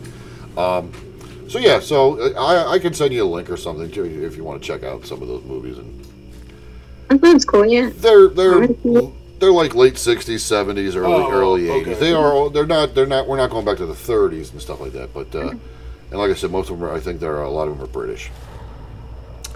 Um, 0.57 0.93
so 1.51 1.59
yeah, 1.59 1.81
so 1.81 2.21
uh, 2.21 2.41
I, 2.41 2.75
I 2.75 2.79
can 2.79 2.95
send 2.95 3.13
you 3.13 3.25
a 3.25 3.29
link 3.29 3.51
or 3.51 3.57
something 3.57 3.91
too 3.91 4.05
if 4.05 4.37
you 4.37 4.45
want 4.45 4.63
to 4.63 4.67
check 4.67 4.83
out 4.85 5.05
some 5.07 5.21
of 5.23 5.29
those 5.29 5.45
movies. 5.45 5.79
And 5.79 6.07
That 7.09 7.21
sounds 7.21 7.45
cool, 7.45 7.67
yeah. 7.67 7.91
they're 7.95 8.29
they're 8.29 8.69
they're 9.41 9.53
like 9.53 9.75
late 9.75 9.95
'60s, 9.95 10.37
'70s, 10.37 10.97
early 10.97 11.27
Oh, 11.27 11.31
early 11.31 11.71
okay. 11.71 11.95
'80s. 11.95 11.99
They 11.99 12.13
are 12.13 12.51
they're 12.51 12.67
not 12.67 12.95
they're 12.95 13.07
not 13.07 13.27
we're 13.29 13.37
not 13.37 13.51
going 13.51 13.65
back 13.65 13.79
to 13.79 13.87
the 13.87 13.95
'30s 13.95 14.53
and 14.53 14.61
stuff 14.63 14.81
like 14.81 14.93
that. 14.93 15.13
But 15.13 15.35
uh, 15.35 15.51
and 15.51 16.19
like 16.21 16.31
I 16.31 16.35
said, 16.35 16.51
most 16.51 16.71
of 16.71 16.79
them 16.79 16.89
are, 16.89 16.95
I 16.95 17.01
think 17.01 17.21
there 17.21 17.37
are 17.37 17.43
a 17.45 17.51
lot 17.51 17.69
of 17.69 17.77
them 17.77 17.85
are 17.85 17.89
British. 17.91 18.31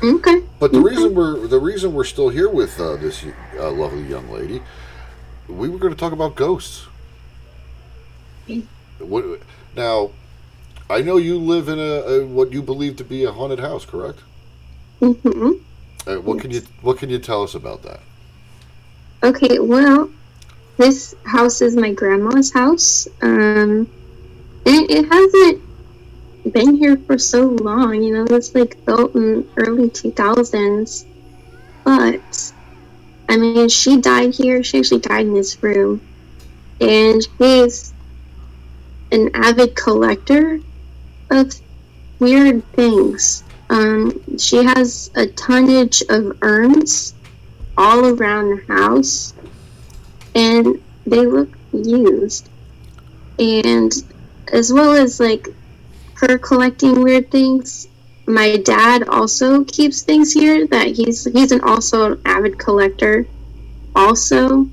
Okay. 0.02 0.42
But 0.58 0.72
the 0.72 0.80
reason 0.80 1.14
we're 1.14 1.46
the 1.46 1.60
reason 1.60 1.94
we're 1.94 2.04
still 2.04 2.28
here 2.28 2.48
with 2.48 2.78
uh, 2.80 2.96
this 2.96 3.24
uh, 3.56 3.70
lovely 3.70 4.02
young 4.02 4.28
lady, 4.30 4.62
we 5.48 5.68
were 5.68 5.78
going 5.78 5.92
to 5.94 5.98
talk 5.98 6.12
about 6.12 6.34
ghosts. 6.34 6.86
What, 8.98 9.40
now, 9.76 10.10
I 10.90 11.02
know 11.02 11.16
you 11.18 11.38
live 11.38 11.68
in 11.68 11.78
a, 11.78 11.82
a 12.22 12.26
what 12.26 12.52
you 12.52 12.62
believe 12.62 12.96
to 12.96 13.04
be 13.04 13.24
a 13.24 13.32
haunted 13.32 13.60
house, 13.60 13.84
correct? 13.86 14.20
hmm 15.00 15.52
Uh, 16.06 16.16
what 16.16 16.40
can 16.40 16.50
you 16.50 16.62
what 16.82 16.98
can 16.98 17.10
you 17.10 17.18
tell 17.18 17.42
us 17.42 17.54
about 17.54 17.82
that? 17.82 18.00
Okay, 19.24 19.58
well, 19.60 20.10
this 20.78 21.14
house 21.26 21.62
is 21.62 21.76
my 21.76 21.92
grandma's 21.92 22.52
house. 22.52 23.08
Um, 23.22 23.90
and 24.66 24.90
it 24.90 25.06
hasn't 25.12 25.62
been 26.52 26.76
here 26.76 26.98
for 27.06 27.18
so 27.18 27.48
long. 27.48 28.02
You 28.02 28.14
know, 28.14 28.36
it's 28.36 28.54
like 28.54 28.76
built 28.86 29.14
in 29.14 29.48
early 29.56 29.90
2000s. 29.90 31.06
But, 31.84 32.52
I 33.28 33.36
mean, 33.38 33.68
she 33.68 34.00
died 34.00 34.34
here. 34.34 34.62
She 34.64 34.78
actually 34.80 35.00
died 35.00 35.26
in 35.26 35.34
this 35.34 35.58
room. 35.62 36.02
And 36.80 37.22
she's 37.40 37.94
an 39.12 39.30
avid 39.34 39.76
collector 39.76 40.60
of 41.30 41.54
weird 42.18 42.64
things. 42.72 43.44
Um, 43.70 44.38
she 44.38 44.62
has 44.64 45.10
a 45.14 45.26
tonnage 45.26 46.02
of 46.08 46.38
urns 46.42 47.14
all 47.76 48.06
around 48.06 48.50
the 48.50 48.72
house 48.72 49.34
and 50.34 50.80
they 51.06 51.26
look 51.26 51.48
used 51.72 52.48
and 53.38 53.92
as 54.52 54.72
well 54.72 54.92
as 54.92 55.18
like 55.18 55.48
her 56.14 56.38
collecting 56.38 57.02
weird 57.02 57.30
things 57.30 57.88
my 58.26 58.56
dad 58.56 59.08
also 59.08 59.64
keeps 59.64 60.02
things 60.02 60.32
here 60.32 60.66
that 60.68 60.88
he's 60.88 61.24
he's 61.24 61.52
an 61.52 61.60
also 61.62 62.12
an 62.12 62.22
avid 62.24 62.58
collector 62.58 63.26
also 63.94 64.66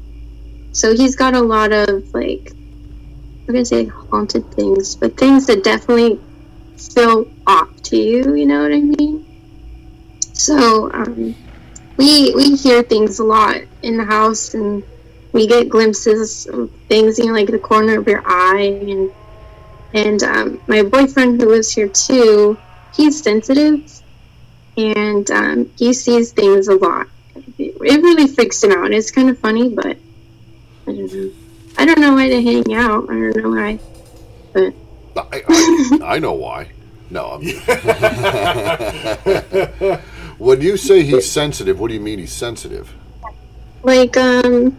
so 0.72 0.95
he's 0.95 1.16
got 1.16 1.34
a 1.34 1.41
lot 1.41 1.72
of 1.72 2.14
like 2.14 2.52
i'm 2.52 3.47
gonna 3.47 3.66
say 3.66 3.86
haunted 3.86 4.49
things 4.54 4.95
but 4.95 5.18
things 5.18 5.47
that 5.47 5.64
definitely 5.64 6.20
feel 6.90 7.28
off 7.48 7.70
to 7.84 7.98
you 7.98 8.36
you 8.36 8.46
know 8.46 8.62
what 8.64 8.72
i 8.74 8.80
mean? 8.80 9.26
So 10.34 10.92
um 10.92 11.36
we 11.98 12.34
we 12.34 12.56
hear 12.56 12.84
things 12.84 13.20
a 13.20 13.24
lot 13.24 13.62
in 13.84 13.98
the 13.98 14.06
house 14.06 14.54
and 14.54 14.84
we 15.34 15.48
get 15.48 15.70
glimpses 15.70 16.48
of 16.48 16.72
things 16.88 17.20
you 17.20 17.26
know 17.28 17.34
like 17.34 17.52
the 17.52 17.60
corner 17.60 18.00
of 18.00 18.08
your 18.08 18.24
eye 18.26 18.80
and 18.82 19.12
and 19.94 20.24
um, 20.24 20.62
my 20.68 20.82
boyfriend 20.84 21.40
who 21.40 21.50
lives 21.50 21.72
here 21.72 21.90
too 21.90 22.58
he's 22.96 23.22
sensitive 23.22 24.02
and 24.78 25.30
um, 25.32 25.72
he 25.78 25.94
sees 25.94 26.32
things 26.32 26.68
a 26.70 26.76
lot. 26.76 27.08
It 27.58 28.02
really 28.02 28.28
freaks 28.28 28.64
him 28.64 28.72
out. 28.72 28.92
It's 28.92 29.12
kind 29.12 29.30
of 29.30 29.38
funny 29.38 29.70
but 29.70 29.98
i 30.88 30.92
don't 30.92 31.14
know. 31.14 31.32
I 31.78 31.86
don't 31.86 32.00
know 32.00 32.14
why 32.14 32.30
to 32.30 32.42
hang 32.42 32.74
out. 32.74 33.10
I 33.10 33.14
don't 33.14 33.38
know 33.38 33.50
why 33.50 33.80
but 34.54 34.74
I, 35.18 35.43
I, 35.47 35.99
I 36.16 36.20
know 36.20 36.34
why. 36.34 36.70
No, 37.09 37.26
I'm. 37.32 37.41
when 40.38 40.62
you 40.62 40.78
say 40.78 41.03
he's 41.03 41.30
sensitive, 41.30 41.80
what 41.80 41.89
do 41.89 41.93
you 41.93 41.99
mean 41.99 42.20
he's 42.20 42.32
sensitive? 42.34 42.93
like 43.84 44.16
um 44.16 44.78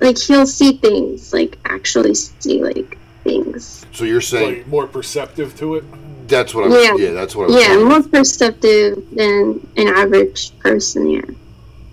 like 0.00 0.18
he'll 0.18 0.46
see 0.46 0.78
things 0.78 1.32
like 1.32 1.58
actually 1.66 2.14
see 2.14 2.62
like 2.62 2.98
things 3.24 3.84
So 3.92 4.04
you're 4.04 4.20
saying 4.20 4.58
Like 4.58 4.66
more 4.66 4.86
perceptive 4.86 5.56
to 5.58 5.76
it. 5.76 5.84
that's 6.28 6.54
what 6.54 6.64
I'm. 6.64 6.72
Yeah. 6.72 6.94
Yeah, 6.96 7.12
that's 7.12 7.36
what 7.36 7.50
I'm. 7.50 7.56
Saying. 7.56 7.78
Yeah 7.80 7.84
more 7.84 8.02
perceptive 8.02 9.04
than 9.14 9.66
an 9.76 9.88
average 9.88 10.56
person 10.58 11.10
yeah 11.10 11.20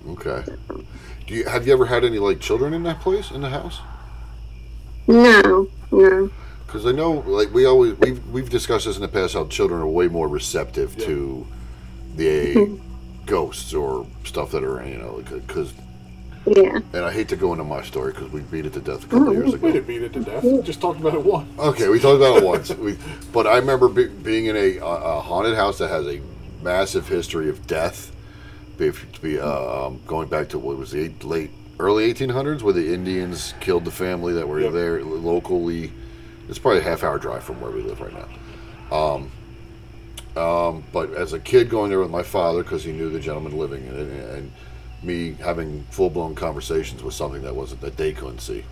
Okay. 0.09 0.43
Do 1.27 1.33
you 1.33 1.45
have 1.45 1.67
you 1.67 1.73
ever 1.73 1.85
had 1.85 2.03
any 2.03 2.19
like 2.19 2.39
children 2.39 2.73
in 2.73 2.83
that 2.83 2.99
place 3.01 3.31
in 3.31 3.41
the 3.41 3.49
house? 3.49 3.79
no 5.07 5.67
no 5.91 6.29
Because 6.73 6.87
I 6.87 6.91
know, 6.91 7.11
like 7.27 7.53
we 7.53 7.65
always 7.67 7.93
we've 7.99 8.27
we've 8.29 8.49
discussed 8.49 8.85
this 8.85 8.95
in 8.95 9.03
the 9.03 9.07
past 9.07 9.35
how 9.35 9.45
children 9.45 9.79
are 9.79 9.87
way 9.87 10.07
more 10.07 10.27
receptive 10.27 10.95
Yeah. 10.97 11.05
to 11.05 11.47
the 12.15 12.79
ghosts 13.27 13.75
or 13.75 14.07
stuff 14.23 14.49
that 14.53 14.63
are 14.63 14.83
you 14.83 14.97
know 14.97 15.21
because 15.23 15.71
yeah 16.47 16.79
and 16.93 17.05
I 17.05 17.11
hate 17.11 17.27
to 17.29 17.35
go 17.35 17.51
into 17.51 17.63
my 17.63 17.83
story 17.83 18.11
because 18.11 18.31
we 18.31 18.41
beat 18.41 18.65
it 18.65 18.73
to 18.73 18.79
death 18.79 19.03
a 19.03 19.07
couple 19.07 19.27
of 19.29 19.33
years 19.35 19.53
ago. 19.53 19.67
We 19.67 19.73
didn't 19.73 19.85
beat 19.85 20.01
it 20.01 20.13
to 20.13 20.21
death. 20.21 20.43
We 20.43 20.63
just 20.63 20.81
talked 20.81 20.99
about 20.99 21.13
it 21.13 21.23
once. 21.23 21.47
Okay, 21.59 21.89
we 21.89 21.99
talked 21.99 22.17
about 22.17 22.37
it 22.37 22.43
once. 22.43 22.71
We, 22.71 22.97
but 23.31 23.45
I 23.45 23.57
remember 23.57 23.87
be, 23.87 24.07
being 24.07 24.47
in 24.47 24.55
a, 24.57 24.77
a 24.79 25.21
haunted 25.21 25.53
house 25.55 25.77
that 25.77 25.89
has 25.89 26.07
a 26.07 26.21
massive 26.63 27.07
history 27.07 27.49
of 27.49 27.67
death. 27.67 28.11
Be, 28.79 28.91
to 28.91 29.21
be 29.21 29.39
uh, 29.39 29.85
um, 29.85 30.01
going 30.07 30.27
back 30.27 30.49
to 30.49 30.57
what 30.57 30.75
was 30.77 30.89
the 30.89 31.09
late 31.21 31.51
early 31.79 32.11
1800s, 32.11 32.63
where 32.63 32.73
the 32.73 32.91
Indians 32.95 33.53
killed 33.59 33.85
the 33.85 33.91
family 33.91 34.33
that 34.33 34.47
were 34.47 34.59
Yep. 34.59 34.73
there 34.73 35.03
locally. 35.03 35.91
It's 36.49 36.59
probably 36.59 36.79
a 36.79 36.83
half 36.83 37.03
hour 37.03 37.17
drive 37.17 37.43
from 37.43 37.61
where 37.61 37.71
we 37.71 37.81
live 37.81 38.01
right 38.01 38.13
now. 38.13 38.95
Um, 38.95 39.31
um, 40.35 40.83
but 40.91 41.13
as 41.13 41.33
a 41.33 41.39
kid, 41.39 41.69
going 41.69 41.89
there 41.89 41.99
with 41.99 42.09
my 42.09 42.23
father 42.23 42.63
because 42.63 42.83
he 42.83 42.91
knew 42.91 43.09
the 43.09 43.19
gentleman 43.19 43.57
living 43.57 43.85
in 43.85 43.93
it, 43.93 44.07
and, 44.07 44.29
and 44.29 44.51
me 45.03 45.33
having 45.33 45.83
full 45.91 46.09
blown 46.09 46.33
conversations 46.33 47.03
with 47.03 47.13
something 47.13 47.43
that 47.43 47.55
wasn't 47.55 47.81
that 47.81 47.97
they 47.97 48.13
couldn't 48.13 48.39
see. 48.39 48.63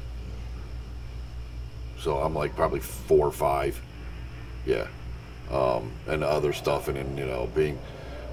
So 1.99 2.17
I'm 2.17 2.33
like 2.33 2.55
probably 2.55 2.79
four 2.79 3.27
or 3.27 3.31
five, 3.31 3.79
yeah, 4.65 4.87
um, 5.51 5.91
and 6.07 6.23
other 6.23 6.51
stuff, 6.51 6.87
and 6.87 6.97
then 6.97 7.15
you 7.15 7.25
know 7.25 7.47
being, 7.53 7.77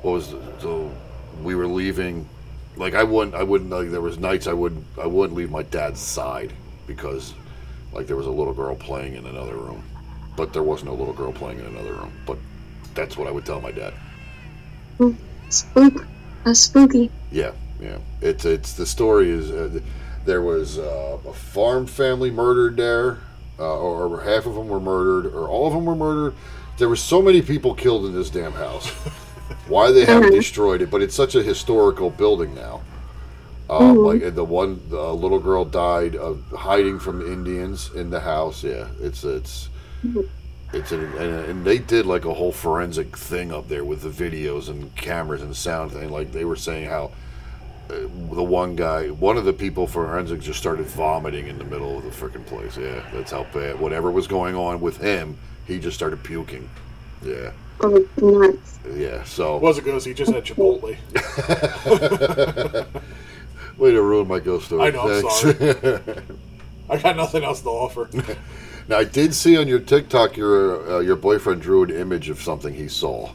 what 0.00 0.12
was 0.12 0.30
the, 0.30 0.40
so 0.58 0.90
we 1.42 1.54
were 1.54 1.66
leaving, 1.66 2.26
like 2.76 2.94
I 2.94 3.04
wouldn't 3.04 3.34
I 3.34 3.42
wouldn't 3.42 3.70
like 3.70 3.90
there 3.90 4.00
was 4.00 4.18
nights 4.18 4.46
I 4.46 4.54
wouldn't 4.54 4.84
I 4.98 5.06
wouldn't 5.06 5.36
leave 5.36 5.50
my 5.50 5.64
dad's 5.64 6.00
side 6.00 6.54
because 6.86 7.34
like 7.92 8.06
there 8.06 8.16
was 8.16 8.26
a 8.26 8.30
little 8.30 8.54
girl 8.54 8.74
playing 8.74 9.14
in 9.14 9.26
another 9.26 9.56
room, 9.56 9.82
but 10.36 10.52
there 10.52 10.62
wasn't 10.62 10.90
a 10.90 10.94
little 10.94 11.14
girl 11.14 11.32
playing 11.32 11.58
in 11.58 11.66
another 11.66 11.94
room, 11.94 12.12
but 12.26 12.38
that's 12.94 13.16
what 13.16 13.28
I 13.28 13.30
would 13.30 13.46
tell 13.46 13.60
my 13.60 13.72
dad. 13.72 13.94
Spook. 15.48 16.06
A 16.44 16.54
spooky. 16.54 17.10
Yeah, 17.32 17.52
yeah. 17.80 17.98
It's 18.20 18.44
it's 18.44 18.72
the 18.74 18.86
story 18.86 19.30
is 19.30 19.50
uh, 19.50 19.80
there 20.24 20.42
was 20.42 20.78
uh, 20.78 21.18
a 21.26 21.32
farm 21.32 21.86
family 21.86 22.30
murdered 22.30 22.76
there, 22.76 23.18
uh, 23.58 23.78
or, 23.78 24.06
or 24.06 24.20
half 24.20 24.46
of 24.46 24.54
them 24.54 24.68
were 24.68 24.80
murdered, 24.80 25.32
or 25.34 25.48
all 25.48 25.66
of 25.66 25.72
them 25.72 25.84
were 25.84 25.96
murdered. 25.96 26.34
There 26.78 26.88
were 26.88 26.96
so 26.96 27.20
many 27.20 27.42
people 27.42 27.74
killed 27.74 28.06
in 28.06 28.14
this 28.14 28.30
damn 28.30 28.52
house. 28.52 28.88
Why 29.68 29.90
they 29.90 30.04
haven't 30.04 30.32
destroyed 30.32 30.82
it? 30.82 30.90
But 30.90 31.02
it's 31.02 31.14
such 31.14 31.34
a 31.34 31.42
historical 31.42 32.10
building 32.10 32.54
now. 32.54 32.82
Um, 33.70 33.98
Like 33.98 34.34
the 34.34 34.44
one 34.44 34.80
the 34.88 35.12
little 35.14 35.38
girl 35.38 35.64
died 35.64 36.16
of 36.16 36.42
hiding 36.52 36.98
from 36.98 37.20
Indians 37.20 37.90
in 37.94 38.10
the 38.10 38.20
house. 38.20 38.64
Yeah, 38.64 38.88
it's 39.00 39.24
it's 39.24 39.68
it's 40.72 40.92
an, 40.92 41.04
and, 41.18 41.44
and 41.46 41.64
they 41.64 41.78
did 41.78 42.06
like 42.06 42.24
a 42.24 42.34
whole 42.34 42.52
forensic 42.52 43.16
thing 43.16 43.52
up 43.52 43.68
there 43.68 43.84
with 43.84 44.02
the 44.02 44.08
videos 44.10 44.68
and 44.68 44.94
cameras 44.96 45.42
and 45.42 45.54
sound 45.56 45.92
thing. 45.92 46.10
Like 46.10 46.32
they 46.32 46.44
were 46.44 46.56
saying 46.56 46.88
how 46.88 47.10
uh, 47.90 47.94
the 48.34 48.42
one 48.42 48.76
guy, 48.76 49.08
one 49.08 49.36
of 49.38 49.44
the 49.44 49.52
people 49.52 49.86
for 49.86 50.06
forensics, 50.06 50.44
just 50.44 50.58
started 50.58 50.86
vomiting 50.86 51.46
in 51.48 51.58
the 51.58 51.64
middle 51.64 51.96
of 51.98 52.04
the 52.04 52.10
freaking 52.10 52.46
place. 52.46 52.76
Yeah, 52.76 53.02
that's 53.12 53.30
how 53.32 53.44
bad. 53.52 53.78
Whatever 53.80 54.10
was 54.10 54.26
going 54.26 54.54
on 54.54 54.80
with 54.80 54.98
him, 54.98 55.36
he 55.66 55.78
just 55.78 55.96
started 55.96 56.22
puking. 56.22 56.68
Yeah, 57.22 57.52
Oh, 57.80 58.06
nuts. 58.20 58.78
yeah. 58.94 59.24
So 59.24 59.56
it 59.56 59.62
wasn't 59.62 59.86
ghost. 59.86 60.06
He 60.06 60.14
just 60.14 60.32
had 60.32 60.44
Chipotle. 60.44 60.96
way 63.78 63.92
to 63.92 64.02
ruin 64.02 64.28
my 64.28 64.40
ghost 64.40 64.66
story. 64.66 64.82
I 64.82 64.90
know, 64.90 65.08
I'm 65.08 65.22
Thanks. 65.22 66.20
I 66.90 66.96
got 66.98 67.16
nothing 67.16 67.44
else 67.44 67.60
to 67.62 67.68
offer. 67.68 68.08
now 68.88 68.98
I 68.98 69.04
did 69.04 69.34
see 69.34 69.56
on 69.56 69.68
your 69.68 69.80
TikTok 69.80 70.36
your 70.36 70.90
uh, 70.90 71.00
your 71.00 71.16
boyfriend 71.16 71.62
drew 71.62 71.84
an 71.84 71.90
image 71.90 72.28
of 72.28 72.40
something 72.40 72.74
he 72.74 72.88
saw. 72.88 73.30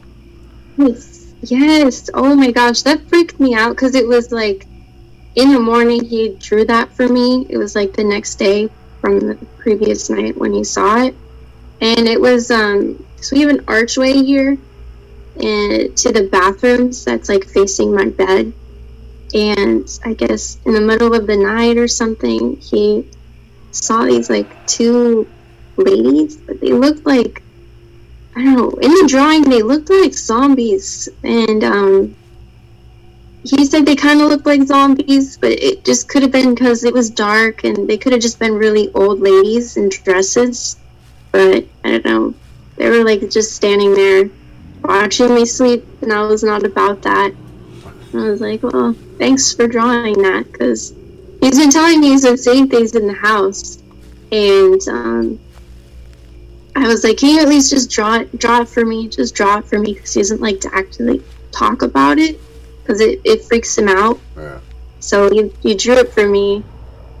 Yes. 0.76 1.32
Yes. 1.42 2.10
Oh 2.14 2.34
my 2.34 2.50
gosh, 2.50 2.82
that 2.82 3.06
freaked 3.08 3.38
me 3.38 3.54
out 3.54 3.70
because 3.70 3.94
it 3.94 4.06
was 4.06 4.32
like 4.32 4.66
in 5.34 5.52
the 5.52 5.60
morning 5.60 6.04
he 6.04 6.36
drew 6.36 6.64
that 6.66 6.90
for 6.92 7.08
me. 7.08 7.46
It 7.48 7.58
was 7.58 7.74
like 7.74 7.92
the 7.92 8.04
next 8.04 8.36
day 8.36 8.68
from 9.00 9.20
the 9.20 9.34
previous 9.58 10.10
night 10.10 10.36
when 10.36 10.52
he 10.52 10.64
saw 10.64 11.04
it, 11.04 11.14
and 11.80 12.08
it 12.08 12.20
was 12.20 12.50
um. 12.50 13.04
So 13.20 13.36
we 13.36 13.42
have 13.42 13.50
an 13.50 13.64
archway 13.68 14.12
here, 14.12 14.58
and 15.36 15.96
to 15.96 16.12
the 16.12 16.28
bathrooms 16.30 17.04
that's 17.04 17.28
like 17.28 17.44
facing 17.44 17.94
my 17.94 18.06
bed, 18.06 18.52
and 19.34 19.88
I 20.04 20.14
guess 20.14 20.58
in 20.64 20.72
the 20.74 20.80
middle 20.80 21.14
of 21.14 21.26
the 21.26 21.36
night 21.36 21.76
or 21.76 21.88
something 21.88 22.56
he 22.56 23.10
saw 23.72 24.04
these 24.04 24.30
like 24.30 24.66
two 24.66 25.28
ladies, 25.76 26.36
but 26.36 26.60
they 26.60 26.72
looked 26.72 27.06
like 27.06 27.42
I 28.36 28.42
don't 28.44 28.56
know. 28.56 28.70
In 28.70 28.90
the 28.90 29.06
drawing, 29.08 29.42
they 29.42 29.62
looked 29.62 29.90
like 29.90 30.12
zombies, 30.12 31.08
and 31.22 31.62
um, 31.62 32.16
he 33.44 33.64
said 33.64 33.86
they 33.86 33.94
kind 33.94 34.20
of 34.20 34.28
looked 34.28 34.46
like 34.46 34.62
zombies, 34.62 35.36
but 35.36 35.52
it 35.52 35.84
just 35.84 36.08
could 36.08 36.22
have 36.22 36.32
been 36.32 36.54
because 36.54 36.82
it 36.82 36.92
was 36.94 37.10
dark, 37.10 37.62
and 37.64 37.88
they 37.88 37.96
could 37.96 38.12
have 38.12 38.22
just 38.22 38.40
been 38.40 38.54
really 38.54 38.90
old 38.94 39.20
ladies 39.20 39.76
in 39.76 39.88
dresses. 39.88 40.76
But 41.30 41.66
I 41.84 41.98
don't 41.98 42.04
know. 42.04 42.34
They 42.76 42.88
were 42.90 43.04
like 43.04 43.30
just 43.30 43.54
standing 43.54 43.94
there 43.94 44.30
watching 44.82 45.34
me 45.34 45.46
sleep, 45.46 45.86
and 46.02 46.12
I 46.12 46.22
was 46.22 46.42
not 46.42 46.64
about 46.64 47.02
that. 47.02 47.34
And 48.14 48.22
I 48.22 48.30
was 48.30 48.40
like, 48.40 48.62
well, 48.62 48.94
thanks 49.18 49.52
for 49.52 49.66
drawing 49.66 50.22
that, 50.22 50.50
because 50.52 50.94
he's 51.40 51.58
been 51.58 51.70
telling 51.70 52.00
me 52.00 52.10
he's 52.10 52.22
been 52.22 52.38
seeing 52.38 52.68
things 52.68 52.94
in 52.94 53.08
the 53.08 53.12
house, 53.12 53.82
and 54.30 54.80
um, 54.88 55.40
I 56.76 56.86
was 56.86 57.02
like, 57.02 57.18
can 57.18 57.34
you 57.34 57.40
at 57.40 57.48
least 57.48 57.70
just 57.70 57.90
draw 57.90 58.20
it, 58.20 58.38
draw 58.38 58.60
it 58.60 58.68
for 58.68 58.84
me? 58.84 59.08
Just 59.08 59.34
draw 59.34 59.58
it 59.58 59.64
for 59.64 59.80
me 59.80 59.94
because 59.94 60.14
he 60.14 60.20
doesn't 60.20 60.40
like 60.40 60.60
to 60.60 60.72
actually 60.72 61.24
talk 61.50 61.82
about 61.82 62.18
it 62.18 62.38
because 62.82 63.00
it, 63.00 63.20
it 63.24 63.42
freaks 63.42 63.76
him 63.76 63.88
out. 63.88 64.20
Yeah. 64.36 64.60
So 65.00 65.32
you, 65.32 65.52
you 65.62 65.76
drew 65.76 65.94
it 65.94 66.12
for 66.12 66.28
me, 66.28 66.62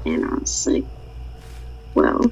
and 0.04 0.24
I 0.24 0.34
was 0.34 0.66
like, 0.68 0.84
well, 1.94 2.30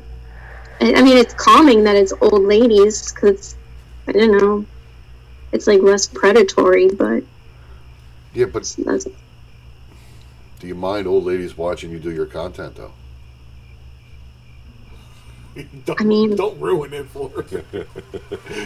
I, 0.80 0.94
I 0.94 1.02
mean, 1.02 1.16
it's 1.16 1.34
calming 1.34 1.82
that 1.84 1.96
it's 1.96 2.12
old 2.20 2.44
ladies 2.44 3.12
because 3.12 3.56
I 4.06 4.12
don't 4.12 4.38
know, 4.38 4.66
it's 5.50 5.66
like 5.66 5.82
less 5.82 6.06
predatory, 6.06 6.88
but 6.88 7.24
Yeah, 8.34 8.46
but 8.46 8.62
that's 8.78 9.06
do 10.62 10.68
you 10.68 10.74
mind 10.76 11.08
old 11.08 11.24
ladies 11.24 11.58
watching 11.58 11.90
you 11.90 11.98
do 11.98 12.12
your 12.12 12.26
content 12.26 12.76
though? 12.76 12.92
don't, 15.84 16.00
I 16.00 16.04
mean- 16.04 16.36
don't 16.36 16.58
ruin 16.60 16.94
it 16.94 17.06
for 17.08 17.28
her. 17.30 17.64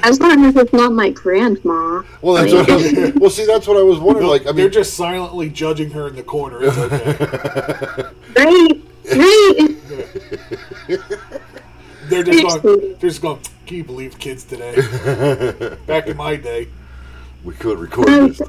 as 0.02 0.20
long 0.20 0.44
as 0.44 0.54
it's 0.56 0.74
not 0.74 0.92
my 0.92 1.08
grandma. 1.10 2.02
Well, 2.20 2.34
that's 2.34 2.52
what 2.52 2.70
I, 2.70 3.12
well. 3.16 3.30
See, 3.30 3.46
that's 3.46 3.66
what 3.66 3.78
I 3.78 3.82
was 3.82 3.98
wondering. 3.98 4.28
Like, 4.28 4.42
I 4.42 4.48
mean, 4.48 4.56
They're 4.56 4.68
just 4.68 4.94
silently 4.94 5.48
judging 5.48 5.90
her 5.92 6.06
in 6.06 6.16
the 6.16 6.22
corner. 6.22 6.58
It's 6.62 6.76
okay. 6.76 8.10
Right, 8.36 8.82
right. 9.14 11.00
They're 12.10 12.22
just 12.22 12.62
going. 12.62 12.80
They're 12.80 13.08
just 13.08 13.22
going. 13.22 13.40
Can 13.66 13.76
you 13.78 13.84
believe 13.84 14.18
kids 14.18 14.44
today? 14.44 14.74
Back 15.86 16.08
in 16.08 16.16
my 16.18 16.36
day, 16.36 16.68
we 17.42 17.54
could 17.54 17.78
record 17.78 18.06
this. 18.08 18.42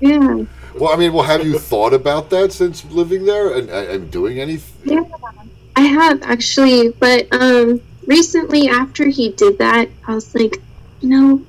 Yeah. 0.00 0.44
Well, 0.74 0.92
I 0.92 0.96
mean, 0.96 1.12
well, 1.12 1.24
have 1.24 1.44
you 1.44 1.58
thought 1.58 1.92
about 1.92 2.30
that 2.30 2.52
since 2.52 2.84
living 2.86 3.24
there 3.24 3.54
and, 3.54 3.68
and 3.68 4.10
doing 4.10 4.40
anything? 4.40 4.92
Yeah, 4.92 5.04
I 5.76 5.82
have 5.82 6.22
actually, 6.22 6.90
but 6.90 7.26
um, 7.32 7.80
recently 8.06 8.68
after 8.68 9.06
he 9.06 9.30
did 9.32 9.58
that, 9.58 9.88
I 10.06 10.14
was 10.14 10.34
like, 10.34 10.56
you 11.00 11.08
know, 11.08 11.44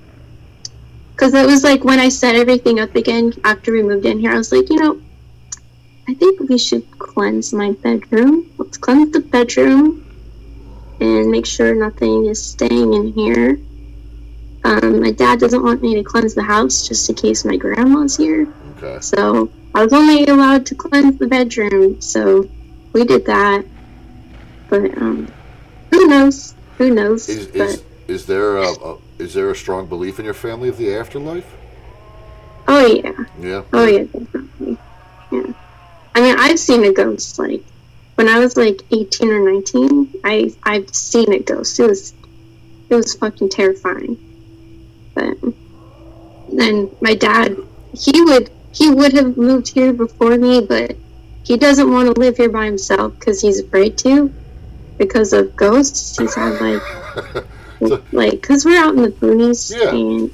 because 1.12 1.34
it 1.34 1.46
was 1.46 1.64
like 1.64 1.84
when 1.84 2.00
I 2.00 2.10
set 2.10 2.36
everything 2.36 2.80
up 2.80 2.96
again 2.96 3.34
after 3.44 3.72
we 3.72 3.84
moved 3.84 4.06
in 4.06 4.20
here, 4.20 4.32
I 4.32 4.38
was 4.38 4.52
like, 4.52 4.70
you 4.70 4.78
know, 4.78 5.02
I 6.08 6.14
think 6.16 6.40
we 6.42 6.58
should 6.58 6.90
cleanse 6.98 7.54
my 7.54 7.72
bedroom. 7.72 8.52
Let's 8.58 8.78
cleanse 8.78 9.12
the 9.12 9.20
bedroom 9.20 10.06
and 11.00 11.30
make 11.30 11.46
sure 11.46 11.76
nothing 11.76 12.26
is 12.26 12.44
staying 12.44 12.94
in 12.94 13.14
here. 13.14 13.60
Um, 14.64 15.02
my 15.02 15.12
dad 15.12 15.40
doesn't 15.40 15.64
want 15.64 15.82
me 15.82 15.96
to 15.96 16.04
cleanse 16.04 16.36
the 16.36 16.44
house 16.44 16.88
just 16.88 17.10
in 17.10 17.16
case 17.16 17.44
my 17.46 17.58
grandma's 17.58 18.16
here. 18.16 18.48
Okay. 18.78 19.00
So 19.02 19.52
I 19.74 19.84
was 19.84 19.94
only 19.94 20.26
allowed 20.26 20.66
to 20.68 20.76
cleanse 20.76 21.18
the 21.18 21.28
bedroom, 21.28 22.00
so 22.02 22.48
we 22.94 23.06
did 23.06 23.26
that. 23.26 23.66
But 24.70 24.98
um, 24.98 25.32
who 25.92 26.08
knows? 26.08 26.54
Who 26.78 26.94
knows? 26.94 27.28
Is 27.28 27.48
is 27.48 27.84
is 28.08 28.26
there 28.26 28.58
a, 28.58 28.68
a 28.70 28.98
is 29.18 29.34
there 29.34 29.50
a 29.50 29.56
strong 29.56 29.88
belief 29.88 30.20
in 30.20 30.26
your 30.26 30.34
family 30.34 30.70
of 30.70 30.78
the 30.78 30.96
afterlife? 30.96 31.46
oh 32.68 32.86
yeah, 32.86 33.12
Yeah. 33.40 33.64
oh 33.74 33.86
yeah, 33.86 34.04
definitely. 34.04 34.78
Yeah. 35.32 35.54
I 36.16 36.22
mean, 36.22 36.36
I've 36.38 36.60
seen 36.60 36.84
a 36.86 36.94
ghost. 36.94 37.38
Like 37.40 37.64
when 38.16 38.30
I 38.30 38.40
was 38.40 38.56
like 38.56 38.82
eighteen 38.92 39.30
or 39.32 39.52
nineteen, 39.52 40.14
I 40.24 40.54
I've 40.64 40.94
seen 40.94 41.34
a 41.34 41.40
ghost. 41.40 41.80
It 41.80 41.88
was 41.88 42.14
it 42.90 42.96
was 42.96 43.16
fucking 43.16 43.50
terrifying. 43.50 44.18
Then 46.52 46.92
my 47.02 47.16
dad, 47.16 47.56
he 47.94 48.22
would 48.22 48.50
he 48.74 48.90
would 48.90 49.14
have 49.14 49.38
moved 49.38 49.70
here 49.70 49.94
before 49.94 50.38
me, 50.38 50.62
but 50.62 50.96
he 51.44 51.58
doesn't 51.58 51.92
want 51.92 52.14
to 52.14 52.20
live 52.20 52.38
here 52.38 52.50
by 52.50 52.66
himself 52.66 53.18
because 53.20 53.42
he's 53.42 53.60
afraid 53.60 53.98
to 54.00 54.32
because 54.98 55.34
of 55.34 55.56
ghosts. 55.56 56.18
He's 56.18 56.36
had 56.36 56.60
like 56.62 56.82
So- 57.88 58.04
like 58.12 58.32
because 58.42 58.64
we're 58.66 58.78
out 58.80 58.96
in 58.96 59.02
the 59.02 59.10
boonies 59.10 59.72
Yeah. 59.76 59.90
and 59.90 60.32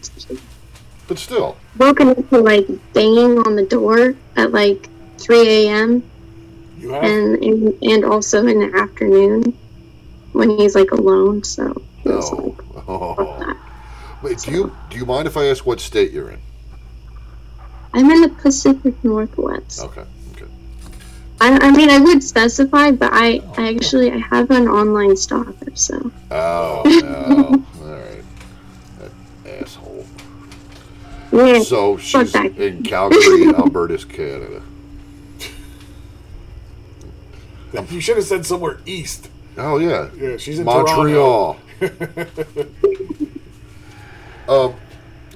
But 1.07 1.17
still, 1.17 1.55
woken 1.77 2.09
up 2.09 2.29
to 2.29 2.39
like 2.39 2.67
banging 2.93 3.39
on 3.39 3.55
the 3.55 3.65
door 3.65 4.15
at 4.35 4.51
like 4.51 4.89
3 5.19 5.47
a.m. 5.67 6.03
and, 6.83 7.41
and 7.43 7.73
and 7.81 8.05
also 8.05 8.45
in 8.45 8.59
the 8.59 8.77
afternoon 8.77 9.57
when 10.33 10.49
he's 10.59 10.75
like 10.75 10.91
alone. 10.91 11.43
So 11.43 11.81
no. 12.05 12.19
like, 12.19 12.87
Oh. 12.89 13.53
That. 14.27 14.35
Wait, 14.35 14.39
do 14.45 14.51
you 14.51 14.75
do 14.89 14.97
you 14.97 15.05
mind 15.05 15.27
if 15.27 15.37
I 15.37 15.45
ask 15.45 15.65
what 15.65 15.79
state 15.79 16.11
you're 16.11 16.29
in? 16.31 16.39
I'm 17.93 18.09
in 18.11 18.21
the 18.21 18.29
Pacific 18.29 19.03
Northwest. 19.03 19.79
Okay. 19.81 20.03
Okay. 20.35 20.45
I, 21.41 21.57
I 21.67 21.71
mean, 21.71 21.89
I 21.89 21.99
would 21.99 22.21
specify, 22.23 22.91
but 22.91 23.09
I, 23.13 23.41
I 23.57 23.73
actually 23.73 24.11
I 24.11 24.17
have 24.17 24.51
an 24.51 24.67
online 24.67 25.15
stalker, 25.17 25.71
so 25.75 26.11
Oh 26.31 26.83
no. 26.85 27.65
All 27.81 27.95
right. 27.95 28.23
That 28.99 29.11
asshole. 29.63 30.05
yeah. 31.31 31.61
So 31.61 31.97
she's 31.97 32.35
in 32.35 32.83
Calgary, 32.83 33.47
Alberta, 33.55 33.97
Canada. 34.05 34.61
You 37.91 37.99
should 37.99 38.15
have 38.17 38.25
said 38.25 38.45
somewhere 38.45 38.79
east. 38.85 39.29
Oh 39.57 39.77
yeah. 39.77 40.09
Yeah, 40.17 40.37
she's 40.37 40.57
in 40.57 40.65
Montreal. 40.65 41.57
Um. 44.49 44.75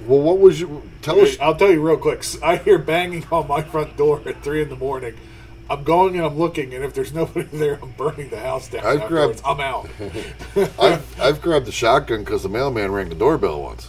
Well, 0.06 0.20
what 0.20 0.38
was 0.40 0.58
you? 0.60 0.82
Tell 1.02 1.20
us. 1.20 1.38
I'll 1.40 1.54
tell 1.54 1.70
you 1.70 1.80
real 1.80 1.96
quick. 1.96 2.24
I 2.42 2.56
hear 2.56 2.78
banging 2.78 3.24
on 3.30 3.46
my 3.46 3.62
front 3.62 3.96
door 3.96 4.20
at 4.26 4.42
three 4.42 4.60
in 4.62 4.68
the 4.68 4.76
morning. 4.76 5.14
I'm 5.70 5.84
going 5.84 6.16
and 6.16 6.24
I'm 6.26 6.36
looking, 6.36 6.74
and 6.74 6.84
if 6.84 6.92
there's 6.92 7.12
nobody 7.14 7.46
there, 7.56 7.78
I'm 7.80 7.92
burning 7.92 8.28
the 8.30 8.40
house 8.40 8.68
down. 8.68 8.84
I've 8.84 9.02
afterwards. 9.02 9.40
grabbed- 9.40 9.60
I'm 9.60 9.64
out. 9.64 9.88
I've, 10.80 11.20
I've 11.20 11.40
grabbed 11.42 11.66
the 11.66 11.72
shotgun 11.72 12.24
because 12.24 12.42
the 12.42 12.48
mailman 12.48 12.90
rang 12.90 13.08
the 13.10 13.14
doorbell 13.14 13.62
once. 13.62 13.88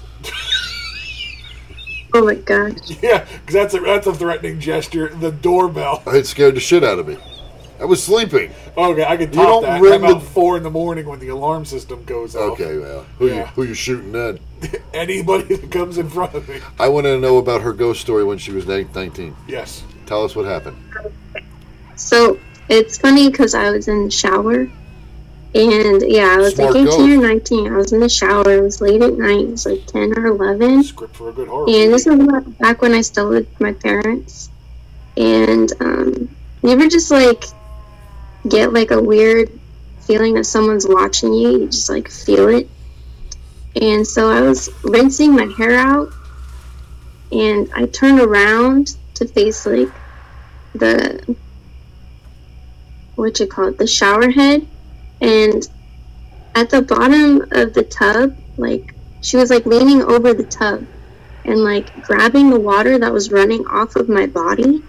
Oh 2.14 2.24
my 2.24 2.36
gosh. 2.36 2.74
Yeah, 3.02 3.26
because 3.26 3.54
that's 3.54 3.74
a 3.74 3.80
that's 3.80 4.08
a 4.08 4.14
threatening 4.14 4.60
gesture. 4.60 5.10
The 5.10 5.32
doorbell. 5.32 6.04
It 6.08 6.28
scared 6.28 6.56
the 6.56 6.60
shit 6.60 6.84
out 6.84 7.00
of 7.00 7.08
me. 7.08 7.18
I 7.82 7.86
was 7.86 8.04
sleeping. 8.04 8.52
Okay, 8.78 9.04
I 9.04 9.18
can 9.18 9.30
You 9.30 9.34
top 9.34 9.48
don't 9.48 9.64
that. 9.64 9.82
ring 9.82 10.02
How 10.02 10.12
about 10.12 10.22
the- 10.22 10.30
four 10.30 10.58
in 10.58 10.64
the 10.64 10.70
morning 10.70 11.08
when 11.08 11.20
the 11.20 11.30
alarm 11.30 11.66
system 11.66 12.04
goes 12.06 12.36
off? 12.36 12.52
Okay, 12.54 12.78
well, 12.78 13.04
who 13.18 13.28
you 13.28 13.42
who 13.44 13.64
you 13.64 13.74
shooting 13.74 14.12
then? 14.12 14.40
Anybody 14.94 15.56
that 15.56 15.72
comes 15.72 15.98
in 15.98 16.10
front 16.10 16.34
of 16.36 16.48
me. 16.48 16.60
I 16.80 16.90
want 16.90 17.06
to 17.06 17.20
know 17.20 17.38
about 17.38 17.62
her 17.62 17.74
ghost 17.74 18.02
story 18.02 18.24
when 18.24 18.38
she 18.38 18.52
was 18.52 18.66
19. 18.68 19.36
Yes. 19.48 19.84
Tell 20.06 20.24
us 20.24 20.36
what 20.36 20.46
happened. 20.46 20.78
So 21.96 22.40
it's 22.70 22.98
funny 22.98 23.30
because 23.30 23.54
I 23.54 23.72
was 23.72 23.88
in 23.88 24.06
the 24.06 24.12
shower. 24.12 24.68
And 25.56 26.02
yeah, 26.02 26.34
I 26.34 26.38
was 26.38 26.56
Smart 26.56 26.74
like 26.74 26.82
18 26.82 26.86
ghost. 26.86 27.00
or 27.00 27.28
19. 27.28 27.74
I 27.74 27.78
was 27.78 27.94
in 27.94 28.00
the 28.00 28.10
shower. 28.10 28.52
It 28.52 28.62
was 28.62 28.82
late 28.82 29.02
at 29.02 29.14
night. 29.18 29.42
It 29.42 29.50
was 29.52 29.66
like 29.66 29.86
10 29.86 30.18
or 30.18 30.28
11. 30.28 30.84
Script 30.84 31.16
for 31.16 31.30
a 31.30 31.32
good 31.32 31.48
horror. 31.48 31.70
And 31.70 31.94
this 31.94 32.06
was 32.06 32.46
back 32.60 32.82
when 32.82 32.94
I 32.94 33.02
still 33.02 33.30
lived 33.30 33.50
with 33.50 33.62
my 33.62 33.74
parents. 33.74 34.50
And 35.16 35.72
um, 35.80 36.30
you 36.64 36.70
ever 36.72 36.88
just 36.88 37.12
like 37.12 37.44
get 38.50 38.74
like 38.74 38.90
a 38.90 39.02
weird 39.02 39.52
feeling 40.02 40.34
that 40.36 40.46
someone's 40.46 40.88
watching 40.88 41.34
you? 41.34 41.60
You 41.60 41.66
just 41.68 41.90
like 41.90 42.10
feel 42.10 42.48
it. 42.50 42.68
And 43.82 44.06
so 44.06 44.30
I 44.30 44.42
was 44.42 44.70
rinsing 44.84 45.36
my 45.36 45.46
hair 45.58 45.78
out, 45.78 46.14
and 47.32 47.70
I 47.74 47.88
turned 47.88 48.20
around 48.20 48.96
to 49.16 49.28
face 49.28 49.66
like 49.66 49.90
the 50.74 51.38
what 53.16 53.40
you 53.40 53.48
call 53.48 53.68
it, 53.70 53.78
the 53.78 53.88
shower 53.88 54.30
head, 54.30 54.68
and 55.22 55.68
at 56.56 56.70
the 56.70 56.82
bottom 56.82 57.42
of 57.52 57.74
the 57.74 57.84
tub, 57.84 58.36
like 58.58 58.96
she 59.22 59.38
was 59.38 59.50
like 59.50 59.66
leaning 59.66 60.04
over 60.04 60.34
the 60.34 60.44
tub 60.44 60.86
and 61.46 61.64
like 61.64 62.02
grabbing 62.02 62.50
the 62.50 62.60
water 62.60 62.98
that 63.00 63.12
was 63.14 63.32
running 63.32 63.66
off 63.68 63.96
of 63.96 64.10
my 64.10 64.28
body 64.28 64.84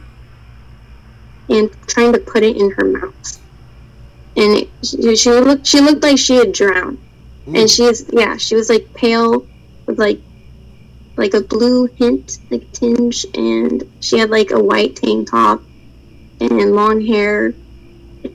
and 1.48 1.70
trying 1.86 2.12
to 2.12 2.18
put 2.18 2.42
it 2.42 2.56
in 2.56 2.70
her 2.72 2.84
mouth. 2.84 3.40
And 4.36 4.58
it, 4.58 4.70
she, 4.82 5.16
she 5.16 5.30
looked 5.30 5.66
she 5.66 5.80
looked 5.80 6.02
like 6.02 6.18
she 6.18 6.36
had 6.36 6.52
drowned. 6.52 6.98
Mm. 7.46 7.60
And 7.60 7.70
she's 7.70 8.04
yeah, 8.12 8.36
she 8.36 8.54
was 8.54 8.68
like 8.70 8.92
pale 8.94 9.46
with 9.86 9.98
like 9.98 10.20
like 11.16 11.34
a 11.34 11.40
blue 11.40 11.86
hint, 11.86 12.38
like 12.50 12.70
tinge, 12.72 13.26
and 13.34 13.84
she 14.00 14.18
had 14.18 14.30
like 14.30 14.50
a 14.50 14.62
white 14.62 14.96
tank 14.96 15.30
top 15.30 15.62
and 16.40 16.74
long 16.74 17.00
hair 17.00 17.54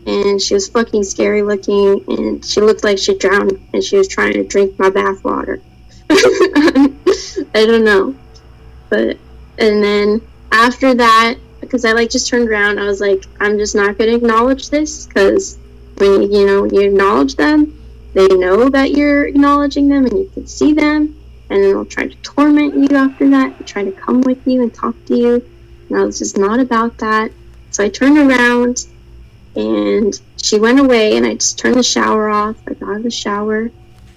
and 0.05 0.41
she 0.41 0.53
was 0.53 0.67
fucking 0.69 1.03
scary 1.03 1.41
looking 1.41 2.03
and 2.07 2.45
she 2.45 2.61
looked 2.61 2.83
like 2.83 2.97
she 2.97 3.17
drowned 3.17 3.59
and 3.73 3.83
she 3.83 3.97
was 3.97 4.07
trying 4.07 4.33
to 4.33 4.43
drink 4.43 4.77
my 4.79 4.89
bath 4.89 5.23
water. 5.23 5.61
I 6.09 6.93
don't 7.53 7.83
know. 7.83 8.15
But 8.89 9.17
and 9.57 9.83
then 9.83 10.21
after 10.51 10.93
that, 10.95 11.35
because 11.61 11.85
I 11.85 11.91
like 11.91 12.09
just 12.09 12.27
turned 12.27 12.49
around, 12.49 12.79
I 12.79 12.85
was 12.85 13.01
like, 13.01 13.25
I'm 13.39 13.57
just 13.57 13.75
not 13.75 13.97
gonna 13.97 14.15
acknowledge 14.15 14.69
this 14.69 15.07
because 15.07 15.57
when 15.97 16.31
you 16.31 16.45
know 16.45 16.65
you 16.65 16.81
acknowledge 16.81 17.35
them, 17.35 17.78
they 18.13 18.27
know 18.27 18.69
that 18.69 18.91
you're 18.91 19.25
acknowledging 19.27 19.87
them 19.87 20.05
and 20.05 20.17
you 20.17 20.29
can 20.33 20.47
see 20.47 20.73
them, 20.73 21.15
and 21.49 21.63
then 21.63 21.71
they'll 21.71 21.85
try 21.85 22.07
to 22.07 22.15
torment 22.17 22.75
you 22.75 22.97
after 22.97 23.29
that, 23.29 23.57
and 23.57 23.67
try 23.67 23.83
to 23.83 23.91
come 23.91 24.21
with 24.21 24.45
you 24.47 24.63
and 24.63 24.73
talk 24.73 24.95
to 25.05 25.15
you. 25.15 25.49
And 25.89 25.99
I 25.99 26.05
was 26.05 26.19
just 26.19 26.37
not 26.37 26.59
about 26.59 26.97
that. 26.99 27.31
So 27.71 27.83
I 27.83 27.89
turned 27.89 28.17
around 28.17 28.85
and 29.55 30.19
she 30.37 30.59
went 30.59 30.79
away 30.79 31.17
and 31.17 31.25
I 31.25 31.35
just 31.35 31.57
turned 31.57 31.75
the 31.75 31.83
shower 31.83 32.29
off. 32.29 32.55
I 32.67 32.73
got 32.73 32.89
out 32.89 32.95
of 32.97 33.03
the 33.03 33.11
shower, 33.11 33.71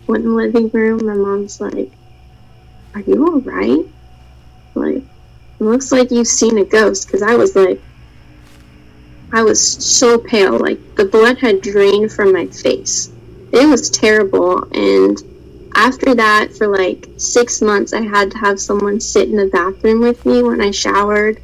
went 0.06 0.24
in 0.24 0.30
the 0.30 0.36
living 0.36 0.68
room. 0.70 1.06
My 1.06 1.14
mom's 1.14 1.60
like, 1.60 1.90
Are 2.94 3.00
you 3.00 3.26
alright? 3.26 3.86
Like, 4.74 4.96
it 4.96 5.04
looks 5.60 5.92
like 5.92 6.10
you've 6.10 6.26
seen 6.26 6.58
a 6.58 6.64
ghost 6.64 7.06
because 7.06 7.22
I 7.22 7.34
was 7.34 7.54
like, 7.54 7.80
I 9.32 9.42
was 9.42 9.60
so 9.60 10.18
pale. 10.18 10.58
Like, 10.58 10.96
the 10.96 11.04
blood 11.04 11.38
had 11.38 11.62
drained 11.62 12.12
from 12.12 12.32
my 12.32 12.46
face. 12.46 13.11
It 13.52 13.66
was 13.68 13.90
terrible. 13.90 14.64
And 14.72 15.22
after 15.74 16.14
that, 16.14 16.52
for 16.56 16.68
like 16.68 17.08
six 17.16 17.60
months, 17.62 17.92
I 17.92 18.02
had 18.02 18.30
to 18.32 18.38
have 18.38 18.60
someone 18.60 19.00
sit 19.00 19.28
in 19.28 19.36
the 19.36 19.46
bathroom 19.46 20.00
with 20.00 20.24
me 20.26 20.42
when 20.42 20.60
I 20.60 20.70
showered. 20.70 21.40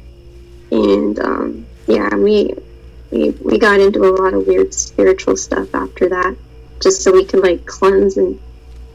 And 0.71 1.19
um, 1.19 1.65
yeah, 1.87 2.13
we 2.15 2.55
we 3.11 3.31
we 3.31 3.57
got 3.57 3.79
into 3.79 4.03
a 4.03 4.13
lot 4.21 4.33
of 4.33 4.45
weird 4.45 4.73
spiritual 4.73 5.35
stuff 5.35 5.73
after 5.73 6.09
that, 6.09 6.35
just 6.79 7.01
so 7.01 7.11
we 7.11 7.25
could 7.25 7.41
like 7.41 7.65
cleanse 7.65 8.17
and 8.17 8.39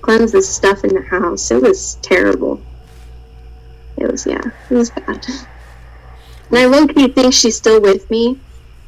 cleanse 0.02 0.32
the 0.32 0.42
stuff 0.42 0.84
in 0.84 0.94
the 0.94 1.02
house. 1.02 1.50
It 1.50 1.60
was 1.60 1.96
terrible. 1.96 2.62
It 3.96 4.10
was 4.10 4.24
yeah, 4.24 4.42
it 4.70 4.74
was 4.74 4.90
bad. 4.90 5.26
And 6.50 6.58
I 6.58 6.66
low 6.66 6.86
key 6.86 7.08
think 7.08 7.34
she's 7.34 7.56
still 7.56 7.80
with 7.80 8.08
me, 8.08 8.38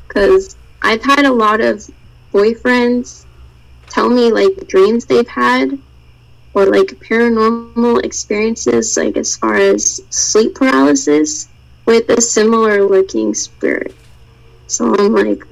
because 0.06 0.56
I've 0.82 1.02
had 1.02 1.24
a 1.24 1.32
lot 1.32 1.60
of 1.60 1.84
boyfriends 2.32 3.25
tell 3.96 4.10
me 4.10 4.30
like 4.30 4.68
dreams 4.68 5.06
they've 5.06 5.26
had, 5.26 5.78
or 6.52 6.66
like 6.66 6.88
paranormal 7.08 8.04
experiences, 8.04 8.94
like 8.96 9.16
as 9.16 9.34
far 9.36 9.56
as 9.56 10.02
sleep 10.10 10.54
paralysis, 10.54 11.48
with 11.86 12.08
a 12.10 12.20
similar 12.20 12.82
looking 12.82 13.32
spirit. 13.32 13.94
So 14.66 14.94
I'm 14.98 15.14
like, 15.14 15.42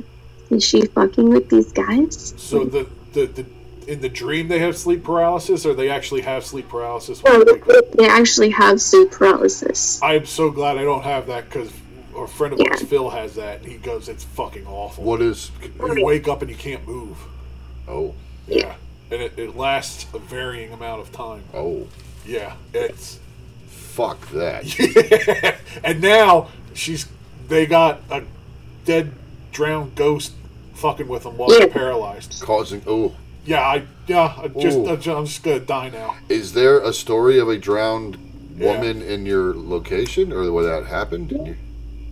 is 0.50 0.62
she 0.62 0.84
fucking 0.84 1.30
with 1.30 1.48
these 1.48 1.72
guys? 1.72 2.34
So 2.36 2.64
the, 2.64 2.86
the 3.14 3.26
the 3.26 3.46
in 3.86 4.00
the 4.02 4.10
dream 4.10 4.48
they 4.48 4.58
have 4.58 4.76
sleep 4.76 5.04
paralysis, 5.04 5.64
or 5.64 5.72
they 5.72 5.88
actually 5.88 6.20
have 6.22 6.44
sleep 6.44 6.68
paralysis. 6.68 7.24
No, 7.24 7.44
they 7.44 7.60
they 7.96 8.08
actually 8.08 8.50
have 8.50 8.78
sleep 8.78 9.10
paralysis. 9.10 10.02
I'm 10.02 10.26
so 10.26 10.50
glad 10.50 10.76
I 10.76 10.82
don't 10.82 11.04
have 11.04 11.28
that 11.28 11.48
because 11.48 11.70
a 12.14 12.26
friend 12.28 12.52
of 12.52 12.60
Yeah. 12.60 12.72
ours, 12.72 12.82
Phil, 12.82 13.08
has 13.08 13.36
that, 13.36 13.62
and 13.62 13.72
he 13.72 13.78
goes, 13.78 14.08
"It's 14.08 14.24
fucking 14.24 14.66
awful." 14.66 15.02
What 15.02 15.22
is? 15.22 15.50
You 15.80 16.04
wake 16.04 16.28
up 16.28 16.42
and 16.42 16.50
you 16.50 16.56
can't 16.56 16.86
move. 16.86 17.16
Oh, 17.88 18.14
Yeah, 18.46 18.74
and 19.10 19.22
it, 19.22 19.38
it 19.38 19.56
lasts 19.56 20.06
a 20.14 20.18
varying 20.18 20.72
amount 20.72 21.00
of 21.00 21.12
time. 21.12 21.42
oh, 21.54 21.86
Yeah, 22.26 22.54
it's 22.72 23.18
fuck 23.66 24.28
that. 24.30 25.58
and 25.84 26.00
now 26.00 26.48
she's 26.74 27.06
they 27.48 27.66
got 27.66 28.00
a 28.10 28.22
dead 28.84 29.12
drowned 29.52 29.94
ghost 29.94 30.32
fucking 30.74 31.06
with 31.08 31.22
them 31.22 31.36
while 31.36 31.48
they're 31.48 31.68
paralyzed. 31.68 32.40
Causing. 32.42 32.82
Oh, 32.86 33.14
Yeah, 33.46 33.60
I 33.60 33.84
yeah, 34.06 34.34
I 34.42 34.48
just 34.48 34.76
Ooh. 34.78 34.88
I'm 34.88 35.00
just 35.00 35.42
gonna 35.42 35.60
die 35.60 35.90
now. 35.90 36.16
is 36.28 36.52
there 36.52 36.80
a 36.80 36.92
story 36.92 37.38
of 37.38 37.48
a 37.48 37.56
drowned 37.58 38.18
Yeah. 38.56 38.72
woman 38.72 39.00
in 39.02 39.26
your 39.26 39.54
location, 39.54 40.32
or 40.32 40.50
where 40.52 40.64
that 40.64 40.86
happened? 40.88 41.28
Did 41.28 41.46
you- 41.46 41.56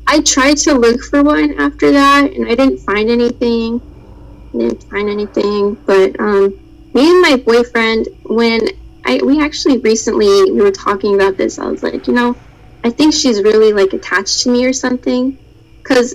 I 0.07 0.21
tried 0.21 0.57
to 0.59 0.75
look 0.75 1.03
for 1.05 1.23
one 1.23 1.55
after 1.61 1.91
that, 1.93 2.33
and 2.33 2.47
I 2.47 2.55
didn't 2.55 2.79
find 2.79 3.09
anything. 3.11 3.81
Didn't 4.53 4.85
find 4.85 5.09
anything, 5.09 5.75
but 5.87 6.21
um, 6.21 6.51
me 6.93 7.11
and 7.11 7.23
my 7.23 7.37
boyfriend, 7.37 8.09
when 8.25 8.69
I 9.05 9.19
we 9.25 9.41
actually 9.41 9.79
recently 9.79 10.53
we 10.53 10.61
were 10.61 10.71
talking 10.71 11.15
about 11.15 11.39
this, 11.39 11.59
I 11.59 11.67
was 11.69 11.83
like, 11.83 12.07
you 12.07 12.13
know, 12.13 12.37
I 12.85 12.91
think 12.91 13.15
she's 13.15 13.43
really 13.43 13.73
like 13.73 13.95
attached 13.95 14.41
to 14.41 14.51
me 14.51 14.67
or 14.67 14.75
something, 14.75 15.39
because 15.79 16.15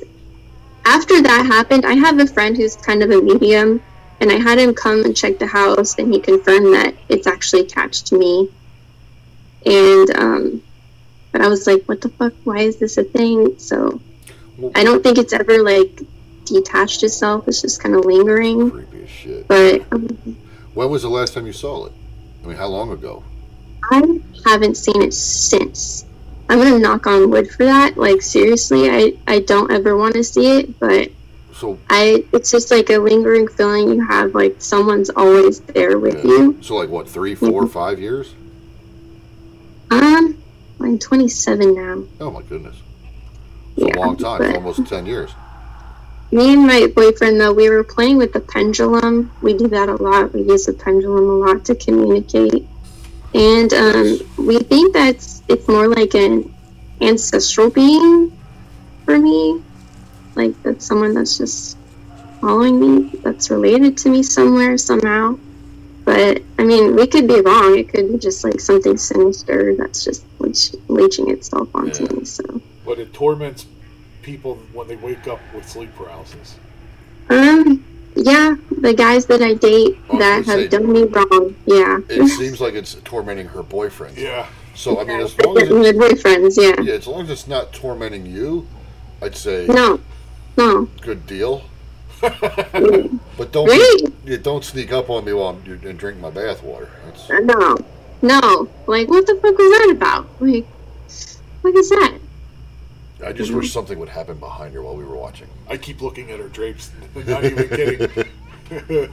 after 0.85 1.19
that 1.21 1.47
happened, 1.47 1.83
I 1.85 1.93
have 1.93 2.19
a 2.19 2.27
friend 2.27 2.55
who's 2.55 2.75
kind 2.75 3.01
of 3.01 3.09
a 3.09 3.19
medium, 3.19 3.81
and 4.21 4.31
I 4.31 4.35
had 4.35 4.59
him 4.59 4.75
come 4.75 5.03
and 5.03 5.17
check 5.17 5.39
the 5.39 5.47
house, 5.47 5.97
and 5.97 6.13
he 6.13 6.19
confirmed 6.19 6.73
that 6.75 6.93
it's 7.09 7.25
actually 7.25 7.61
attached 7.61 8.05
to 8.07 8.19
me, 8.19 8.51
and 9.65 10.15
um, 10.15 10.63
but 11.31 11.41
I 11.41 11.47
was 11.47 11.65
like, 11.65 11.83
what 11.85 12.01
the 12.01 12.09
fuck? 12.09 12.33
Why 12.43 12.59
is 12.59 12.77
this 12.77 12.97
a 12.99 13.03
thing? 13.03 13.57
So 13.57 13.99
I 14.75 14.83
don't 14.83 15.01
think 15.01 15.17
it's 15.17 15.33
ever 15.33 15.63
like 15.63 16.01
detached 16.53 17.03
itself. 17.03 17.47
It's 17.47 17.61
just 17.61 17.81
kind 17.81 17.95
of 17.95 18.05
lingering. 18.05 18.71
Creepy 18.71 19.03
as 19.03 19.09
shit. 19.09 19.47
But 19.47 19.81
um, 19.91 20.07
When 20.73 20.89
was 20.89 21.01
the 21.03 21.09
last 21.09 21.33
time 21.33 21.45
you 21.47 21.53
saw 21.53 21.85
it? 21.87 21.93
I 22.43 22.47
mean, 22.47 22.57
how 22.57 22.67
long 22.67 22.91
ago? 22.91 23.23
I 23.91 24.19
haven't 24.45 24.75
seen 24.75 25.01
it 25.01 25.13
since. 25.13 26.05
I'm 26.49 26.59
gonna 26.59 26.79
knock 26.79 27.07
on 27.07 27.29
wood 27.29 27.49
for 27.51 27.65
that. 27.65 27.97
Like 27.97 28.21
seriously, 28.21 28.89
I 28.89 29.13
I 29.27 29.39
don't 29.39 29.71
ever 29.71 29.95
want 29.97 30.13
to 30.15 30.23
see 30.23 30.59
it, 30.59 30.79
but 30.79 31.09
So, 31.53 31.77
I 31.89 32.23
it's 32.33 32.51
just 32.51 32.71
like 32.71 32.89
a 32.89 32.97
lingering 32.99 33.47
feeling 33.49 33.89
you 33.89 34.05
have 34.07 34.33
like 34.35 34.55
someone's 34.59 35.09
always 35.09 35.59
there 35.61 35.97
with 35.99 36.15
yeah. 36.23 36.31
you. 36.31 36.57
so 36.61 36.75
like 36.75 36.89
what? 36.89 37.09
Three, 37.09 37.35
four, 37.35 37.67
five 37.67 37.99
years? 37.99 38.33
Um, 39.89 40.41
I'm 40.81 40.99
27 40.99 41.73
now. 41.73 42.03
Oh 42.19 42.31
my 42.31 42.41
goodness. 42.43 42.75
It's 43.77 43.83
a 43.83 43.87
Yeah, 43.87 44.05
long 44.05 44.17
time. 44.17 44.39
But- 44.39 44.55
almost 44.55 44.85
ten 44.87 45.05
years. 45.05 45.31
Me 46.31 46.53
and 46.53 46.67
my 46.67 46.87
boyfriend, 46.93 47.39
though, 47.39 47.53
we 47.53 47.69
were 47.69 47.83
playing 47.83 48.17
with 48.17 48.33
the 48.33 48.41
pendulum. 48.41 49.31
We 49.41 49.53
do 49.53 49.67
that 49.69 49.87
a 49.87 49.95
lot. 49.95 50.33
We 50.33 50.41
use 50.43 50.65
the 50.65 50.73
pendulum 50.73 51.29
a 51.29 51.45
lot 51.45 51.65
to 51.65 51.75
communicate. 51.75 52.67
And 53.33 53.73
um, 53.73 54.19
we 54.37 54.59
think 54.59 54.93
that's 54.93 55.41
it's 55.47 55.67
more 55.67 55.87
like 55.87 56.13
an 56.15 56.53
ancestral 57.01 57.69
being 57.69 58.31
for 59.05 59.17
me. 59.17 59.61
Like 60.35 60.61
that's 60.63 60.85
someone 60.85 61.13
that's 61.13 61.37
just 61.37 61.77
following 62.41 62.79
me, 62.79 63.11
that's 63.23 63.49
related 63.49 63.97
to 63.99 64.09
me 64.09 64.21
somewhere, 64.23 64.77
somehow. 64.77 65.37
But 66.05 66.43
I 66.59 66.63
mean, 66.63 66.95
we 66.95 67.07
could 67.07 67.27
be 67.27 67.41
wrong. 67.41 67.77
It 67.77 67.89
could 67.89 68.11
be 68.11 68.17
just 68.17 68.43
like 68.43 68.59
something 68.59 68.97
sinister 68.97 69.75
that's 69.77 70.03
just 70.03 70.25
leech, 70.39 70.73
leeching 70.87 71.29
itself 71.29 71.69
onto 71.73 72.03
Yeah. 72.03 72.19
me. 72.19 72.25
So, 72.25 72.61
But 72.85 72.99
it 72.99 73.13
torments 73.13 73.65
people 74.27 74.55
when 74.73 74.87
they 74.89 74.97
wake 74.97 75.25
up 75.27 75.39
with 75.55 75.67
sleep 75.67 75.89
paralysis. 75.95 76.57
um, 77.29 77.83
yeah, 78.13 78.55
the 78.81 78.93
guys 78.93 79.25
that 79.27 79.41
I 79.41 79.53
date 79.53 79.97
I 80.09 80.17
that 80.19 80.45
have 80.45 80.59
say- 80.59 80.67
done 80.67 80.91
me 80.91 81.03
wrong, 81.03 81.55
yeah, 81.65 81.99
It 82.09 82.27
seems 82.27 82.59
like 82.59 82.73
it's 82.73 82.95
tormenting 83.05 83.47
her 83.47 83.63
boyfriend. 83.63 84.17
Yeah. 84.17 84.47
So 84.75 84.99
I 84.99 85.05
mean, 85.05 85.21
as 85.21 85.37
long 85.45 85.57
as 85.61 85.69
my 85.69 85.85
it, 85.85 85.95
boyfriends, 85.95 86.57
yeah. 86.61 86.81
yeah, 86.83 86.95
as 86.95 87.07
long 87.07 87.21
as 87.21 87.29
it's 87.29 87.47
not 87.47 87.71
tormenting 87.71 88.25
you, 88.25 88.67
I'd 89.21 89.35
say 89.35 89.65
No, 89.67 89.99
no, 90.57 90.89
good 91.01 91.25
deal. 91.25 91.63
But 92.21 93.51
don't 93.51 93.67
Great. 93.67 94.13
yeah, 94.25 94.37
don't 94.41 94.63
sneak 94.65 94.91
up 94.91 95.09
on 95.09 95.23
me 95.23 95.31
while 95.33 95.49
I'm 95.49 95.79
and 95.87 95.97
drink 95.97 96.19
my 96.19 96.31
bath 96.31 96.63
water. 96.63 96.89
That's, 97.05 97.29
no, 97.29 97.77
no. 98.23 98.67
Like, 98.87 99.07
what 99.09 99.25
the 99.27 99.35
fuck 99.35 99.57
was 99.57 99.71
that 99.77 99.89
about? 99.95 100.27
Like, 100.41 100.65
what 101.61 101.75
is 101.75 101.89
that? 101.89 102.17
I 103.25 103.33
just 103.33 103.49
mm-hmm. 103.49 103.59
wish 103.59 103.73
something 103.73 103.97
would 103.99 104.09
happen 104.09 104.37
behind 104.37 104.73
her 104.75 104.81
while 104.81 104.95
we 104.95 105.03
were 105.03 105.15
watching. 105.15 105.47
I 105.67 105.77
keep 105.77 106.01
looking 106.01 106.29
at 106.31 106.39
her 106.39 106.47
drapes. 106.47 106.91
Not 107.15 107.43
even 107.43 107.69
kidding. 107.69 108.29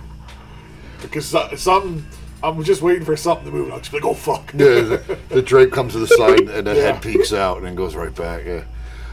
because 1.02 1.26
so- 1.26 1.54
something, 1.56 2.04
I'm 2.42 2.62
just 2.64 2.82
waiting 2.82 3.04
for 3.04 3.16
something 3.16 3.46
to 3.46 3.52
move. 3.52 3.72
I'll 3.72 3.78
just 3.78 3.90
be 3.92 3.98
like, 3.98 4.04
oh 4.04 4.14
fuck. 4.14 4.52
Yeah, 4.52 4.80
the, 4.80 5.18
the 5.30 5.42
drape 5.42 5.72
comes 5.72 5.94
to 5.94 6.00
the 6.00 6.06
side 6.18 6.40
and 6.40 6.66
the 6.66 6.74
Yeah. 6.74 6.92
head 6.92 7.02
peeks 7.02 7.32
out 7.32 7.58
and 7.58 7.66
then 7.66 7.74
goes 7.74 7.94
right 7.94 8.14
back. 8.14 8.44
Yeah. 8.44 8.64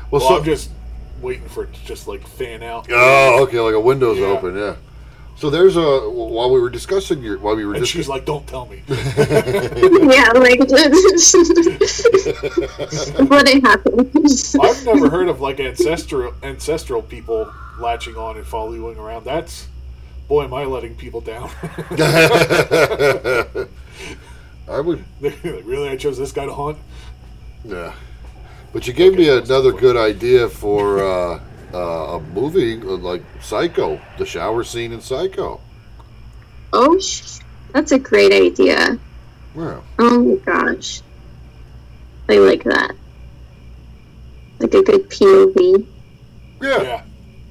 Well, 0.10 0.20
Well, 0.20 0.22
so 0.22 0.38
I'm 0.38 0.44
just 0.44 0.70
waiting 1.22 1.48
for 1.48 1.64
it 1.64 1.74
to 1.74 1.86
just 1.86 2.08
like 2.08 2.28
fan 2.28 2.62
out. 2.64 2.88
oh, 2.92 3.44
okay, 3.44 3.60
like 3.60 3.76
a 3.76 3.80
window's 3.80 4.18
Yeah. 4.18 4.26
open. 4.26 4.58
Yeah. 4.58 4.76
So 5.42 5.50
there's 5.50 5.76
a 5.76 6.08
while 6.08 6.52
we 6.52 6.60
were 6.60 6.70
discussing 6.70 7.24
your 7.24 7.40
while 7.40 7.56
we 7.56 7.66
were 7.66 7.74
And 7.74 7.82
just 7.82 7.92
she's 7.92 8.08
like, 8.08 8.26
don't 8.26 8.46
tell 8.46 8.68
me. 8.68 8.84
yeah, 8.88 8.96
like, 10.36 10.60
what 13.28 13.48
it 13.50 13.64
happens. 13.64 14.56
I've 14.56 14.86
never 14.86 15.10
heard 15.10 15.30
of 15.30 15.42
like 15.42 15.60
ancestral 15.60 16.36
ancestral 16.44 17.02
people 17.02 17.52
latching 17.80 18.18
on 18.18 18.38
and 18.38 18.46
following 18.46 19.00
around. 19.00 19.26
That's 19.26 19.68
boy, 20.28 20.44
am 20.44 20.54
I 20.54 20.66
letting 20.66 20.94
people 20.96 21.22
down. 21.22 21.50
I 24.70 24.80
would 24.80 25.04
really, 25.22 25.90
I 25.90 25.98
chose 25.98 26.20
this 26.20 26.32
guy 26.32 26.46
to 26.46 26.54
haunt. 26.54 26.78
yeah. 27.66 27.96
But 28.74 28.86
you 28.86 28.94
gave 28.94 29.16
me 29.16 29.28
another 29.28 29.72
good 29.72 29.98
idea 29.98 30.48
for 30.50 31.04
uh, 31.04 31.40
uh, 31.74 32.18
a 32.18 32.20
movie 32.20 32.80
uh, 32.82 32.98
like 32.98 33.24
Psycho, 33.42 34.00
the 34.18 34.26
shower 34.26 34.64
scene 34.64 34.92
in 34.94 35.02
Psycho. 35.02 35.60
Oh, 36.74 36.98
sh- 37.00 37.40
that's 37.74 37.92
a 37.92 38.00
great 38.00 38.32
idea. 38.34 38.98
Yeah. 39.56 39.82
Oh 40.00 40.20
my 40.20 40.36
gosh. 40.36 41.02
I 42.30 42.38
like 42.38 42.64
that. 42.64 42.96
Like 44.60 44.74
a 44.74 44.84
good 44.84 45.10
POV. 45.10 45.86
Yeah, 46.62 46.82
Yeah. 46.82 47.04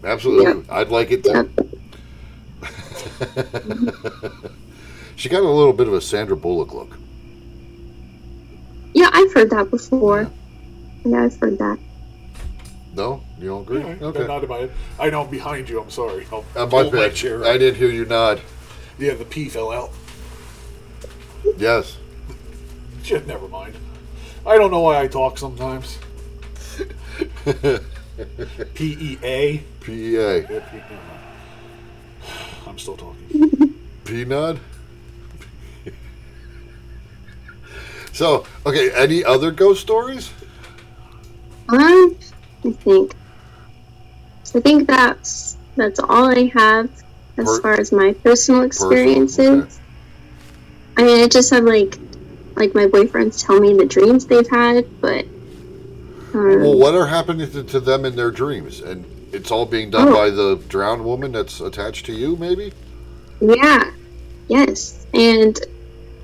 absolutely. 0.05 0.65
I'd 0.71 0.89
like 0.89 1.11
it 1.11 1.27
Yeah. 1.27 1.43
too. 1.43 1.67
she 5.17 5.29
got 5.29 5.43
a 5.43 5.49
little 5.49 5.73
bit 5.73 5.89
of 5.89 5.95
a 5.95 6.01
Sandra 6.01 6.37
Bullock 6.37 6.73
look. 6.73 6.97
Yeah, 8.95 9.11
I've 9.13 9.33
heard 9.35 9.51
that 9.51 9.71
before. 9.71 10.31
Yeah, 11.05 11.25
I've 11.25 11.37
heard 11.39 11.59
that. 11.59 11.79
No, 12.93 13.23
you 13.39 13.49
don't 13.49 13.63
agree? 13.63 13.83
Okay. 13.83 14.05
Okay. 14.05 14.27
Not 14.27 14.43
about 14.43 14.63
it. 14.63 14.73
I 14.99 15.11
know 15.11 15.23
I'm 15.23 15.31
behind 15.31 15.69
you. 15.69 15.81
I'm 15.81 15.91
sorry. 15.91 16.27
I'll 16.33 16.45
Uh, 16.57 16.65
my 16.67 16.83
pull 16.83 16.85
my 16.93 17.09
bad. 17.09 17.15
chair. 17.15 17.45
I 17.45 17.57
didn't 17.57 17.77
hear 17.77 17.89
you 17.91 18.05
nod. 18.05 18.41
Yeah, 18.99 19.15
the 19.15 19.25
P 19.25 19.49
fell 19.49 19.71
out. 19.71 19.91
Yes. 21.57 21.97
Shit, 23.03 23.27
never 23.27 23.49
mind. 23.49 23.75
I 24.45 24.59
don't 24.59 24.71
know 24.71 24.81
why 24.81 25.01
I 25.01 25.07
talk 25.07 25.39
sometimes. 25.39 25.99
P 28.75 28.97
E 29.01 29.19
A. 29.23 29.59
PEA. 29.81 30.13
Yeah, 30.13 30.41
P- 30.49 30.55
never 30.55 30.95
mind. 31.09 31.21
I'm 32.67 32.79
still 32.79 32.97
talking. 32.97 33.75
P 34.05 34.25
nod. 34.25 34.59
so, 38.13 38.45
okay, 38.67 38.91
any 38.93 39.25
other 39.25 39.51
ghost 39.51 39.81
stories? 39.81 40.31
Um, 41.69 42.17
I 42.65 42.73
think. 42.73 43.15
I 44.55 44.61
think 44.61 44.89
that's 44.89 45.57
that's 45.77 46.01
all 46.01 46.27
I 46.29 46.51
have 46.55 46.91
as 47.37 47.45
Per- 47.47 47.61
far 47.61 47.73
as 47.75 47.93
my 47.93 48.13
personal 48.15 48.63
experiences. 48.63 49.49
okay. 49.49 49.75
I 50.97 51.03
mean, 51.05 51.25
I 51.25 51.29
just 51.29 51.51
have 51.51 51.65
like 51.65 51.99
like 52.57 52.75
my 52.75 52.87
boyfriends 52.87 53.45
tell 53.45 53.61
me 53.61 53.75
the 53.75 53.87
dreams 53.87 54.27
they've 54.27 54.49
had, 54.49 54.87
but 55.01 55.25
um, 56.35 56.61
Well, 56.61 56.79
what 56.79 56.95
are 56.95 57.07
happening 57.07 57.51
to, 57.53 57.63
to 57.65 57.81
them 57.81 58.05
in 58.05 58.17
their 58.17 58.31
dreams? 58.31 58.81
And 58.81 59.05
it's 59.33 59.51
all 59.51 59.65
being 59.67 59.91
done 59.91 60.09
Oh. 60.09 60.15
by 60.15 60.31
the 60.31 60.57
drowned 60.69 61.05
woman 61.05 61.33
that's 61.33 61.61
attached 61.61 62.07
to 62.07 62.13
you, 62.13 62.37
maybe? 62.37 62.73
Yeah. 63.41 63.91
Yes. 64.49 65.07
And 65.15 65.59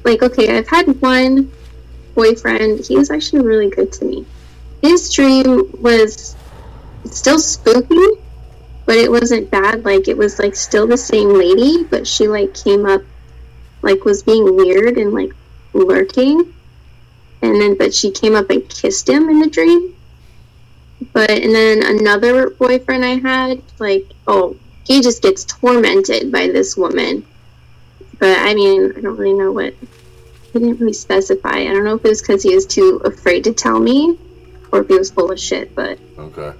like 0.04 0.22
okay, 0.22 0.58
I've 0.58 0.68
had 0.68 1.00
one 1.00 1.50
boyfriend, 2.14 2.80
he 2.86 2.96
was 2.96 3.10
actually 3.10 3.42
really 3.46 3.70
good 3.70 3.92
to 3.92 4.04
me. 4.04 4.26
His 4.82 5.12
dream 5.12 5.70
was 5.80 6.36
still 7.04 7.38
spooky, 7.38 8.20
but 8.84 8.96
it 8.96 9.10
wasn't 9.10 9.50
bad. 9.50 9.84
Like 9.84 10.08
it 10.08 10.16
was 10.16 10.38
like 10.38 10.54
still 10.54 10.86
the 10.86 10.96
same 10.96 11.30
lady, 11.30 11.84
but 11.84 12.06
she 12.06 12.28
like 12.28 12.54
came 12.54 12.86
up 12.86 13.02
like 13.82 14.04
was 14.04 14.22
being 14.22 14.56
weird 14.56 14.96
and 14.98 15.12
like 15.12 15.32
lurking. 15.72 16.54
And 17.42 17.60
then 17.60 17.76
but 17.76 17.94
she 17.94 18.10
came 18.10 18.34
up 18.34 18.50
and 18.50 18.68
kissed 18.68 19.08
him 19.08 19.28
in 19.28 19.40
the 19.40 19.50
dream. 19.50 19.94
But 21.12 21.30
and 21.30 21.54
then 21.54 21.82
another 21.84 22.50
boyfriend 22.50 23.04
I 23.04 23.18
had, 23.18 23.62
like, 23.78 24.06
oh, 24.26 24.56
he 24.84 25.02
just 25.02 25.22
gets 25.22 25.44
tormented 25.44 26.32
by 26.32 26.48
this 26.48 26.76
woman 26.76 27.26
but 28.18 28.38
I 28.38 28.54
mean, 28.54 28.92
I 28.96 29.00
don't 29.00 29.16
really 29.16 29.34
know 29.34 29.52
what. 29.52 29.74
He 30.52 30.58
didn't 30.58 30.80
really 30.80 30.92
specify. 30.92 31.50
I 31.50 31.64
don't 31.64 31.84
know 31.84 31.96
if 31.96 32.04
it 32.04 32.08
was 32.08 32.22
because 32.22 32.42
he 32.42 32.54
was 32.54 32.66
too 32.66 33.00
afraid 33.04 33.44
to 33.44 33.52
tell 33.52 33.78
me, 33.78 34.18
or 34.72 34.82
if 34.82 34.88
he 34.88 34.98
was 34.98 35.10
full 35.10 35.30
of 35.32 35.38
shit. 35.40 35.72
But, 35.76 36.00
Okay. 36.18 36.52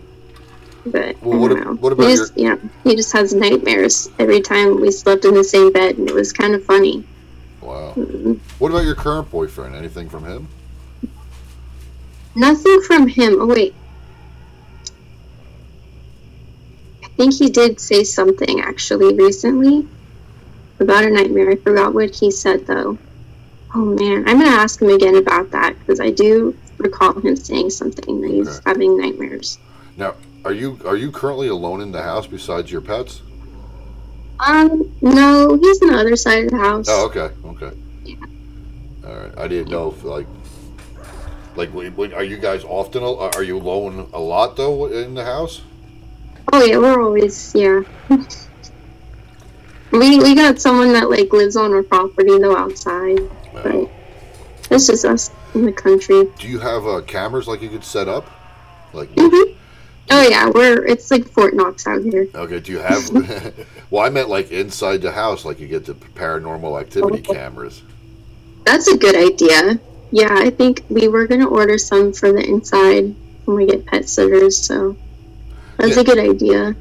but 0.85 1.17
Well, 1.23 1.39
I 1.39 1.39
what 1.43 1.51
don't 1.51 1.61
ab- 1.61 1.67
know. 1.67 1.75
what 1.81 1.93
about 1.93 2.09
he 2.09 2.17
just, 2.17 2.33
yeah, 2.37 2.57
he 2.85 2.97
just 2.97 3.13
has 3.15 3.35
nightmares 3.35 4.09
every 4.19 4.41
time 4.43 4.81
we 4.81 4.91
slept 4.93 5.25
in 5.25 5.35
the 5.35 5.45
same 5.45 5.73
bed, 5.73 5.99
and 5.99 6.09
it 6.09 6.15
was 6.15 6.33
kind 6.33 6.55
of 6.55 6.65
funny. 6.65 7.07
Wow. 7.61 7.95
Mm, 7.97 8.41
What 8.59 8.71
about 8.71 8.85
your 8.85 8.95
current 8.97 9.31
boyfriend? 9.31 9.75
Anything 9.75 10.09
from 10.09 10.25
him? 10.25 10.49
Nothing 12.35 12.81
from 12.87 13.09
him. 13.09 13.39
Oh 13.41 13.47
wait, 13.47 13.77
I 17.05 17.09
think 17.17 17.35
he 17.35 17.51
did 17.51 17.81
say 17.81 18.05
something 18.05 18.61
actually 18.61 19.15
recently 19.17 19.89
about 20.81 21.05
a 21.05 21.11
nightmare. 21.11 21.51
I 21.51 21.57
forgot 21.57 21.95
what 21.95 22.15
he 22.15 22.31
said 22.31 22.67
though. 22.67 23.01
Oh 23.75 23.85
man, 23.99 24.29
I'm 24.29 24.39
gonna 24.41 24.51
ask 24.57 24.81
him 24.83 24.91
again 24.91 25.17
about 25.17 25.53
that 25.53 25.79
because 25.79 26.01
I 26.01 26.11
do 26.11 26.59
recall 26.79 27.19
him 27.21 27.37
saying 27.37 27.71
something 27.71 28.21
that 28.21 28.31
he's 28.31 28.49
Okay. 28.49 28.59
having 28.67 28.99
nightmares. 28.99 29.59
Now, 29.97 30.15
are 30.45 30.53
you 30.53 30.79
are 30.85 30.97
you 30.97 31.11
currently 31.11 31.49
alone 31.49 31.81
in 31.81 31.93
the 31.93 32.03
house 32.03 32.27
besides 32.27 32.71
your 32.71 32.81
pets? 32.81 33.23
Um, 34.39 34.93
no, 35.01 35.57
he's 35.57 35.81
on 35.83 35.89
the 35.89 35.99
other 35.99 36.17
side 36.17 36.45
of 36.45 36.51
the 36.51 36.59
house. 36.59 36.87
Oh, 36.89 37.07
okay, 37.07 37.31
okay. 37.47 37.77
Yeah. 38.05 38.17
All 39.07 39.15
right. 39.15 39.39
I 39.39 39.49
didn't 39.49 39.71
know 39.71 39.89
if 39.89 40.05
like, 40.05 40.27
like, 41.57 41.71
are 42.15 42.23
you 42.23 42.37
guys 42.37 42.63
often? 42.65 43.03
Are 43.03 43.43
you 43.43 43.57
alone 43.57 44.09
a 44.13 44.21
lot 44.21 44.57
though 44.57 44.87
in 44.87 45.15
the 45.15 45.25
house? 45.25 45.63
Oh 46.53 46.63
yeah, 46.63 46.77
we're 46.77 47.03
always 47.03 47.53
yeah. 47.55 47.83
we 49.91 50.19
we 50.19 50.35
got 50.35 50.61
someone 50.61 50.93
that 50.93 51.09
like 51.11 51.33
lives 51.33 51.57
on 51.57 51.73
our 51.73 51.83
property 51.83 52.39
though 52.39 52.57
outside, 52.57 53.19
No. 53.19 53.63
but 53.63 53.91
it's 54.71 54.87
just 54.87 55.05
us 55.05 55.31
in 55.57 55.65
the 55.65 55.73
country. 55.73 56.29
Do 56.39 56.47
you 56.49 56.59
have 56.61 56.87
uh, 56.87 57.01
cameras 57.03 57.49
like 57.49 57.63
you 57.63 57.69
could 57.69 57.85
set 57.85 58.09
up? 58.09 58.31
Like, 58.93 59.09
hmm 59.17 59.53
Oh 60.09 60.23
yeah, 60.29 60.49
we're 60.49 60.87
it's 60.87 61.11
like 61.11 61.27
Fort 61.27 61.53
Knox 61.55 61.85
out 61.89 62.03
here. 62.05 62.29
okay. 62.33 62.61
Do 62.61 62.71
you 62.71 62.79
have? 62.79 63.11
well, 63.91 64.05
I 64.05 64.09
meant 64.11 64.29
like 64.29 64.53
inside 64.53 64.99
the 65.03 65.11
house, 65.11 65.45
like 65.45 65.59
you 65.59 65.67
get 65.67 65.85
the 65.85 65.95
paranormal 65.95 66.81
activity 66.81 67.25
Oh. 67.29 67.33
cameras. 67.35 67.83
That's 68.65 68.87
a 68.87 68.97
good 68.97 69.17
idea. 69.17 69.81
Yeah, 70.13 70.29
I 70.31 70.51
think 70.51 70.85
we 70.89 71.09
were 71.09 71.27
gonna 71.27 71.49
order 71.49 71.77
some 71.77 72.13
for 72.13 72.31
the 72.31 72.39
inside 72.45 73.15
when 73.47 73.57
we 73.57 73.67
get 73.67 73.85
pet 73.87 74.09
sitters. 74.09 74.57
So 74.57 74.97
that's 75.77 75.97
Yeah. 75.97 76.03
a 76.03 76.05
good 76.05 76.19
idea. 76.21 76.77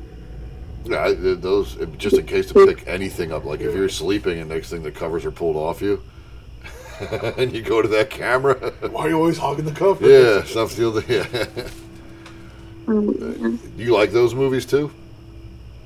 Yeah, 0.86 1.11
those 1.17 1.78
just 1.97 2.17
in 2.17 2.28
case 2.28 2.45
to 2.51 2.65
pick 2.67 2.84
anything 2.88 3.32
up. 3.32 3.43
Like 3.43 3.59
if 3.61 3.73
you're 3.73 3.89
sleeping 3.89 4.38
and 4.39 4.49
next 4.49 4.69
thing 4.69 4.84
the 4.84 4.91
covers 4.91 5.26
are 5.26 5.32
pulled 5.32 5.55
off 5.55 5.82
you, 5.82 5.99
and 7.38 7.54
you 7.54 7.62
go 7.62 7.82
to 7.82 7.88
that 7.89 8.10
camera. 8.10 8.56
Why 8.89 9.06
are 9.06 9.10
you 9.10 9.18
always 9.18 9.38
hogging 9.38 9.66
the 9.66 9.72
cover? 9.72 10.08
yeah, 10.10 10.43
stuff 10.43 10.76
the 10.76 11.04
yeah. 11.08 11.68
Yeah. 12.88 12.93
Do 12.93 13.84
you 13.84 13.93
like 13.93 14.12
those 14.12 14.36
movies 14.36 14.66
too? 14.66 14.91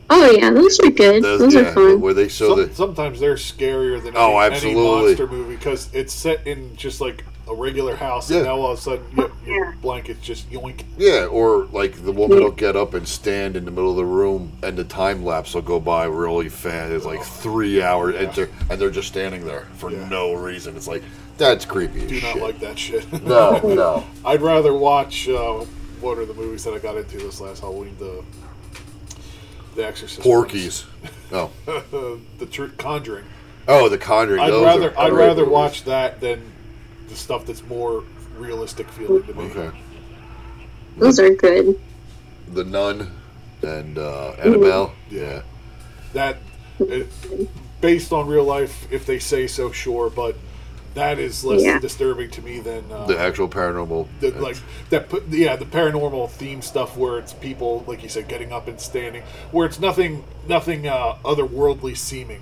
Oh 0.10 0.32
yeah, 0.32 0.50
those 0.50 0.80
are 0.80 0.90
good. 0.90 1.24
Those, 1.24 1.54
yeah, 1.54 1.62
are 1.62 1.74
fun. 1.74 2.02
where 2.02 2.14
they 2.14 2.28
show 2.28 2.50
Some, 2.50 2.68
the 2.68 2.76
sometimes 2.76 3.20
they're 3.20 3.36
scarier 3.36 4.04
than 4.04 4.18
Oh, 4.18 4.38
any, 4.40 4.56
any 4.58 4.74
monster 4.74 5.28
movie 5.28 5.56
because 5.56 5.94
it's 5.94 6.12
set 6.14 6.46
in 6.46 6.76
just 6.76 7.00
like 7.00 7.24
a 7.50 7.56
regular 7.56 7.96
house, 7.96 8.30
Yeah. 8.30 8.38
and 8.38 8.46
now 8.46 8.58
all 8.58 8.72
of 8.74 8.78
a 8.78 8.82
sudden 8.82 9.06
your, 9.18 9.32
your 9.46 9.76
blanket's 9.82 10.22
just 10.22 10.50
yoink. 10.52 10.84
Yeah, 10.98 11.26
or 11.26 11.66
like 11.72 12.04
the 12.04 12.12
woman 12.12 12.40
will 12.44 12.52
get 12.52 12.76
up 12.76 12.94
and 12.94 13.08
stand 13.08 13.56
in 13.58 13.66
the 13.66 13.72
middle 13.72 13.90
of 13.92 13.98
the 13.98 14.06
room, 14.06 14.52
and 14.64 14.78
the 14.78 14.84
time 14.84 15.26
lapse 15.26 15.54
will 15.56 15.62
go 15.64 15.80
by 15.80 16.06
really 16.06 16.50
fast. 16.50 16.92
It's 16.92 17.06
like 17.06 17.24
three 17.24 17.82
hours, 17.82 18.16
and, 18.16 18.32
they're, 18.34 18.50
and 18.70 18.80
they're 18.80 18.92
just 18.92 19.08
standing 19.08 19.46
there 19.46 19.68
for 19.78 19.92
Yeah. 19.92 20.08
no 20.08 20.34
reason. 20.34 20.76
It's 20.78 20.88
like 20.88 21.04
that's 21.38 21.66
creepy. 21.66 22.04
As 22.04 22.10
Do 22.10 22.22
not 22.22 22.34
shit. 22.34 22.42
like 22.44 22.60
that 22.60 22.78
shit. 22.80 23.24
No, 23.24 23.60
no. 23.64 24.06
I'd 24.26 24.42
rather 24.42 24.74
watch. 24.74 25.28
Uh, 25.28 25.66
what 26.02 26.18
are 26.18 26.26
the 26.26 26.34
movies 26.34 26.64
that 26.66 26.74
I 26.74 26.80
got 26.80 26.96
into 26.98 27.18
this 27.18 27.42
last 27.42 27.62
Halloween? 27.62 27.96
The 28.00 28.24
The 29.76 29.86
Exorcist. 29.86 30.22
Porky's. 30.22 30.86
Oh, 31.32 31.52
the 32.40 32.48
tr- 32.48 32.66
Conjuring. 32.80 33.26
oh, 33.68 33.88
The 33.88 34.00
Conjuring. 34.00 34.40
I'd 34.42 34.50
those 34.52 34.66
rather 34.66 35.00
I'd 35.00 35.14
rather 35.14 35.42
movies. 35.44 35.54
watch 35.54 35.84
that 35.84 36.20
than 36.20 36.52
the 37.10 37.16
stuff 37.16 37.46
that's 37.46 37.64
more 37.66 38.04
realistic 38.38 38.88
feeling 38.90 39.24
to 39.24 39.34
me. 39.34 39.44
Okay, 39.46 39.78
Those 40.98 41.20
are 41.20 41.30
good. 41.34 41.80
The 42.54 42.64
Nun 42.64 43.12
and 43.62 43.98
uh, 43.98 44.32
Annabelle. 44.40 44.94
Yeah, 45.10 45.42
That 46.14 46.38
it, 46.80 47.08
based 47.82 48.14
on 48.14 48.28
real 48.28 48.44
life, 48.46 48.88
if 48.92 49.06
they 49.06 49.20
say 49.20 49.48
so, 49.48 49.72
sure, 49.72 50.10
but 50.10 50.36
that 50.96 51.20
is 51.20 51.44
less 51.46 51.64
Yeah. 51.64 51.80
disturbing 51.80 52.32
to 52.32 52.42
me 52.42 52.60
than 52.60 52.84
uh, 52.92 53.06
the 53.06 53.18
actual 53.20 53.48
paranormal. 53.48 54.08
the, 54.22 54.32
like 54.32 54.58
that 54.90 55.08
put 55.10 55.28
yeah 55.30 55.56
the 55.56 55.66
paranormal 55.66 56.30
theme 56.32 56.62
stuff 56.64 56.98
where 56.98 57.20
it's 57.20 57.32
people 57.32 57.84
like 57.88 58.02
you 58.02 58.10
said 58.10 58.28
getting 58.28 58.52
up 58.52 58.68
and 58.68 58.82
standing 58.82 59.22
where 59.52 59.68
it's 59.68 59.80
nothing 59.80 60.24
nothing 60.48 60.88
uh, 60.88 61.14
otherworldly 61.24 61.96
seeming 61.96 62.42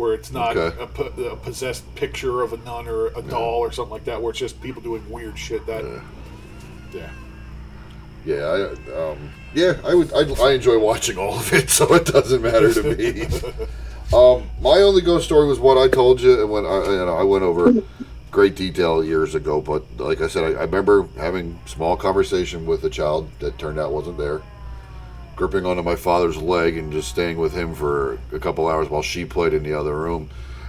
where 0.00 0.14
it's 0.14 0.32
not 0.32 0.56
Okay. 0.56 0.82
a, 0.82 0.86
po- 0.86 1.12
a 1.30 1.36
possessed 1.36 1.94
picture 1.94 2.40
of 2.40 2.54
a 2.54 2.56
nun 2.58 2.88
or 2.88 3.08
a 3.08 3.20
doll 3.22 3.58
or 3.58 3.70
something 3.70 3.92
like 3.92 4.04
that 4.04 4.20
where 4.20 4.30
it's 4.30 4.38
just 4.38 4.60
people 4.62 4.80
doing 4.80 5.02
weird 5.10 5.38
shit 5.38 5.66
that 5.66 5.84
yeah 6.94 7.10
Yeah, 8.24 8.44
I, 8.46 9.10
um, 9.10 9.30
yeah, 9.54 9.74
I 9.84 9.94
would. 9.94 10.12
I, 10.14 10.22
I 10.42 10.52
enjoy 10.52 10.78
watching 10.78 11.18
all 11.18 11.34
of 11.38 11.52
it, 11.52 11.68
so 11.78 11.92
it 11.94 12.06
doesn't 12.06 12.40
matter 12.42 12.72
to 12.72 12.82
me. 12.94 13.22
um, 14.14 14.48
my 14.60 14.78
only 14.78 15.02
ghost 15.02 15.24
story 15.26 15.46
was 15.46 15.58
what 15.58 15.76
I 15.78 15.88
told 15.88 16.20
you, 16.20 16.40
and 16.40 16.50
when 16.50 16.64
I, 16.66 16.84
you 16.84 17.04
know, 17.06 17.16
I 17.16 17.22
went 17.22 17.44
over 17.44 17.72
great 18.30 18.54
detail 18.56 19.02
years 19.04 19.34
ago. 19.34 19.60
But 19.60 19.84
like 19.98 20.20
I 20.20 20.28
said, 20.28 20.44
I, 20.44 20.60
I 20.60 20.64
remember 20.64 21.06
having 21.16 21.58
small 21.66 21.96
conversation 21.96 22.64
with 22.66 22.84
a 22.84 22.90
child 22.90 23.28
that 23.40 23.58
turned 23.58 23.78
out 23.78 23.90
wasn't 23.92 24.18
there, 24.18 24.40
gripping 25.40 25.64
onto 25.64 25.82
my 25.82 25.96
father's 25.96 26.36
leg 26.36 26.76
and 26.76 26.92
just 26.92 27.08
staying 27.08 27.38
with 27.38 27.54
him 27.54 27.74
for 27.74 28.18
a 28.30 28.38
couple 28.38 28.68
hours 28.68 28.90
while 28.90 29.00
she 29.00 29.24
played 29.24 29.54
in 29.54 29.62
the 29.62 29.72
other 29.72 29.96
room, 29.96 30.28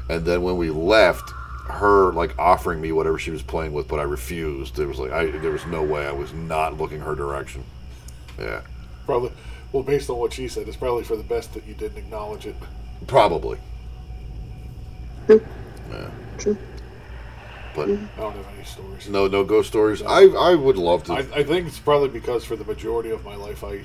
and 0.10 0.26
then 0.26 0.42
when 0.42 0.58
we 0.58 0.70
left. 0.70 1.34
Her 1.70 2.12
like 2.12 2.38
offering 2.38 2.82
me 2.82 2.92
whatever 2.92 3.18
she 3.18 3.32
was 3.32 3.44
playing 3.44 3.72
with, 3.72 3.88
but 3.88 3.98
I 3.98 4.04
refused. 4.04 4.76
There 4.76 4.88
was 4.88 5.00
like 5.00 5.12
I 5.12 5.28
there 5.28 5.52
was 5.52 5.66
no 5.68 5.84
way 5.84 6.06
I 6.06 6.12
was 6.12 6.34
not 6.34 6.78
looking 6.78 7.00
her 7.00 7.16
direction. 7.16 7.64
Yeah, 8.38 8.62
probably 9.06 9.32
well 9.72 9.84
based 9.84 10.10
on 10.10 10.18
what 10.18 10.34
she 10.34 10.50
said 10.50 10.68
it's 10.68 10.76
probably 10.76 11.06
for 11.06 11.16
the 11.16 11.24
best 11.24 11.54
that 11.54 11.66
you 11.66 11.74
didn't 11.74 11.98
acknowledge 11.98 12.46
it 12.46 12.56
probably. 13.08 13.58
Yeah. 15.30 15.38
True. 16.38 16.58
But 17.74 17.88
mm-hmm. 17.88 18.20
i 18.20 18.24
don't 18.24 18.36
have 18.36 18.48
any 18.56 18.66
stories 18.66 19.08
no, 19.08 19.28
no 19.28 19.46
ghost 19.46 19.70
stories. 19.70 20.02
I 20.02 20.24
I 20.24 20.56
would 20.56 20.78
love 20.78 21.04
to. 21.06 21.14
I, 21.14 21.20
I 21.20 21.44
think 21.44 21.68
it's 21.68 21.80
probably 21.80 22.10
because 22.10 22.44
for 22.44 22.58
the 22.58 22.66
majority 22.66 23.12
of 23.12 23.24
my 23.24 23.36
life 23.36 23.64
I 23.64 23.82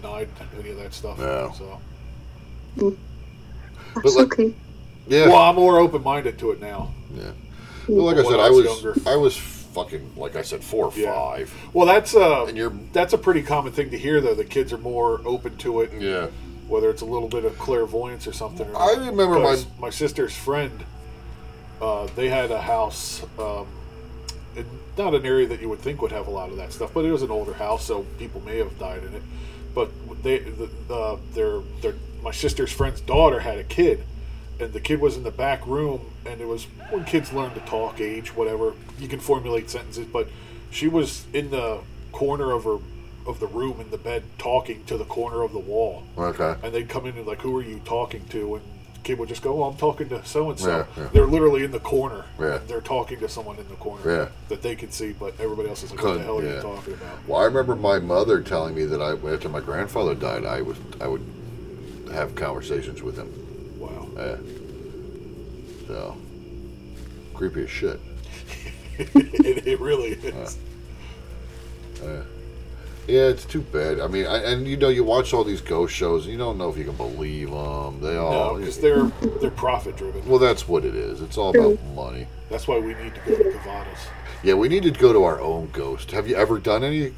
denied 0.00 0.28
any 0.58 0.70
of 0.70 0.76
that 0.78 0.92
stuff 0.94 1.18
Yeah. 1.18 1.50
so 1.52 1.78
That's 2.76 4.16
like- 4.16 4.32
okay. 4.32 4.54
yeah. 5.08 5.26
well 5.26 5.36
I'm 5.38 5.56
more 5.56 5.78
open-minded 5.78 6.38
to 6.38 6.50
it 6.52 6.60
now 6.60 6.92
yeah. 7.14 7.32
Well, 7.88 8.04
like 8.06 8.18
I 8.18 8.22
said, 8.22 8.38
I 8.38 8.46
I 8.46 8.50
was 8.50 8.66
was 8.66 8.82
younger. 8.84 9.00
I 9.10 9.16
was 9.16 9.36
fucking 9.36 10.12
like 10.16 10.36
I 10.36 10.42
said 10.42 10.62
four 10.62 10.86
or 10.86 10.92
Yeah. 10.94 11.12
five. 11.12 11.52
Well, 11.72 11.86
that's 11.86 12.14
uh, 12.14 12.44
And 12.44 12.56
you're- 12.56 12.76
that's 12.92 13.14
a 13.14 13.18
pretty 13.18 13.42
common 13.42 13.72
thing 13.72 13.90
to 13.90 13.98
hear, 13.98 14.20
though. 14.20 14.34
The 14.34 14.44
kids 14.44 14.72
are 14.72 14.78
more 14.78 15.20
open 15.24 15.56
to 15.56 15.80
it, 15.80 15.90
Yeah. 15.98 16.28
whether 16.68 16.88
it's 16.88 17.02
a 17.02 17.06
little 17.06 17.26
bit 17.26 17.44
of 17.44 17.58
clairvoyance 17.58 18.28
or 18.28 18.32
something. 18.32 18.68
Or 18.72 18.80
I 18.80 19.06
remember 19.06 19.40
my- 19.40 19.64
my 19.80 19.90
sister's 19.90 20.36
friend. 20.36 20.84
Uh, 21.82 22.06
they 22.14 22.28
had 22.28 22.52
a 22.52 22.60
house, 22.60 23.22
um, 23.40 23.66
in 24.54 24.66
not 24.96 25.14
an 25.14 25.24
area 25.26 25.48
that 25.48 25.60
you 25.60 25.68
would 25.68 25.80
think 25.80 26.00
would 26.02 26.12
have 26.12 26.28
a 26.28 26.30
lot 26.30 26.50
of 26.50 26.58
that 26.58 26.72
stuff, 26.72 26.90
but 26.94 27.04
it 27.04 27.10
was 27.10 27.22
an 27.22 27.30
older 27.32 27.54
house, 27.54 27.84
so 27.84 28.04
people 28.18 28.40
may 28.46 28.58
have 28.58 28.78
died 28.78 29.02
in 29.02 29.14
it. 29.16 29.22
But 29.74 29.90
they, 30.22 30.38
the, 30.38 30.68
uh, 30.92 31.16
their, 31.34 31.60
their, 31.80 31.94
my 32.22 32.30
sister's 32.32 32.72
friend's 32.72 33.00
daughter 33.00 33.40
had 33.40 33.58
a 33.58 33.64
kid, 33.64 34.04
and 34.58 34.72
the 34.72 34.80
kid 34.80 35.00
was 35.00 35.16
in 35.16 35.22
the 35.22 35.30
back 35.30 35.66
room, 35.66 36.10
and 36.26 36.40
it 36.40 36.46
was 36.46 36.64
when 36.90 37.04
kids 37.04 37.32
learn 37.32 37.54
to 37.54 37.60
talk, 37.60 38.00
age, 38.00 38.34
whatever. 38.34 38.74
You 38.98 39.08
can 39.08 39.20
formulate 39.20 39.70
sentences, 39.70 40.06
but 40.06 40.28
she 40.70 40.88
was 40.88 41.24
in 41.32 41.50
the 41.50 41.80
corner 42.12 42.52
of 42.52 42.64
her 42.64 42.78
of 43.26 43.38
the 43.38 43.46
room 43.46 43.80
in 43.80 43.90
the 43.90 43.98
bed 43.98 44.22
talking 44.38 44.82
to 44.86 44.96
the 44.96 45.04
corner 45.04 45.42
of 45.42 45.52
the 45.52 45.58
wall, 45.58 46.02
Okay. 46.16 46.54
and 46.64 46.74
they'd 46.74 46.88
come 46.88 47.04
in 47.06 47.16
and 47.18 47.26
like, 47.26 47.42
"Who 47.42 47.54
are 47.56 47.62
you 47.62 47.80
talking 47.84 48.24
to?" 48.30 48.54
And 48.56 48.64
the 48.64 48.79
kid 49.02 49.18
would 49.18 49.28
just 49.28 49.42
go, 49.42 49.62
"Oh, 49.62 49.64
I'm 49.64 49.76
talking 49.76 50.08
to 50.10 50.24
so 50.24 50.50
and 50.50 50.58
so." 50.58 50.68
Yeah, 50.96 51.02
yeah. 51.02 51.08
They're 51.12 51.26
literally 51.26 51.64
in 51.64 51.70
the 51.70 51.80
corner. 51.80 52.24
Yeah. 52.38 52.58
They're 52.66 52.80
talking 52.80 53.18
to 53.20 53.28
someone 53.28 53.58
in 53.58 53.68
the 53.68 53.74
corner 53.76 54.10
Yeah. 54.10 54.28
that 54.48 54.62
they 54.62 54.74
can 54.76 54.90
see, 54.90 55.12
but 55.12 55.34
everybody 55.40 55.68
else 55.68 55.82
is 55.82 55.90
like, 55.90 56.02
"What 56.02 56.14
the 56.14 56.22
hell 56.22 56.38
are 56.38 56.42
you 56.42 56.60
talking 56.60 56.94
about?" 56.94 57.26
Well, 57.26 57.40
I 57.40 57.44
remember 57.44 57.76
my 57.76 57.98
mother 57.98 58.40
telling 58.40 58.74
me 58.74 58.84
that 58.84 59.00
I 59.00 59.12
after 59.32 59.48
my 59.48 59.60
grandfather 59.60 60.14
died, 60.14 60.44
I 60.44 60.62
was 60.62 60.76
I 61.00 61.06
would 61.06 61.24
have 62.12 62.34
conversations 62.34 63.02
with 63.02 63.16
him. 63.16 63.32
Wow. 63.78 64.08
Yeah. 64.16 64.36
So 65.86 66.16
creepy 67.34 67.64
as 67.64 67.70
shit. 67.70 68.00
it, 68.98 69.66
it 69.66 69.80
really 69.80 70.10
is. 70.10 70.58
Yeah, 73.10 73.28
it's 73.28 73.44
too 73.44 73.60
bad. 73.60 73.98
I 73.98 74.06
mean, 74.06 74.26
I, 74.26 74.38
and 74.38 74.66
you 74.66 74.76
know, 74.76 74.88
you 74.88 75.02
watch 75.02 75.34
all 75.34 75.42
these 75.42 75.60
ghost 75.60 75.92
shows, 75.92 76.24
and 76.24 76.32
you 76.32 76.38
don't 76.38 76.58
know 76.58 76.70
if 76.70 76.76
you 76.76 76.84
can 76.84 76.96
believe 76.96 77.50
them. 77.50 78.00
They 78.00 78.16
all, 78.16 78.56
because 78.56 78.78
they're 78.78 79.04
they're 79.40 79.50
profit 79.50 79.96
driven. 79.96 80.26
well, 80.28 80.38
that's 80.38 80.68
what 80.68 80.84
it 80.84 80.94
is. 80.94 81.20
It's 81.20 81.36
all 81.36 81.50
about 81.50 81.82
money. 81.94 82.26
That's 82.48 82.68
why 82.68 82.78
we 82.78 82.94
need 82.94 83.14
to 83.14 83.20
go 83.26 83.36
to 83.36 83.58
Cavadas. 83.58 83.98
Yeah, 84.42 84.54
we 84.54 84.68
need 84.68 84.84
to 84.84 84.90
go 84.90 85.12
to 85.12 85.24
our 85.24 85.40
own 85.40 85.70
ghost. 85.72 86.12
Have 86.12 86.28
you 86.28 86.36
ever 86.36 86.58
done 86.58 86.84
any 86.84 87.12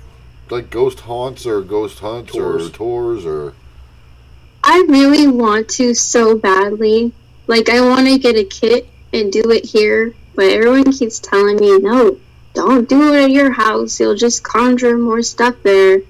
like 0.50 0.70
ghost 0.70 1.00
haunts 1.00 1.46
or 1.46 1.60
ghost 1.62 1.98
hunts 2.00 2.32
Tours. 2.32 2.66
or 2.66 2.70
tours 2.70 3.26
or? 3.26 3.54
I 4.64 4.84
really 4.88 5.26
want 5.26 5.68
to 5.70 5.94
so 5.94 6.36
badly. 6.36 7.12
Like, 7.46 7.68
I 7.68 7.80
want 7.80 8.06
to 8.06 8.18
get 8.18 8.36
a 8.36 8.44
kit 8.44 8.88
and 9.12 9.32
do 9.32 9.42
it 9.50 9.64
here, 9.64 10.14
but 10.34 10.46
everyone 10.46 10.92
keeps 10.92 11.18
telling 11.18 11.56
me, 11.56 11.78
no, 11.78 12.18
don't 12.54 12.88
do 12.88 13.14
it 13.14 13.24
at 13.24 13.30
your 13.30 13.50
house. 13.50 13.98
You'll 13.98 14.16
just 14.16 14.42
conjure 14.42 14.98
more 14.98 15.22
stuff 15.22 15.56
there. 15.62 16.00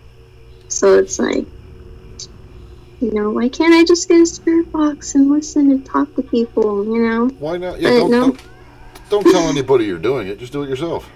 So 0.68 0.98
it's 0.98 1.18
like, 1.18 1.46
you 3.00 3.12
know, 3.12 3.30
why 3.30 3.48
can't 3.48 3.74
I 3.74 3.84
just 3.84 4.08
get 4.08 4.20
a 4.20 4.26
spirit 4.26 4.70
box 4.72 5.14
and 5.14 5.30
listen 5.30 5.70
and 5.70 5.84
talk 5.84 6.14
to 6.14 6.22
people, 6.22 6.84
you 6.84 7.06
know? 7.06 7.28
Why 7.38 7.56
not? 7.56 7.80
Yeah, 7.80 7.90
don't, 7.90 8.10
no. 8.10 8.20
don't 8.20 8.42
don't 9.10 9.24
tell 9.24 9.42
anybody 9.48 9.84
you're 9.84 9.98
doing 9.98 10.28
it. 10.28 10.38
Just 10.38 10.52
do 10.52 10.62
it 10.62 10.70
yourself. 10.70 11.08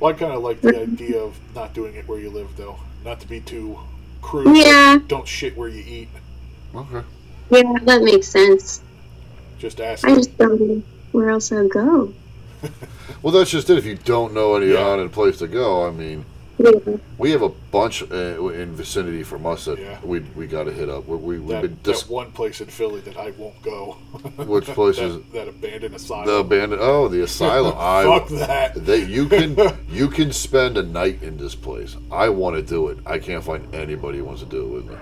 Well, 0.00 0.12
I 0.12 0.16
kind 0.16 0.32
of 0.32 0.42
like 0.42 0.60
the 0.62 0.80
idea 0.80 1.20
of 1.20 1.38
not 1.54 1.74
doing 1.74 1.94
it 1.94 2.08
where 2.08 2.18
you 2.18 2.30
live, 2.30 2.56
though. 2.56 2.78
Not 3.04 3.20
to 3.20 3.28
be 3.28 3.40
too 3.40 3.78
crude. 4.22 4.56
Yeah. 4.56 4.98
Don't 5.08 5.28
shit 5.28 5.56
where 5.56 5.68
you 5.68 5.84
eat. 5.86 6.08
Okay. 6.74 7.06
Yeah, 7.50 7.74
that 7.82 8.02
makes 8.02 8.28
sense. 8.28 8.82
Just 9.58 9.80
ask. 9.80 10.06
I 10.06 10.14
just 10.14 10.36
don't 10.38 10.60
know 10.60 10.82
where 11.12 11.28
else 11.28 11.52
I'll 11.52 11.68
go. 11.68 12.14
Well, 13.20 13.32
that's 13.32 13.50
just 13.50 13.68
it. 13.70 13.78
If 13.78 13.84
you 13.84 13.96
don't 13.96 14.32
know 14.32 14.56
any 14.56 14.72
Yeah. 14.72 14.86
on 14.86 15.08
place 15.10 15.38
to 15.38 15.48
go, 15.48 15.86
I 15.86 15.90
mean, 15.90 16.24
Yeah. 16.58 16.70
we 17.18 17.30
have 17.32 17.42
a 17.42 17.48
bunch 17.48 18.02
uh, 18.02 18.48
in 18.48 18.74
vicinity 18.76 19.22
from 19.24 19.46
us 19.46 19.64
that 19.64 19.78
Yeah. 19.78 19.98
we 20.04 20.20
we 20.36 20.46
got 20.46 20.64
to 20.64 20.72
hit 20.72 20.88
up. 20.88 21.08
We, 21.08 21.16
we, 21.16 21.38
we've 21.40 21.48
that, 21.48 21.62
been 21.62 21.78
dis- 21.82 22.02
that 22.02 22.10
one 22.12 22.30
place 22.32 22.60
in 22.60 22.66
Philly 22.68 23.00
that 23.00 23.16
I 23.16 23.30
won't 23.32 23.60
go. 23.62 23.92
Which 24.36 24.66
place 24.66 24.96
that, 24.96 25.04
is 25.06 25.16
that 25.32 25.48
abandoned 25.48 25.94
asylum? 25.94 26.26
the 26.26 26.34
abandoned. 26.36 26.80
Oh, 26.82 27.08
the 27.08 27.22
asylum. 27.22 27.74
I 27.78 28.04
Fuck 28.04 28.28
that. 28.38 28.74
They, 28.86 29.04
you 29.04 29.26
can 29.28 29.56
you 29.88 30.08
can 30.08 30.32
spend 30.32 30.76
a 30.78 30.82
night 30.82 31.22
in 31.22 31.36
this 31.36 31.54
place. 31.54 31.96
I 32.10 32.28
want 32.28 32.56
to 32.56 32.62
do 32.62 32.88
it. 32.88 32.98
I 33.06 33.18
can't 33.18 33.42
find 33.42 33.74
anybody 33.74 34.18
who 34.18 34.24
wants 34.24 34.42
to 34.42 34.48
do 34.48 34.62
it 34.62 34.68
with 34.68 34.86
me. 34.90 34.96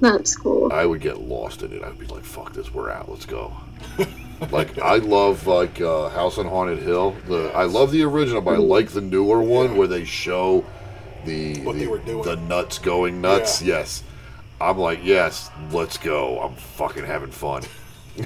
That's 0.00 0.36
cool. 0.36 0.72
I 0.72 0.86
would 0.86 1.00
get 1.00 1.20
lost 1.22 1.62
in 1.62 1.72
it. 1.72 1.82
I'd 1.82 1.98
be 1.98 2.06
like, 2.06 2.22
"Fuck 2.22 2.52
this, 2.52 2.72
we're 2.72 2.88
out. 2.90 3.08
Let's 3.10 3.26
go." 3.26 3.52
Like 4.50 4.78
I 4.78 4.96
love 4.96 5.46
like 5.46 5.80
uh, 5.80 6.08
House 6.10 6.38
on 6.38 6.46
Haunted 6.46 6.78
Hill. 6.80 7.16
The 7.26 7.50
I 7.54 7.64
love 7.64 7.90
the 7.92 8.02
original, 8.04 8.40
but 8.40 8.54
I 8.54 8.58
like 8.58 8.88
the 8.90 9.00
newer 9.00 9.42
one 9.42 9.76
where 9.76 9.88
they 9.88 10.04
show 10.04 10.64
the 11.24 11.60
What 11.62 11.74
the, 11.74 11.80
they 11.80 11.86
were 11.86 11.98
doing. 11.98 12.22
the 12.24 12.36
nuts 12.36 12.78
going 12.78 13.20
nuts. 13.20 13.60
Yeah. 13.62 13.78
Yes, 13.78 14.02
I'm 14.60 14.78
like, 14.78 15.00
yes, 15.02 15.50
let's 15.72 15.98
go. 15.98 16.40
I'm 16.40 16.54
fucking 16.54 17.04
having 17.04 17.30
fun. 17.30 17.62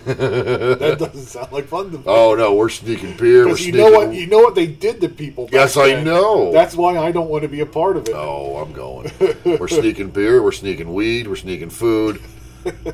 That 0.07 0.97
doesn't 0.99 1.27
sound 1.27 1.53
like 1.53 1.67
fun 1.67 1.91
to 1.91 1.99
me. 1.99 2.05
Oh 2.07 2.35
no, 2.35 2.55
we're 2.55 2.71
sneaking 2.71 3.17
beer. 3.17 3.41
We're 3.41 3.45
Because 3.55 3.67
you 3.67 3.73
sneaking. 3.73 3.93
know 3.93 3.99
what 3.99 4.15
you 4.15 4.27
know 4.27 4.39
what 4.39 4.55
they 4.55 4.67
did 4.67 5.01
to 5.03 5.09
people. 5.09 5.49
Yes, 5.53 5.77
I 5.77 6.03
know. 6.03 6.51
That's 6.53 6.75
why 6.75 6.97
I 6.97 7.13
don't 7.13 7.29
want 7.29 7.43
to 7.43 7.49
be 7.49 7.61
a 7.61 7.67
part 7.67 7.97
of 7.99 8.09
it. 8.09 8.15
Oh, 8.15 8.57
I'm 8.57 8.73
going. 8.73 9.11
We're 9.45 9.69
sneaking 9.69 10.11
beer. 10.11 10.43
We're 10.43 10.53
sneaking 10.53 10.93
weed. 10.95 11.27
We're 11.29 11.37
sneaking 11.37 11.71
food. 11.71 12.23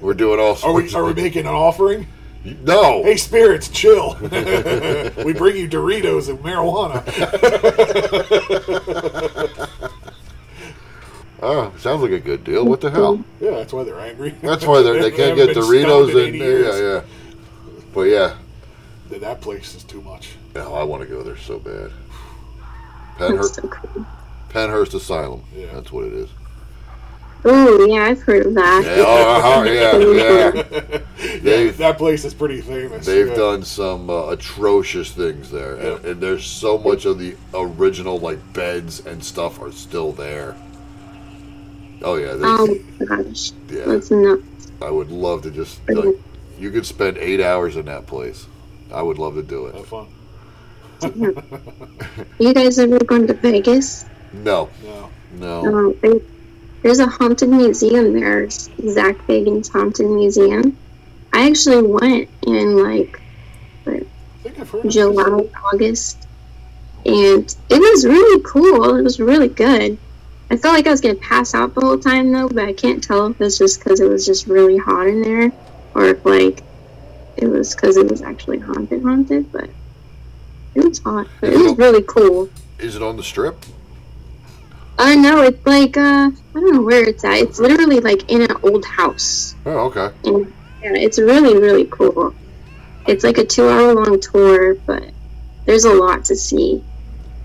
We're 0.01 0.15
doing 0.15 0.41
all 0.41 0.59
Are 0.65 0.73
we 0.73 0.93
are 0.95 1.05
we 1.05 1.15
making 1.15 1.43
an 1.47 1.53
offering? 1.55 2.07
No. 2.45 3.03
Hey, 3.03 3.17
spirits, 3.17 3.69
chill. 3.69 4.17
we 4.23 4.29
bring 5.33 5.57
you 5.57 5.69
Doritos 5.69 6.29
and 6.29 6.39
marijuana. 6.39 7.03
Oh, 11.41 11.73
sounds 11.79 12.03
like 12.03 12.13
a 12.13 12.21
good 12.21 12.45
deal. 12.45 12.65
What 12.65 12.81
the 12.81 12.91
hell? 12.91 13.23
Yeah, 13.41 13.51
that's 13.51 13.73
why 13.73 13.85
they're 13.85 14.01
angry. 14.01 14.31
That's 14.43 14.65
why 14.67 14.83
they're, 14.83 15.01
they 15.03 15.11
can't 15.17 15.37
get 15.37 15.49
haven't 15.49 15.55
been 15.55 15.65
stoned 15.65 16.11
Doritos 16.11 16.11
in 16.11 16.35
and 16.35 16.43
80 16.43 16.79
yeah, 16.79 16.79
yeah. 16.95 17.03
But 17.95 18.03
yeah, 18.03 18.37
That 19.19 19.41
place 19.41 19.75
is 19.75 19.85
too 19.85 20.03
much. 20.03 20.37
no, 20.55 20.75
I 20.75 20.83
want 20.85 21.03
to 21.03 21.09
go 21.09 21.23
there 21.23 21.37
so 21.37 21.59
bad. 21.59 21.91
That's 23.19 23.33
Pennhurst, 23.33 23.55
so 23.55 23.69
cool. 23.69 24.07
Pennhurst 24.51 24.95
Asylum. 24.95 25.43
Yeah. 25.55 25.67
That's 25.75 25.93
what 25.93 26.05
it 26.05 26.13
is. 26.13 26.31
Ooh, 27.47 27.87
yeah, 27.89 28.05
I've 28.05 28.23
heard 28.23 28.47
of 28.47 28.55
that. 28.55 28.83
Yeah, 28.85 29.05
oh, 29.07 29.37
uh-huh, 29.39 29.63
yeah, 29.71 29.99
yeah. 29.99 31.01
Yeah, 31.43 31.71
that 31.73 31.99
place 31.99 32.25
is 32.25 32.35
pretty 32.35 32.61
famous. 32.61 33.07
They've 33.07 33.29
Yeah. 33.29 33.35
done 33.35 33.63
some 33.63 34.11
uh, 34.11 34.27
atrocious 34.31 35.13
things 35.13 35.51
there, 35.51 35.77
and, 35.77 36.05
and 36.05 36.21
there's 36.21 36.45
so 36.45 36.79
much 36.79 37.05
of 37.07 37.19
the 37.19 37.37
original 37.55 38.19
like 38.19 38.39
beds 38.53 39.05
and 39.07 39.23
stuff 39.23 39.61
are 39.61 39.73
still 39.73 40.13
there. 40.13 40.57
Oh 42.03 42.17
yeah, 42.17 42.35
they, 42.35 42.45
Oh 42.47 42.79
gosh, 43.07 43.53
yeah. 43.69 43.85
that's 43.87 44.11
nuts. 44.11 44.73
I 44.83 44.91
would 44.91 45.11
love 45.11 45.43
to 45.43 45.51
just 45.51 45.81
like 45.89 46.17
you 46.59 46.71
could 46.71 46.87
spend 46.87 47.19
eight 47.19 47.41
hours 47.41 47.77
in 47.77 47.87
that 47.87 48.07
place. 48.07 48.47
I 48.93 49.03
would 49.03 49.19
love 49.19 49.35
to 49.35 49.43
do 49.43 49.67
it. 49.67 49.75
Have 49.75 49.87
fun. 49.87 50.07
You 52.39 52.55
guys 52.55 52.79
ever 52.79 52.99
gone 53.01 53.27
to 53.27 53.35
Vegas? 53.35 54.05
No, 54.33 54.69
No. 54.85 55.11
no. 55.39 55.63
No, 55.63 55.93
there- 55.95 56.21
there's 56.83 56.99
a 56.99 57.07
haunted 57.07 57.49
museum 57.49 58.13
there, 58.13 58.49
Zak 58.51 59.19
Bagans 59.27 59.71
Haunted 59.71 60.07
Museum. 60.07 60.77
I 61.33 61.49
actually 61.49 61.83
went 61.83 62.29
in 62.47 62.83
like 62.83 63.21
I 63.87 64.05
think 64.43 64.59
I've 64.61 64.71
heard 64.71 64.87
of 64.87 64.91
July, 64.91 65.49
August, 65.73 66.27
and 67.05 67.57
it 67.69 67.79
was 67.79 68.07
really 68.07 68.43
cool. 68.45 68.97
It 68.97 69.03
was 69.03 69.19
really 69.21 69.49
good. 69.49 69.99
I 70.51 70.57
felt 70.57 70.75
like 70.75 70.87
I 70.87 70.91
was 70.91 71.01
gonna 71.01 71.15
pass 71.17 71.55
out 71.55 71.75
the 71.75 71.81
whole 71.81 71.99
time 71.99 72.33
though, 72.33 72.49
but 72.49 72.65
I 72.65 72.73
can't 72.73 73.03
tell 73.03 73.27
if 73.27 73.41
it's 73.41 73.59
just 73.59 73.81
because 73.81 74.01
it 74.01 74.09
was 74.09 74.25
just 74.25 74.47
really 74.47 74.79
hot 74.79 75.07
in 75.07 75.23
there, 75.23 75.53
or 75.95 76.05
if 76.07 76.25
like 76.25 76.63
it 77.37 77.47
was 77.47 77.75
because 77.75 77.97
it 77.97 78.11
was 78.11 78.23
actually 78.23 78.59
haunted, 78.59 79.03
haunted. 79.03 79.53
But 79.53 79.69
it 80.75 80.85
was 80.85 80.99
hot. 81.01 81.27
But 81.41 81.53
it 81.53 81.59
was 81.59 81.77
really 81.77 82.03
cool. 82.03 82.49
Is 82.79 82.97
it 82.97 83.03
on 83.03 83.17
the 83.17 83.25
strip? 83.25 83.65
Uh, 84.99 85.15
no, 85.15 85.43
it's 85.43 85.65
like 85.65 85.97
uh, 85.97 86.31
I 86.31 86.53
don't 86.53 86.73
know 86.75 86.83
where 86.83 87.05
it's 87.09 87.25
at. 87.25 87.39
It's 87.39 87.61
literally 87.61 88.01
like 88.01 88.29
in 88.31 88.43
an 88.43 88.57
old 88.63 88.85
house. 88.85 89.55
Oh, 89.65 89.91
okay. 89.91 90.09
And 90.25 90.53
yeah, 90.83 90.95
it's 90.95 91.19
really, 91.19 91.57
really 91.59 91.87
cool. 91.87 92.35
It's 93.07 93.23
like 93.25 93.39
a 93.39 93.45
two 93.45 93.69
hour 93.69 93.95
long 93.95 94.19
tour, 94.21 94.75
but 94.75 95.05
there's 95.67 95.85
a 95.85 95.95
lot 95.95 96.25
to 96.27 96.37
see. 96.37 96.83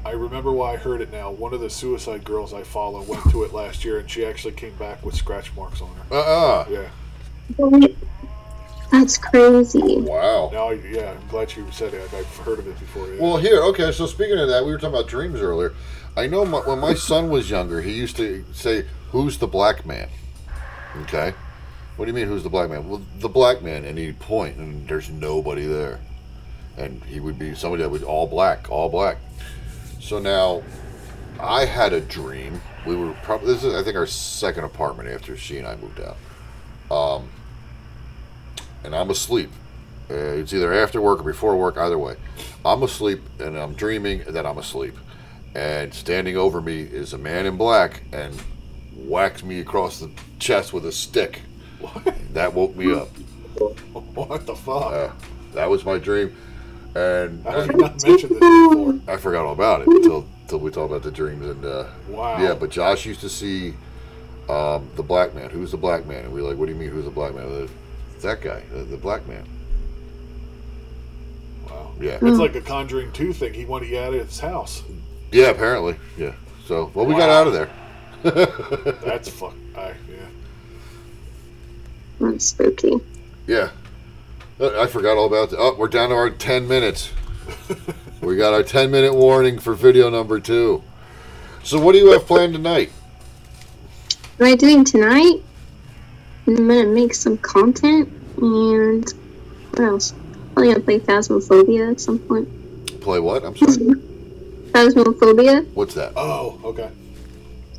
I 0.05 0.11
remember 0.11 0.51
why 0.51 0.73
I 0.73 0.75
heard 0.77 0.99
it 1.01 1.11
now. 1.11 1.31
One 1.31 1.53
of 1.53 1.61
the 1.61 1.69
suicide 1.69 2.23
girls 2.25 2.53
I 2.53 2.63
follow 2.63 3.01
went 3.03 3.29
to 3.31 3.43
it 3.43 3.53
last 3.53 3.85
year, 3.85 3.99
and 3.99 4.09
she 4.09 4.25
actually 4.25 4.53
came 4.53 4.75
back 4.75 5.05
with 5.05 5.15
scratch 5.15 5.55
marks 5.55 5.81
on 5.81 5.89
her. 5.95 6.03
Uh 6.11 6.21
uh 6.21 6.65
Yeah. 6.69 7.87
That's 8.91 9.17
crazy. 9.17 10.01
Wow. 10.01 10.49
Now, 10.53 10.69
I- 10.69 10.73
yeah, 10.73 11.11
I'm 11.11 11.27
glad 11.27 11.55
you 11.55 11.65
said 11.71 11.93
it. 11.93 12.13
I've 12.13 12.37
heard 12.37 12.59
of 12.59 12.67
it 12.67 12.79
before. 12.79 13.07
Yeah. 13.07 13.21
Well, 13.21 13.37
here, 13.37 13.61
okay. 13.63 13.91
So 13.91 14.05
speaking 14.05 14.37
of 14.37 14.47
that, 14.49 14.63
we 14.63 14.71
were 14.71 14.77
talking 14.77 14.95
about 14.95 15.07
dreams 15.07 15.39
earlier. 15.41 15.73
I 16.15 16.27
know 16.27 16.45
my, 16.45 16.59
when 16.59 16.79
my 16.79 16.93
son 16.93 17.29
was 17.29 17.49
younger, 17.49 17.81
he 17.81 17.93
used 17.93 18.15
to 18.17 18.45
say, 18.53 18.85
"Who's 19.11 19.37
the 19.37 19.47
black 19.47 19.85
man?" 19.85 20.09
Okay. 21.01 21.33
What 21.95 22.05
do 22.05 22.11
you 22.11 22.15
mean, 22.15 22.27
who's 22.27 22.43
the 22.43 22.49
black 22.49 22.69
man? 22.69 22.89
Well, 22.89 23.01
the 23.19 23.29
black 23.29 23.61
man, 23.61 23.85
and 23.85 23.97
he'd 23.97 24.19
point, 24.19 24.57
and 24.57 24.87
there's 24.87 25.09
nobody 25.09 25.65
there, 25.65 25.99
and 26.75 27.03
he 27.03 27.19
would 27.19 27.37
be 27.37 27.53
somebody 27.53 27.83
that 27.83 27.89
was 27.89 28.01
all 28.01 28.25
black, 28.25 28.69
all 28.71 28.89
black. 28.89 29.17
So 29.99 30.17
now, 30.17 30.63
I 31.39 31.65
had 31.65 31.93
a 31.93 32.01
dream. 32.01 32.61
We 32.85 32.95
were 32.95 33.13
probably 33.23 33.53
this 33.53 33.63
is 33.63 33.73
I 33.73 33.83
think 33.83 33.95
our 33.95 34.07
second 34.07 34.63
apartment 34.63 35.09
after 35.09 35.37
she 35.37 35.57
and 35.57 35.67
I 35.67 35.75
moved 35.75 35.99
out. 36.01 36.17
Um, 36.91 37.29
and 38.83 38.95
I'm 38.95 39.09
asleep. 39.09 39.51
Uh, 40.09 40.13
it's 40.13 40.53
either 40.53 40.73
after 40.73 41.01
work 41.01 41.21
or 41.21 41.23
before 41.23 41.55
work, 41.55 41.77
either 41.77 41.97
way. 41.97 42.15
I'm 42.65 42.83
asleep 42.83 43.21
and 43.39 43.57
I'm 43.57 43.73
dreaming 43.73 44.23
that 44.27 44.45
I'm 44.45 44.57
asleep. 44.57 44.95
And 45.55 45.93
standing 45.93 46.35
over 46.37 46.61
me 46.61 46.81
is 46.81 47.13
a 47.13 47.17
man 47.17 47.45
in 47.45 47.57
black 47.57 48.03
and 48.11 48.33
whacks 48.95 49.43
me 49.43 49.59
across 49.59 49.99
the 49.99 50.09
chest 50.39 50.73
with 50.73 50.85
a 50.85 50.91
stick. 50.91 51.41
That 52.33 52.53
woke 52.53 52.75
me 52.75 52.91
up. 52.93 53.09
what 54.15 54.45
the 54.45 54.55
fuck? 54.55 54.93
Uh, 54.93 55.11
that 55.53 55.69
was 55.69 55.85
my 55.85 55.99
dream. 55.99 56.35
And, 56.95 57.45
and 57.45 57.71
you 57.71 57.77
not 57.77 58.03
mentioned 58.03 58.31
this 58.31 58.39
before? 58.39 58.99
I 59.07 59.17
forgot 59.17 59.45
all 59.45 59.53
about 59.53 59.81
it 59.81 59.87
until, 59.87 60.25
until 60.41 60.59
we 60.59 60.71
talked 60.71 60.91
about 60.91 61.03
the 61.03 61.11
dreams. 61.11 61.45
And 61.45 61.65
uh, 61.65 61.85
Wow. 62.07 62.41
yeah, 62.41 62.53
but 62.53 62.69
Josh 62.71 63.05
used 63.05 63.21
to 63.21 63.29
see 63.29 63.73
um, 64.49 64.89
the 64.95 65.03
black 65.03 65.33
man. 65.35 65.49
Who's 65.49 65.71
the 65.71 65.77
black 65.77 66.05
man? 66.05 66.25
And 66.25 66.33
we 66.33 66.41
were 66.41 66.49
like, 66.49 66.57
what 66.57 66.65
do 66.67 66.71
you 66.71 66.77
mean, 66.79 66.89
who's 66.89 67.05
the 67.05 67.11
black 67.11 67.35
man? 67.35 67.69
It's 68.15 68.23
that 68.23 68.41
guy, 68.41 68.61
the, 68.71 68.83
the 68.83 68.97
black 68.97 69.27
man. 69.27 69.45
Wow. 71.67 71.93
Yeah. 71.99 72.19
It's 72.21 72.39
like 72.39 72.55
a 72.55 72.61
Conjuring 72.61 73.11
2 73.11 73.33
thing. 73.33 73.53
He 73.53 73.65
wanted 73.65 73.89
you 73.89 73.99
out 73.99 74.13
of 74.13 74.27
his 74.27 74.39
house. 74.39 74.83
Yeah, 75.33 75.49
apparently. 75.49 75.95
Yeah. 76.15 76.33
So, 76.67 76.91
well, 76.93 77.07
we 77.07 77.15
got 77.15 77.29
out 77.29 77.47
of 77.47 77.53
there. 77.53 77.69
That's 79.03 79.27
fuck. 79.29 79.55
I, 79.75 79.87
yeah. 79.87 80.27
That's 82.19 82.45
spooky. 82.45 83.01
Yeah. 83.47 83.71
Uh, 84.59 84.79
I 84.79 84.85
forgot 84.85 85.17
all 85.17 85.25
about 85.25 85.49
that. 85.49 85.57
Oh, 85.57 85.75
we're 85.75 85.87
down 85.87 86.09
to 86.09 86.15
our 86.15 86.29
10 86.29 86.67
minutes. 86.67 87.11
we 88.21 88.37
got 88.37 88.53
our 88.53 88.61
10 88.61 88.91
minute 88.91 89.15
warning 89.15 89.57
for 89.57 89.73
video 89.73 90.11
number 90.11 90.39
two. 90.39 90.83
So, 91.63 91.79
what 91.79 91.93
do 91.93 91.97
you 91.97 92.11
have 92.11 92.27
planned 92.27 92.53
tonight? 92.53 92.91
What 94.37 94.47
am 94.47 94.53
I 94.53 94.55
doing 94.55 94.85
tonight? 94.85 95.41
I'm 96.45 96.55
gonna 96.55 96.85
make 96.85 97.15
some 97.15 97.39
content 97.39 98.07
and 98.37 99.09
what 99.71 99.79
else? 99.79 100.13
Probably 100.53 100.73
gonna 100.73 100.83
play 100.83 100.99
Phasmophobia 100.99 101.91
at 101.91 101.99
some 101.99 102.19
point. 102.19 103.01
Play 103.01 103.19
what? 103.19 103.43
I'm 103.43 103.55
sorry. 103.57 103.99
Phasmophobia? 104.73 105.65
What's 105.73 105.93
that? 105.95 106.13
Oh, 106.15 106.59
okay. 106.63 106.89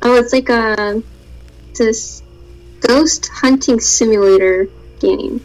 Oh, 0.01 0.15
it's 0.15 0.33
like 0.33 0.49
a 0.49 1.01
this 1.75 2.23
ghost 2.79 3.27
hunting 3.33 3.79
simulator 3.79 4.67
game. 4.99 5.43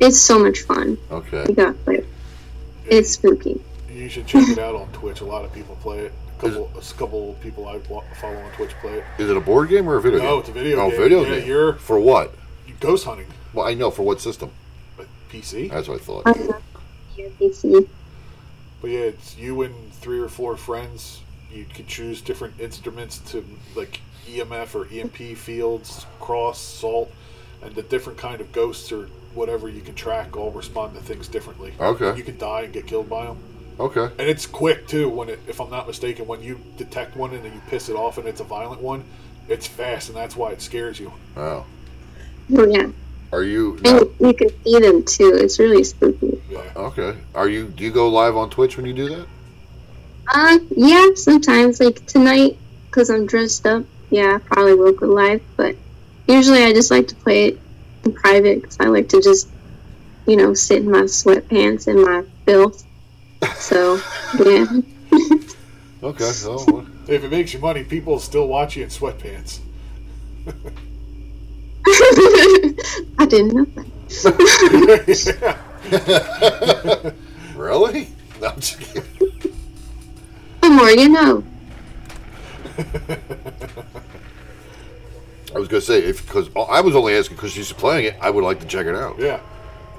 It's 0.00 0.18
so 0.18 0.38
much 0.38 0.60
fun. 0.62 0.98
Okay. 1.10 1.44
You 1.48 1.54
gotta 1.54 1.72
play 1.74 1.96
it. 1.96 2.06
It's 2.86 3.10
spooky. 3.12 3.62
You 3.90 4.08
should 4.08 4.26
check 4.26 4.48
it 4.48 4.58
out 4.66 4.74
on 4.74 4.88
Twitch. 4.92 5.20
A 5.20 5.24
lot 5.24 5.44
of 5.44 5.52
people 5.52 5.76
play 5.76 6.00
it. 6.00 6.12
A 6.38 6.40
couple, 6.40 6.70
a 6.76 6.94
couple 6.94 7.34
people 7.40 7.68
I 7.68 7.78
follow 7.78 8.36
on 8.36 8.50
Twitch 8.52 8.70
play 8.80 8.94
it. 8.94 9.04
Is 9.18 9.30
it 9.30 9.36
a 9.36 9.40
board 9.40 9.68
game 9.68 9.88
or 9.88 9.96
a 9.96 10.02
video 10.02 10.18
game? 10.18 10.28
No, 10.28 10.38
it's 10.38 10.48
a 10.48 10.52
video 10.52 10.80
oh, 10.80 10.90
game. 10.90 10.98
video 11.00 11.22
Yeah, 11.22 11.38
game. 11.38 11.48
you're- 11.48 11.78
For 11.78 11.98
what? 11.98 12.34
Ghost 12.80 13.04
hunting. 13.04 13.26
Well, 13.54 13.66
I 13.66 13.74
know. 13.74 13.90
For 13.90 14.02
what 14.02 14.20
system? 14.20 14.50
But 14.96 15.06
PC. 15.30 15.70
That's 15.70 15.88
what 15.88 16.00
I 16.00 16.04
thought. 16.04 16.26
I 16.26 16.32
love 16.32 16.62
your 17.16 17.30
PC. 17.30 17.88
But 18.84 18.90
yeah, 18.90 18.98
it's 18.98 19.38
you 19.38 19.62
and 19.62 19.94
three 19.94 20.18
or 20.18 20.28
four 20.28 20.58
friends. 20.58 21.22
You 21.50 21.64
could 21.64 21.86
choose 21.86 22.20
different 22.20 22.60
instruments 22.60 23.16
to 23.30 23.42
like 23.74 24.02
EMF 24.26 24.74
or 24.74 24.86
EMP 24.92 25.38
fields, 25.38 26.04
cross, 26.20 26.60
salt, 26.60 27.10
and 27.62 27.74
the 27.74 27.80
different 27.80 28.18
kind 28.18 28.42
of 28.42 28.52
ghosts 28.52 28.92
or 28.92 29.06
whatever 29.32 29.70
you 29.70 29.80
can 29.80 29.94
track 29.94 30.36
all 30.36 30.50
respond 30.50 30.92
to 30.96 31.00
things 31.00 31.28
differently. 31.28 31.72
Okay. 31.80 32.14
You 32.14 32.22
can 32.22 32.36
die 32.36 32.64
and 32.64 32.74
get 32.74 32.86
killed 32.86 33.08
by 33.08 33.24
them. 33.24 33.38
Okay. 33.80 34.04
And 34.18 34.28
it's 34.28 34.44
quick 34.44 34.86
too. 34.86 35.08
When 35.08 35.30
it, 35.30 35.40
if 35.48 35.62
I'm 35.62 35.70
not 35.70 35.86
mistaken, 35.86 36.26
when 36.26 36.42
you 36.42 36.60
detect 36.76 37.16
one 37.16 37.32
and 37.32 37.42
then 37.42 37.54
you 37.54 37.62
piss 37.68 37.88
it 37.88 37.96
off 37.96 38.18
and 38.18 38.28
it's 38.28 38.40
a 38.40 38.44
violent 38.44 38.82
one, 38.82 39.02
it's 39.48 39.66
fast 39.66 40.10
and 40.10 40.18
that's 40.18 40.36
why 40.36 40.50
it 40.50 40.60
scares 40.60 41.00
you. 41.00 41.10
Oh. 41.38 41.64
Oh 42.54 42.66
yeah. 42.66 42.88
Are 43.34 43.42
you 43.42 43.72
And 43.84 44.08
now, 44.20 44.28
you 44.28 44.32
can 44.32 44.48
see 44.62 44.78
them 44.78 45.02
too. 45.02 45.34
It's 45.34 45.58
really 45.58 45.82
spooky. 45.82 46.40
Yeah. 46.48 46.60
okay? 46.76 47.16
Are 47.34 47.48
you? 47.48 47.66
Do 47.66 47.82
you 47.82 47.90
go 47.90 48.08
live 48.08 48.36
on 48.36 48.48
Twitch 48.48 48.76
when 48.76 48.86
you 48.86 48.92
do 48.92 49.08
that? 49.08 49.26
Uh, 50.32 50.58
yeah, 50.76 51.08
sometimes 51.16 51.80
like 51.80 52.06
tonight 52.06 52.56
because 52.86 53.10
I'm 53.10 53.26
dressed 53.26 53.66
up. 53.66 53.84
Yeah, 54.10 54.36
I 54.36 54.38
probably 54.38 54.74
will 54.74 54.92
go 54.92 55.06
live, 55.06 55.42
but 55.56 55.74
usually 56.28 56.62
I 56.62 56.72
just 56.72 56.92
like 56.92 57.08
to 57.08 57.16
play 57.16 57.46
it 57.46 57.58
in 58.04 58.12
private 58.12 58.62
because 58.62 58.76
I 58.78 58.84
like 58.84 59.08
to 59.08 59.20
just, 59.20 59.48
you 60.28 60.36
know, 60.36 60.54
sit 60.54 60.84
in 60.84 60.90
my 60.92 61.02
sweatpants 61.02 61.88
and 61.88 62.02
my 62.02 62.22
filth. 62.46 62.84
So 63.56 64.00
yeah, 64.44 64.66
Okay. 66.04 66.24
So 66.32 66.86
If 67.08 67.24
it 67.24 67.32
makes 67.32 67.52
you 67.52 67.58
money, 67.58 67.82
people 67.82 68.20
still 68.20 68.46
watch 68.46 68.76
you 68.76 68.84
in 68.84 68.90
sweatpants. 68.90 69.58
I 73.18 73.26
didn't 73.26 73.54
know 73.54 73.64
that. 73.64 73.86
really? 77.56 78.08
No, 78.40 78.48
I'm 78.48 78.56
just 78.60 78.80
kidding. 78.80 79.02
The 80.60 80.70
more 80.70 80.90
you 80.90 81.08
know. 81.08 81.44
I 85.54 85.58
was 85.58 85.68
gonna 85.68 85.80
say 85.80 85.98
if 86.02 86.26
because 86.26 86.48
I 86.56 86.80
was 86.80 86.96
only 86.96 87.14
asking 87.14 87.36
because 87.36 87.52
she's 87.52 87.72
playing 87.72 88.06
it, 88.06 88.16
I 88.20 88.30
would 88.30 88.42
like 88.42 88.60
to 88.60 88.66
check 88.66 88.86
it 88.86 88.94
out. 88.94 89.18
Yeah. 89.18 89.40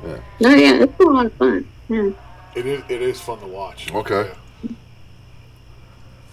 Yeah. 0.05 0.19
No, 0.41 0.49
yeah, 0.49 0.83
it's 0.83 0.99
a 0.99 1.03
lot 1.03 1.25
of 1.27 1.33
fun. 1.33 1.67
Yeah. 1.87 2.09
It 2.55 2.65
is. 2.65 2.83
It 2.89 3.01
is 3.01 3.21
fun 3.21 3.39
to 3.39 3.47
watch. 3.47 3.91
Okay. 3.93 4.31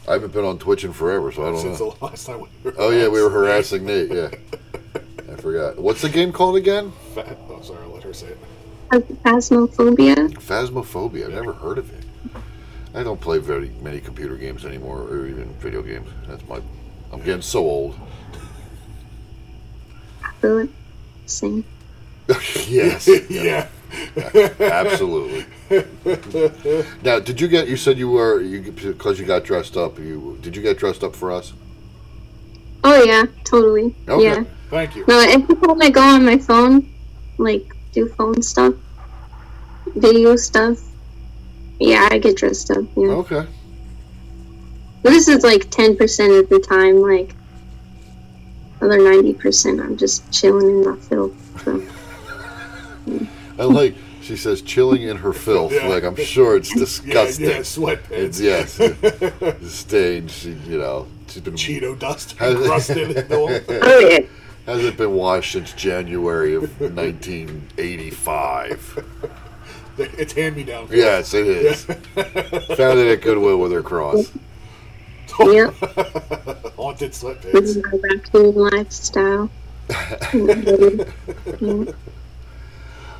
I 0.08 0.14
haven't 0.14 0.32
been 0.32 0.44
on 0.44 0.58
Twitch 0.58 0.82
in 0.84 0.92
forever, 0.92 1.30
so 1.30 1.42
I 1.46 1.50
don't 1.52 1.60
Since 1.60 1.78
know. 1.78 1.90
the 1.92 2.04
last 2.04 2.26
time 2.26 2.40
we 2.40 2.48
were. 2.64 2.74
Oh 2.76 2.90
yeah, 2.90 3.06
we 3.06 3.22
were 3.22 3.30
harassing 3.30 3.84
Nate. 3.86 4.10
Yeah, 4.10 4.30
I 5.32 5.36
forgot. 5.36 5.78
What's 5.78 6.02
the 6.02 6.08
game 6.08 6.32
called 6.32 6.56
again? 6.56 6.92
Fa- 7.14 7.36
Oh, 7.48 7.60
sorry. 7.62 7.82
I'll 7.84 7.90
let 7.90 8.02
her 8.02 8.12
say 8.12 8.28
it. 8.28 8.38
Phasmophobia. 9.22 10.30
Phasmophobia. 10.34 11.26
I've 11.26 11.32
never 11.32 11.52
heard 11.54 11.78
of 11.78 11.90
it. 11.90 12.04
I 12.94 13.02
don't 13.02 13.20
play 13.20 13.38
very 13.38 13.70
many 13.80 14.00
computer 14.00 14.36
games 14.36 14.66
anymore, 14.66 15.00
or 15.00 15.26
even 15.26 15.54
video 15.54 15.80
games. 15.82 16.08
That's 16.26 16.46
my. 16.46 16.60
I'm 17.10 17.22
getting 17.22 17.42
so 17.42 17.60
old. 17.60 17.98
Feel 20.40 20.58
it. 20.58 20.70
Same. 21.24 21.64
yes, 22.68 23.08
yeah. 23.30 23.68
absolutely. 24.60 25.46
now, 27.02 27.18
did 27.18 27.40
you 27.40 27.48
get? 27.48 27.68
You 27.68 27.76
said 27.76 27.96
you 27.96 28.10
were 28.10 28.40
you 28.42 28.72
because 28.72 29.18
you 29.18 29.24
got 29.24 29.44
dressed 29.44 29.76
up. 29.76 29.98
You 29.98 30.38
did 30.42 30.54
you 30.54 30.60
get 30.62 30.78
dressed 30.78 31.02
up 31.02 31.16
for 31.16 31.32
us? 31.32 31.54
Oh 32.84 33.02
yeah, 33.04 33.24
totally. 33.44 33.94
Okay. 34.08 34.24
Yeah. 34.24 34.44
Thank 34.72 34.96
you. 34.96 35.04
No, 35.06 35.20
every 35.20 35.54
time 35.54 35.82
I 35.82 35.90
go 35.90 36.00
on 36.00 36.24
my 36.24 36.38
phone, 36.38 36.88
like 37.36 37.76
do 37.92 38.08
phone 38.08 38.40
stuff, 38.40 38.74
video 39.94 40.34
stuff, 40.36 40.78
yeah, 41.78 42.08
I 42.10 42.16
get 42.16 42.38
dressed 42.38 42.70
up. 42.70 42.82
Yeah. 42.96 43.08
Okay. 43.08 43.46
This 45.02 45.28
is 45.28 45.44
like 45.44 45.68
ten 45.68 45.94
percent 45.94 46.32
of 46.32 46.48
the 46.48 46.58
time. 46.58 47.02
Like 47.02 47.34
other 48.80 48.96
ninety 48.98 49.34
percent, 49.34 49.78
I'm 49.78 49.98
just 49.98 50.32
chilling 50.32 50.70
in 50.70 50.84
my 50.90 50.96
filth. 50.96 51.34
So. 51.64 51.82
I 53.58 53.64
like. 53.64 53.94
She 54.22 54.36
says 54.36 54.62
chilling 54.62 55.02
in 55.02 55.18
her 55.18 55.34
filth. 55.34 55.72
Yeah. 55.72 55.88
Like 55.88 56.04
I'm 56.04 56.16
sure 56.16 56.56
it's 56.56 56.70
Yeah, 56.74 56.78
disgusting. 56.80 57.44
yeah, 57.46 57.58
sweatpants. 57.58 58.10
It's 58.10 58.40
yes, 58.40 59.70
stained. 59.74 60.30
She, 60.30 60.52
you 60.66 60.78
know, 60.78 61.08
she's 61.26 61.42
been 61.42 61.54
Cheeto 61.56 61.98
dust 61.98 62.38
Has- 62.38 62.54
encrusted 62.54 63.26
Oh 63.30 63.98
yeah. 63.98 64.20
Hasn't 64.66 64.96
been 64.96 65.14
washed 65.14 65.52
since 65.52 65.72
January 65.72 66.54
of 66.54 66.80
1985. 66.80 69.04
It's 69.98 70.32
hand 70.32 70.56
me 70.56 70.64
down. 70.64 70.88
Yes, 70.90 71.34
it 71.34 71.46
is. 71.46 71.84
Found 71.84 72.98
it 72.98 73.12
at 73.12 73.20
Goodwill 73.20 73.58
with 73.58 73.72
her 73.72 73.82
cross. 73.82 74.32
Yep. 75.38 75.74
Haunted 76.76 77.12
This 77.12 77.22
sweatpants. 77.22 77.62
is 77.62 77.76
my 77.76 77.90
raccoon 78.02 78.54
lifestyle. 78.54 79.50
Yeah. 80.32 81.04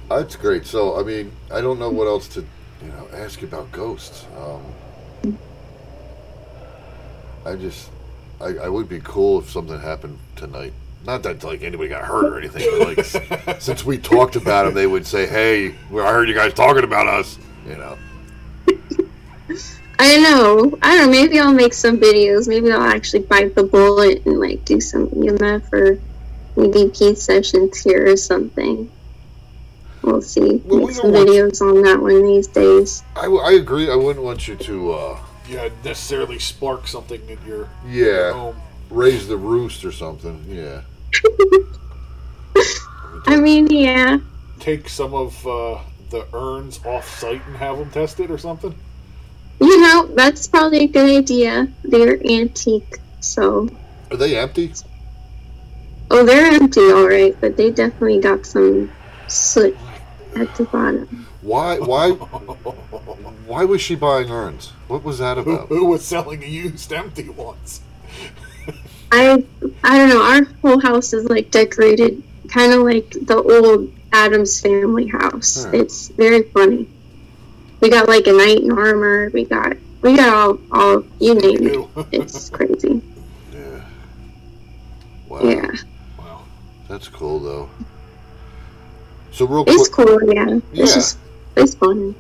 That's 0.09 0.37
great. 0.37 0.67
So, 0.67 0.99
I 0.99 1.03
mean, 1.03 1.33
I 1.51 1.61
don't 1.61 1.79
know 1.79 1.91
what 1.91 2.07
else 2.07 2.29
to, 2.29 2.41
you 2.41 2.89
know, 2.89 3.09
ask 3.15 3.41
you 3.41 3.49
about 3.49 3.71
ghosts. 3.73 4.25
Um, 4.37 5.37
I 7.45 7.57
just, 7.57 7.91
I, 8.41 8.47
I 8.65 8.69
would 8.69 8.89
be 8.89 9.01
cool 9.01 9.41
if 9.41 9.51
something 9.51 9.79
happened 9.81 10.19
tonight. 10.37 10.73
Not 11.05 11.23
that 11.25 11.43
like 11.43 11.63
anybody 11.63 11.89
got 11.89 12.05
hurt 12.05 12.27
or 12.27 12.39
anything, 12.39 12.69
but 12.79 12.97
like 13.45 13.61
since 13.61 13.85
we 13.85 13.99
talked 13.99 14.37
about 14.37 14.65
them, 14.67 14.75
they 14.75 14.87
would 14.87 15.07
say, 15.07 15.27
"Hey, 15.27 15.69
I 15.91 16.13
heard 16.13 16.29
you 16.29 16.35
guys 16.35 16.55
talking 16.55 16.85
about 16.85 17.07
us." 17.09 17.39
You 17.67 17.77
know. 17.77 17.99
I 19.99 20.17
know. 20.19 20.79
I 20.83 20.97
don't 20.97 21.07
know. 21.07 21.11
Maybe 21.11 21.39
I'll 21.39 21.53
make 21.53 21.75
some 21.75 21.99
videos. 21.99 22.49
Maybe 22.49 22.73
I'll 22.73 22.83
actually 22.83 23.21
bite 23.21 23.55
the 23.55 23.63
bullet 23.63 24.25
and 24.27 24.41
like 24.41 24.65
do 24.65 24.81
some 24.81 25.09
EMF 25.09 25.73
or 25.73 25.99
EVP 26.57 27.17
sessions 27.17 27.79
here 27.79 28.11
or 28.11 28.17
something. 28.17 28.91
We'll 30.03 30.23
see. 30.23 30.57
Well, 30.65 30.79
make 30.81 30.87
don't 30.89 30.95
some 30.95 31.13
want- 31.13 31.29
videos 31.29 31.61
on 31.61 31.83
that 31.83 32.01
one 32.01 32.25
these 32.25 32.49
days. 32.49 33.05
I, 33.15 33.23
w- 33.23 33.41
I 33.43 33.53
agree. 33.53 33.91
I 33.91 33.95
wouldn't 33.95 34.25
want 34.25 34.49
you 34.49 34.57
to, 34.57 34.93
uh, 34.93 35.19
Yeah, 35.49 35.69
necessarily 35.85 36.41
spark 36.41 36.89
something 36.89 37.21
in 37.29 37.39
your 37.47 37.69
yeah, 37.89 38.33
home. 38.33 38.57
raise 38.91 39.29
the 39.29 39.37
roost 39.37 39.85
or 39.85 39.93
something. 39.93 40.45
Yeah. 40.49 40.81
I 43.27 43.37
mean, 43.37 43.69
yeah. 43.69 44.19
Take 44.59 44.89
some 44.89 45.15
of 45.15 45.47
uh, 45.47 45.79
the 46.11 46.27
urns 46.35 46.81
off 46.85 47.09
site 47.19 47.45
and 47.47 47.57
have 47.57 47.79
them 47.79 47.91
tested 47.91 48.31
or 48.31 48.39
something. 48.39 48.75
You 49.61 49.81
know, 49.81 50.07
that's 50.15 50.47
probably 50.49 50.85
a 50.85 50.89
good 50.89 51.09
idea. 51.09 51.69
They're 51.85 52.21
antique, 52.27 52.99
so. 53.21 53.69
Are 54.11 54.17
they 54.17 54.37
empty? 54.37 54.73
Oh, 56.11 56.25
they're 56.25 56.53
empty, 56.53 56.81
alright, 56.81 57.37
but 57.41 57.57
they 57.57 57.71
definitely 57.71 58.21
got 58.21 58.45
some 58.45 58.91
soot 59.29 59.77
at 60.37 60.55
the 60.57 60.65
bottom. 60.65 61.27
Why? 61.41 61.79
Why? 61.79 62.11
Why 62.11 63.65
was 63.65 63.81
she 63.81 63.95
buying 63.95 64.31
urns? 64.31 64.71
What 64.89 65.05
was 65.05 65.19
that 65.19 65.37
Who, 65.39 65.43
about? 65.43 65.69
who 65.69 65.87
was 65.87 66.05
selling 66.05 66.43
used 66.43 66.93
empty 66.93 67.29
ones? 67.29 67.81
I 69.13 69.45
I 69.85 69.99
don't 69.99 70.09
know. 70.09 70.23
Our 70.23 70.45
whole 70.63 70.81
house 70.81 71.13
is 71.13 71.29
like 71.29 71.51
decorated, 71.51 72.23
kind 72.49 72.73
of 72.73 72.81
like 72.83 73.11
the 73.11 73.37
old 73.37 73.93
Addams 74.13 74.61
family 74.61 75.07
house. 75.07 75.65
Hmm. 75.67 75.75
It's 75.75 76.09
very 76.09 76.43
funny. 76.45 76.89
We 77.81 77.91
got 77.91 78.09
like 78.09 78.27
a 78.27 78.33
knight 78.33 78.61
in 78.63 78.73
armor. 78.73 79.29
We 79.35 79.45
got 79.45 79.77
we 80.01 80.17
got 80.17 80.33
all 80.35 80.59
all 80.73 81.05
you 81.21 81.35
name 81.35 81.67
it. 81.67 82.07
It's 82.13 82.49
crazy. 82.49 83.03
Yeah. 83.53 83.81
Wow. 85.29 85.41
Yeah, 85.43 85.71
Wow. 86.19 86.43
That's 86.89 87.09
cool 87.09 87.39
though. 87.39 87.69
So 89.33 89.47
real 89.47 89.65
it's 89.67 89.89
cool. 89.89 90.23
Yeah, 90.33 90.59
Yeah. 90.73 90.85
it's 90.85 90.95
just 90.95 91.19
it's 91.57 91.75
fun. 91.75 92.15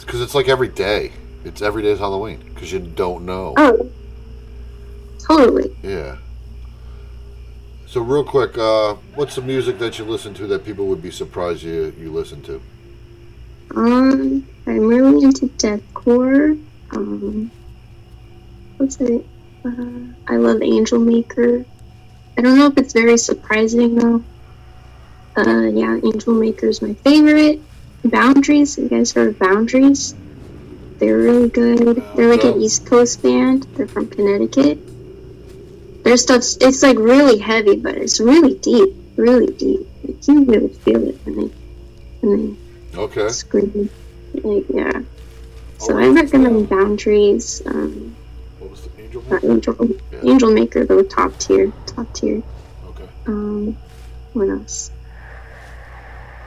because 0.00 0.20
it's 0.22 0.34
like 0.34 0.48
every 0.48 0.68
day. 0.68 1.12
It's 1.44 1.62
every 1.62 1.82
day 1.82 1.92
is 1.92 1.98
Halloween 1.98 2.40
because 2.54 2.70
you 2.70 2.78
don't 2.78 3.24
know. 3.24 3.54
Oh, 3.56 3.90
totally. 5.26 5.74
Yeah. 5.82 6.16
So 7.86 8.00
real 8.00 8.24
quick, 8.24 8.56
uh, 8.56 8.94
what's 9.14 9.34
the 9.34 9.42
music 9.42 9.78
that 9.78 9.98
you 9.98 10.06
listen 10.06 10.32
to 10.34 10.46
that 10.46 10.64
people 10.64 10.86
would 10.86 11.02
be 11.02 11.10
surprised 11.10 11.62
you 11.62 11.94
you 11.98 12.10
listen 12.10 12.40
to? 12.42 12.60
Um, 13.74 14.48
I'm 14.66 14.86
really 14.86 15.24
into 15.24 15.48
deathcore. 15.48 16.58
Um, 16.92 17.50
what's 18.78 19.00
it? 19.00 19.26
Uh, 19.64 20.12
I 20.26 20.36
love 20.36 20.60
Angelmaker. 20.60 21.64
I 22.36 22.40
don't 22.40 22.58
know 22.58 22.66
if 22.66 22.78
it's 22.78 22.92
very 22.92 23.18
surprising 23.18 23.94
though. 23.96 24.24
Uh, 25.36 25.68
yeah, 25.68 25.98
Angelmaker 25.98 26.64
is 26.64 26.82
my 26.82 26.94
favorite. 26.94 27.60
Boundaries, 28.04 28.78
you 28.78 28.88
guys 28.88 29.12
heard 29.12 29.28
of 29.28 29.38
Boundaries? 29.38 30.14
They're 30.98 31.18
really 31.18 31.48
good. 31.48 32.02
They're 32.16 32.30
like 32.30 32.44
an 32.44 32.60
East 32.60 32.86
Coast 32.86 33.22
band. 33.22 33.64
They're 33.74 33.86
from 33.86 34.08
Connecticut. 34.08 34.78
Their 36.02 36.16
stuff's 36.16 36.56
it's 36.60 36.82
like 36.82 36.98
really 36.98 37.38
heavy, 37.38 37.76
but 37.76 37.94
it's 37.96 38.18
really 38.20 38.54
deep, 38.58 38.90
really 39.16 39.52
deep. 39.54 39.80
Like, 40.04 40.26
you 40.28 40.44
really 40.44 40.68
feel 40.68 41.08
it 41.08 41.16
when 41.24 41.36
they 41.36 41.50
when 42.20 42.56
they 42.92 42.98
Okay. 42.98 43.28
screaming. 43.28 43.88
Like, 44.34 44.64
yeah. 44.68 45.02
So 45.78 45.94
Oh, 45.94 45.98
I 45.98 46.08
recommend 46.08 46.68
Boundaries. 46.68 47.62
Um, 47.66 48.16
What 48.58 48.70
was 48.70 48.80
the 48.82 49.02
angel? 49.02 49.22
uh, 49.30 49.38
Angel, 49.42 49.76
Yeah. 50.12 50.18
Angelmaker, 50.20 50.86
though, 50.86 51.02
top 51.02 51.38
tier. 51.38 51.72
Top 51.86 52.12
tier. 52.14 52.42
Okay. 52.90 53.04
Um, 53.26 53.76
what 54.32 54.48
else? 54.48 54.90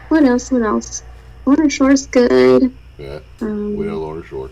What 0.09 0.23
else? 0.23 0.51
What 0.51 0.61
else? 0.63 1.03
Lorna 1.45 1.69
Shore's 1.69 2.07
good. 2.07 2.71
Yeah. 2.97 3.19
Um, 3.41 3.75
We 3.75 3.85
know 3.85 3.99
Lorna 3.99 4.23
Shore. 4.25 4.49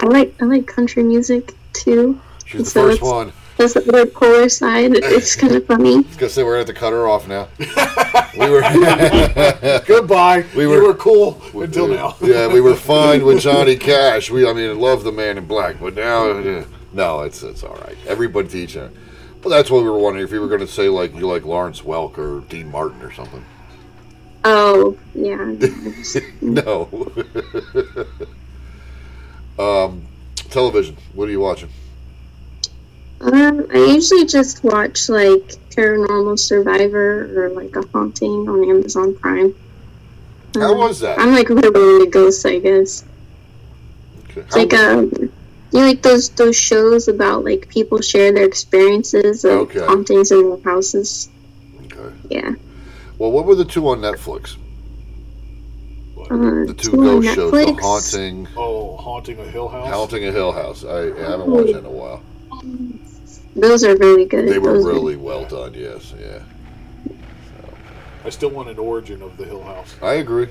I 0.00 0.06
like 0.06 0.34
I 0.40 0.44
like 0.46 0.66
country 0.66 1.02
music 1.02 1.54
too. 1.72 2.20
She's 2.46 2.64
the 2.64 2.70
So 2.70 2.88
first 2.88 3.02
one. 3.02 3.32
That's 3.60 3.74
the 3.74 3.86
other 3.90 4.06
polar 4.06 4.48
side. 4.48 4.92
It's 5.02 5.36
kind 5.36 5.54
of 5.54 5.66
funny. 5.66 5.96
I 5.96 5.98
was 5.98 6.16
gonna 6.16 6.30
say 6.30 6.42
we're 6.42 6.52
gonna 6.52 6.58
have 6.60 6.74
to 6.74 6.80
cut 6.80 6.92
her 6.92 7.06
off 7.06 7.28
now. 7.28 7.48
we 8.38 8.48
were. 8.48 8.62
Goodbye. 9.86 10.46
We 10.56 10.66
We 10.66 10.66
were- 10.66 10.76
were, 10.76 10.82
you 10.82 10.88
were 10.88 10.94
cool 10.94 11.42
until 11.54 11.88
now. 11.88 12.16
yeah, 12.22 12.46
we 12.46 12.62
were 12.62 12.74
fine 12.74 13.22
with 13.24 13.40
Johnny 13.42 13.76
Cash. 13.76 14.30
We, 14.30 14.48
I 14.48 14.54
mean, 14.54 14.78
love 14.78 15.04
the 15.04 15.12
Man 15.12 15.36
in 15.36 15.44
Black, 15.46 15.78
but 15.78 15.94
now, 15.94 16.30
uh, 16.30 16.64
no, 16.94 17.20
it's 17.20 17.42
it's 17.42 17.62
all 17.62 17.74
right. 17.86 17.96
Everybody 18.06 18.48
teaching. 18.48 18.90
Well, 19.42 19.50
that's 19.50 19.70
what 19.70 19.82
we 19.82 19.90
were 19.90 19.98
wondering 19.98 20.24
if 20.24 20.32
you 20.32 20.40
were 20.40 20.48
going 20.48 20.60
to 20.60 20.66
say 20.66 20.88
like 20.88 21.14
you 21.14 21.26
like 21.28 21.44
Lawrence 21.44 21.82
Welk 21.82 22.16
or 22.16 22.40
Dean 22.48 22.70
Martin 22.70 23.02
or 23.02 23.12
something. 23.12 23.44
Oh 24.44 24.96
yeah. 25.14 25.54
no. 26.40 26.88
um, 29.58 30.06
television. 30.48 30.96
What 31.14 31.28
are 31.28 31.32
you 31.32 31.40
watching? 31.40 31.68
Um, 33.20 33.66
I 33.72 33.76
usually 33.76 34.24
just 34.26 34.64
watch 34.64 35.08
like 35.08 35.54
Paranormal 35.76 36.38
Survivor 36.38 37.44
or 37.44 37.50
like 37.50 37.76
a 37.76 37.82
haunting 37.92 38.48
on 38.48 38.68
Amazon 38.68 39.14
Prime. 39.16 39.54
How 40.54 40.72
Um, 40.72 40.78
was 40.78 41.00
that? 41.00 41.18
I'm 41.18 41.32
like 41.32 41.48
really 41.48 41.96
into 41.96 42.06
ghosts, 42.10 42.44
I 42.44 42.58
guess. 42.58 43.04
Okay. 44.30 44.40
It's 44.40 44.56
like 44.56 44.72
um, 44.74 45.10
you 45.12 45.30
know, 45.72 45.86
like 45.86 46.02
those 46.02 46.30
those 46.30 46.56
shows 46.56 47.08
about 47.08 47.44
like 47.44 47.68
people 47.68 48.00
share 48.00 48.32
their 48.32 48.44
experiences 48.46 49.44
of 49.44 49.52
Okay. 49.68 49.80
hauntings 49.80 50.32
in 50.32 50.48
their 50.50 50.62
houses. 50.64 51.28
okay. 51.84 52.14
Yeah. 52.30 52.52
Well, 53.18 53.32
what 53.32 53.44
were 53.44 53.54
the 53.54 53.66
two 53.66 53.86
on 53.88 54.00
Netflix? 54.00 54.56
Uh, 56.18 56.64
The 56.66 56.74
two 56.78 56.90
two 56.92 56.98
on 57.00 57.04
ghost 57.20 57.34
shows, 57.34 57.50
The 57.50 57.72
Haunting, 57.82 58.48
Oh, 58.56 58.96
haunting 58.96 59.38
a 59.40 59.44
Hill 59.44 59.68
House. 59.68 59.88
Haunting 59.92 60.24
a 60.26 60.32
Hill 60.32 60.52
House. 60.52 60.84
I, 60.84 61.10
I 61.10 61.30
haven't 61.30 61.50
watched 61.50 61.72
that 61.72 61.78
in 61.80 61.84
a 61.86 61.90
while. 61.90 62.22
Those 63.56 63.84
are 63.84 63.96
really 63.96 64.24
good. 64.26 64.48
They 64.48 64.58
were 64.58 64.74
Those 64.74 64.84
are- 64.86 64.88
really 64.88 65.16
well 65.16 65.44
done. 65.44 65.74
Yes, 65.74 66.14
yeah. 66.18 66.42
I 68.24 68.28
still 68.30 68.50
want 68.50 68.68
an 68.68 68.78
origin 68.78 69.22
of 69.22 69.36
the 69.36 69.44
Hill 69.44 69.62
House. 69.62 69.94
I 70.02 70.14
agree. 70.14 70.48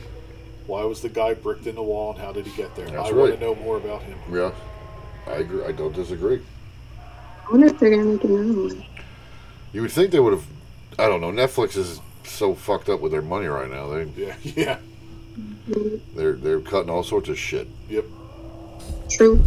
Why 0.65 0.83
was 0.83 1.01
the 1.01 1.09
guy 1.09 1.33
bricked 1.33 1.67
in 1.67 1.75
the 1.75 1.83
wall, 1.83 2.11
and 2.13 2.19
how 2.19 2.31
did 2.31 2.45
he 2.45 2.55
get 2.55 2.75
there? 2.75 2.85
That's 2.87 3.09
I 3.09 3.11
want 3.13 3.33
to 3.33 3.39
know 3.39 3.55
more 3.55 3.77
about 3.77 4.01
him. 4.03 4.17
Yeah, 4.31 4.51
I 5.27 5.33
agree. 5.37 5.63
I 5.63 5.71
don't 5.71 5.93
disagree. 5.93 6.41
I 7.47 7.51
wonder 7.51 7.67
if 7.67 7.79
they're 7.79 7.89
gonna 7.91 8.03
make 8.05 8.23
another 8.23 8.53
one. 8.53 8.85
You 9.73 9.81
would 9.83 9.91
think 9.91 10.11
they 10.11 10.19
would 10.19 10.33
have. 10.33 10.45
I 10.97 11.07
don't 11.07 11.21
know. 11.21 11.31
Netflix 11.31 11.77
is 11.77 12.01
so 12.23 12.53
fucked 12.53 12.89
up 12.89 12.99
with 13.01 13.11
their 13.11 13.21
money 13.21 13.47
right 13.47 13.69
now. 13.69 13.87
They 13.87 14.03
Yeah, 14.15 14.35
yeah, 14.43 14.77
mm-hmm. 15.39 15.95
they're 16.17 16.33
they're 16.33 16.59
cutting 16.59 16.89
all 16.89 17.03
sorts 17.03 17.29
of 17.29 17.37
shit. 17.37 17.67
yep. 17.87 18.05
True. 19.09 19.41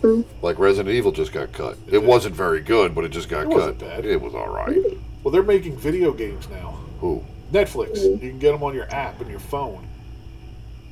True. 0.00 0.24
Like 0.42 0.58
Resident 0.58 0.94
Evil 0.94 1.12
just 1.12 1.32
got 1.32 1.52
cut. 1.52 1.76
It 1.90 2.02
wasn't 2.02 2.34
very 2.34 2.60
good, 2.60 2.94
but 2.94 3.04
it 3.04 3.10
just 3.10 3.28
got 3.28 3.40
It 3.42 3.48
cut. 3.48 3.54
wasn't 3.54 3.78
bad. 3.78 4.04
It 4.06 4.20
was 4.20 4.34
all 4.34 4.48
right. 4.48 4.78
Well, 5.22 5.32
they're 5.32 5.42
making 5.42 5.76
video 5.76 6.12
games 6.12 6.48
now. 6.48 6.78
Who? 7.00 7.22
Netflix. 7.52 7.98
Mm-hmm. 7.98 8.24
You 8.24 8.30
can 8.30 8.38
get 8.38 8.52
them 8.52 8.62
on 8.62 8.74
your 8.74 8.90
app 8.94 9.20
and 9.20 9.28
your 9.30 9.40
phone. 9.40 9.86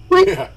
What? 0.08 0.26
Yeah. 0.28 0.50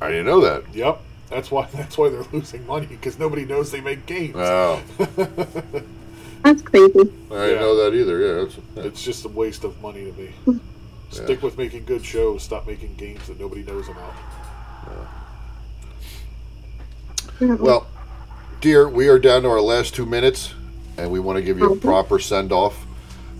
I 0.00 0.08
didn't 0.10 0.26
know 0.26 0.40
that. 0.42 0.64
Yep. 0.74 1.00
That's 1.30 1.50
why. 1.50 1.66
That's 1.74 1.96
why 1.96 2.10
they're 2.10 2.24
losing 2.32 2.66
money 2.66 2.86
because 2.86 3.18
nobody 3.18 3.44
knows 3.46 3.70
they 3.70 3.80
make 3.80 4.04
games. 4.06 4.34
Oh, 4.36 4.82
That's 6.42 6.60
crazy. 6.60 6.92
I 7.00 7.02
didn't 7.04 7.30
Yeah. 7.30 7.60
know 7.60 7.76
that 7.90 7.94
either. 7.96 8.18
Yeah, 8.20 8.44
that's, 8.44 8.86
It's 8.86 9.02
just 9.02 9.24
a 9.24 9.28
waste 9.28 9.64
of 9.64 9.80
money 9.80 10.04
to 10.04 10.12
me. 10.12 10.30
Mm. 10.46 10.60
Stick 11.08 11.42
with 11.42 11.56
making 11.56 11.86
good 11.86 12.04
shows. 12.04 12.42
Stop 12.42 12.66
making 12.66 12.96
games 12.96 13.26
that 13.28 13.40
nobody 13.40 13.62
knows 13.62 13.88
about. 13.88 14.12
Well, 17.40 17.86
dear, 18.64 18.88
we 18.88 19.08
are 19.08 19.18
down 19.18 19.42
to 19.42 19.48
our 19.50 19.60
last 19.60 19.94
two 19.94 20.06
minutes, 20.06 20.54
and 20.96 21.10
we 21.10 21.20
want 21.20 21.36
to 21.36 21.42
give 21.42 21.58
you 21.58 21.70
a 21.70 21.76
proper 21.76 22.18
send 22.18 22.50
off. 22.50 22.86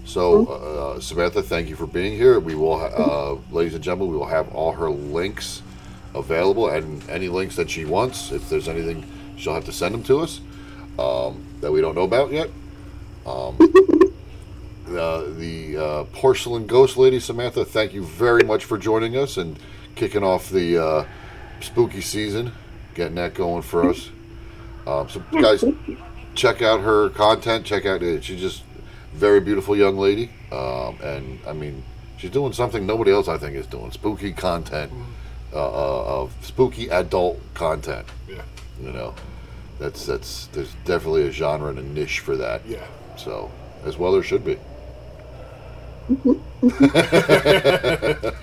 So, 0.05 0.44
uh, 0.44 1.01
Samantha, 1.01 1.42
thank 1.42 1.70
you 1.70 1.76
for 1.76 1.86
being 1.86 2.14
here. 2.14 2.38
We 2.38 2.55
will, 2.55 2.74
uh, 2.74 3.36
ladies 3.51 3.72
and 3.72 3.82
gentlemen, 3.82 4.12
we 4.12 4.18
will 4.18 4.26
have 4.26 4.55
all 4.55 4.72
her 4.72 4.90
links 4.90 5.62
available, 6.14 6.68
and 6.68 7.02
any 7.09 7.30
links 7.30 7.56
that 7.56 7.70
she 7.70 7.86
wants. 7.86 8.32
If 8.32 8.51
there's 8.51 8.68
anything, 8.68 9.06
she'll 9.38 9.55
have 9.55 9.64
to 9.64 9.72
send 9.72 9.94
them 9.94 10.02
to 10.02 10.20
us 10.20 10.42
um, 10.98 11.42
that 11.62 11.72
we 11.72 11.80
don't 11.80 11.94
know 11.94 12.02
about 12.02 12.30
yet. 12.30 12.51
Um, 13.24 13.56
uh, 14.90 15.22
the 15.38 15.76
uh, 15.78 16.05
porcelain 16.12 16.66
ghost 16.66 16.98
lady, 16.98 17.18
Samantha, 17.18 17.64
thank 17.64 17.94
you 17.94 18.05
very 18.05 18.44
much 18.44 18.66
for 18.66 18.76
joining 18.76 19.16
us 19.16 19.38
and 19.38 19.59
kicking 19.94 20.22
off 20.22 20.51
the 20.51 20.76
uh, 20.76 21.06
spooky 21.62 22.02
season, 22.02 22.52
getting 22.94 23.14
that 23.14 23.32
going 23.32 23.62
for 23.62 23.88
us. 23.88 24.10
Um, 24.86 25.09
so, 25.09 25.20
guys, 25.40 25.65
check 26.35 26.62
out 26.62 26.81
her 26.81 27.09
content. 27.11 27.65
Check 27.65 27.86
out 27.86 28.02
it. 28.02 28.24
She's 28.24 28.40
just 28.40 28.62
very 29.15 29.40
beautiful 29.40 29.77
young 29.77 29.97
lady, 29.97 30.31
um, 30.52 30.98
and 31.02 31.39
I 31.47 31.52
mean, 31.52 31.82
she's 32.19 32.31
doing 32.31 32.52
something 32.52 32.86
nobody 32.86 33.12
else 33.12 33.28
I 33.28 33.39
think 33.39 33.56
is 33.56 33.66
doing. 33.66 33.90
Spooky 33.93 34.32
content, 34.32 34.93
uh, 35.52 35.56
uh, 35.56 36.23
of 36.23 36.35
spooky 36.43 36.89
adult 36.89 37.40
content. 37.55 38.06
Yeah. 38.28 38.43
You 38.82 38.93
know, 38.93 39.15
that's 39.78 40.05
that's 40.05 40.47
there's 40.48 40.74
definitely 40.85 41.28
a 41.28 41.31
genre 41.31 41.70
and 41.70 41.78
a 41.78 41.82
niche 41.82 42.20
for 42.20 42.36
that. 42.36 42.66
Yeah. 42.66 42.85
So, 43.16 43.51
as 43.85 43.97
well, 43.97 44.12
there 44.12 44.23
should 44.23 44.44
be. 44.44 44.59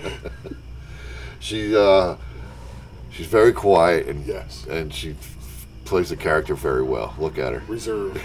she 1.40 1.76
uh, 1.76 2.16
she's 3.12 3.28
very 3.28 3.54
quiet 3.54 4.08
and 4.08 4.26
Yes. 4.26 4.66
and 4.70 4.94
she 4.94 5.16
plays 5.92 6.10
the 6.10 6.16
character 6.16 6.56
very 6.56 6.82
well. 6.84 7.14
Look 7.20 7.38
at 7.38 7.52
her. 7.52 7.62
Reserved. 7.68 8.18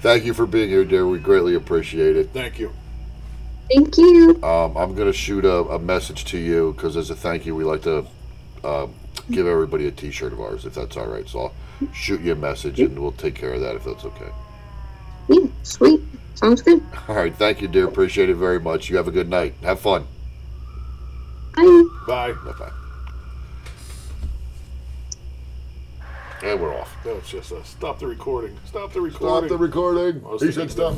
Thank 0.00 0.24
you 0.24 0.34
for 0.34 0.46
being 0.46 0.68
here, 0.68 0.84
dear. 0.84 1.06
We 1.06 1.20
greatly 1.20 1.54
appreciate 1.54 2.16
it. 2.16 2.30
Thank 2.30 2.58
you. 2.58 2.72
Thank 3.72 3.96
you. 3.96 4.30
Um, 4.42 4.76
I'm 4.76 4.96
going 4.96 5.06
to 5.06 5.12
shoot 5.12 5.44
a, 5.44 5.58
a 5.58 5.78
message 5.78 6.24
to 6.24 6.38
you 6.38 6.72
because, 6.72 6.96
as 6.96 7.10
a 7.10 7.14
thank 7.14 7.46
you, 7.46 7.54
we 7.54 7.62
like 7.62 7.82
to 7.82 8.04
uh, 8.64 8.88
give 9.30 9.46
everybody 9.46 9.86
a 9.86 9.92
T-shirt 9.92 10.32
of 10.32 10.40
ours, 10.40 10.66
if 10.66 10.74
that's 10.74 10.96
all 10.96 11.06
right. 11.06 11.28
So 11.28 11.38
I'll 11.42 11.54
shoot 11.92 12.20
you 12.20 12.32
a 12.32 12.34
message, 12.36 12.80
and 12.80 12.98
we'll 12.98 13.12
take 13.12 13.36
care 13.36 13.52
of 13.52 13.60
that 13.60 13.76
if 13.76 13.84
that's 13.84 14.04
okay. 14.04 14.32
Yeah, 15.28 15.46
sweet. 15.62 16.00
Sounds 16.34 16.62
good. 16.62 16.82
All 17.06 17.14
right. 17.14 17.32
Thank 17.32 17.62
you, 17.62 17.68
dear. 17.68 17.86
Appreciate 17.86 18.28
it 18.28 18.34
very 18.34 18.58
much. 18.58 18.90
You 18.90 18.96
have 18.96 19.06
a 19.06 19.12
good 19.12 19.28
night. 19.28 19.54
Have 19.62 19.78
fun. 19.78 20.04
Bye. 21.54 21.84
Bye. 22.08 22.32
Bye 22.32 22.52
bye. 22.58 22.72
And 26.44 26.60
we're 26.60 26.78
off. 26.78 26.94
No, 27.06 27.16
it's 27.16 27.30
just 27.30 27.52
a 27.52 27.64
stop 27.64 27.98
the 27.98 28.06
recording. 28.06 28.54
Stop 28.66 28.92
the 28.92 29.00
recording. 29.00 29.48
Stop 29.48 29.48
the 29.48 29.56
recording. 29.56 30.22
He 30.40 30.52
said 30.52 30.70
stop. 30.70 30.94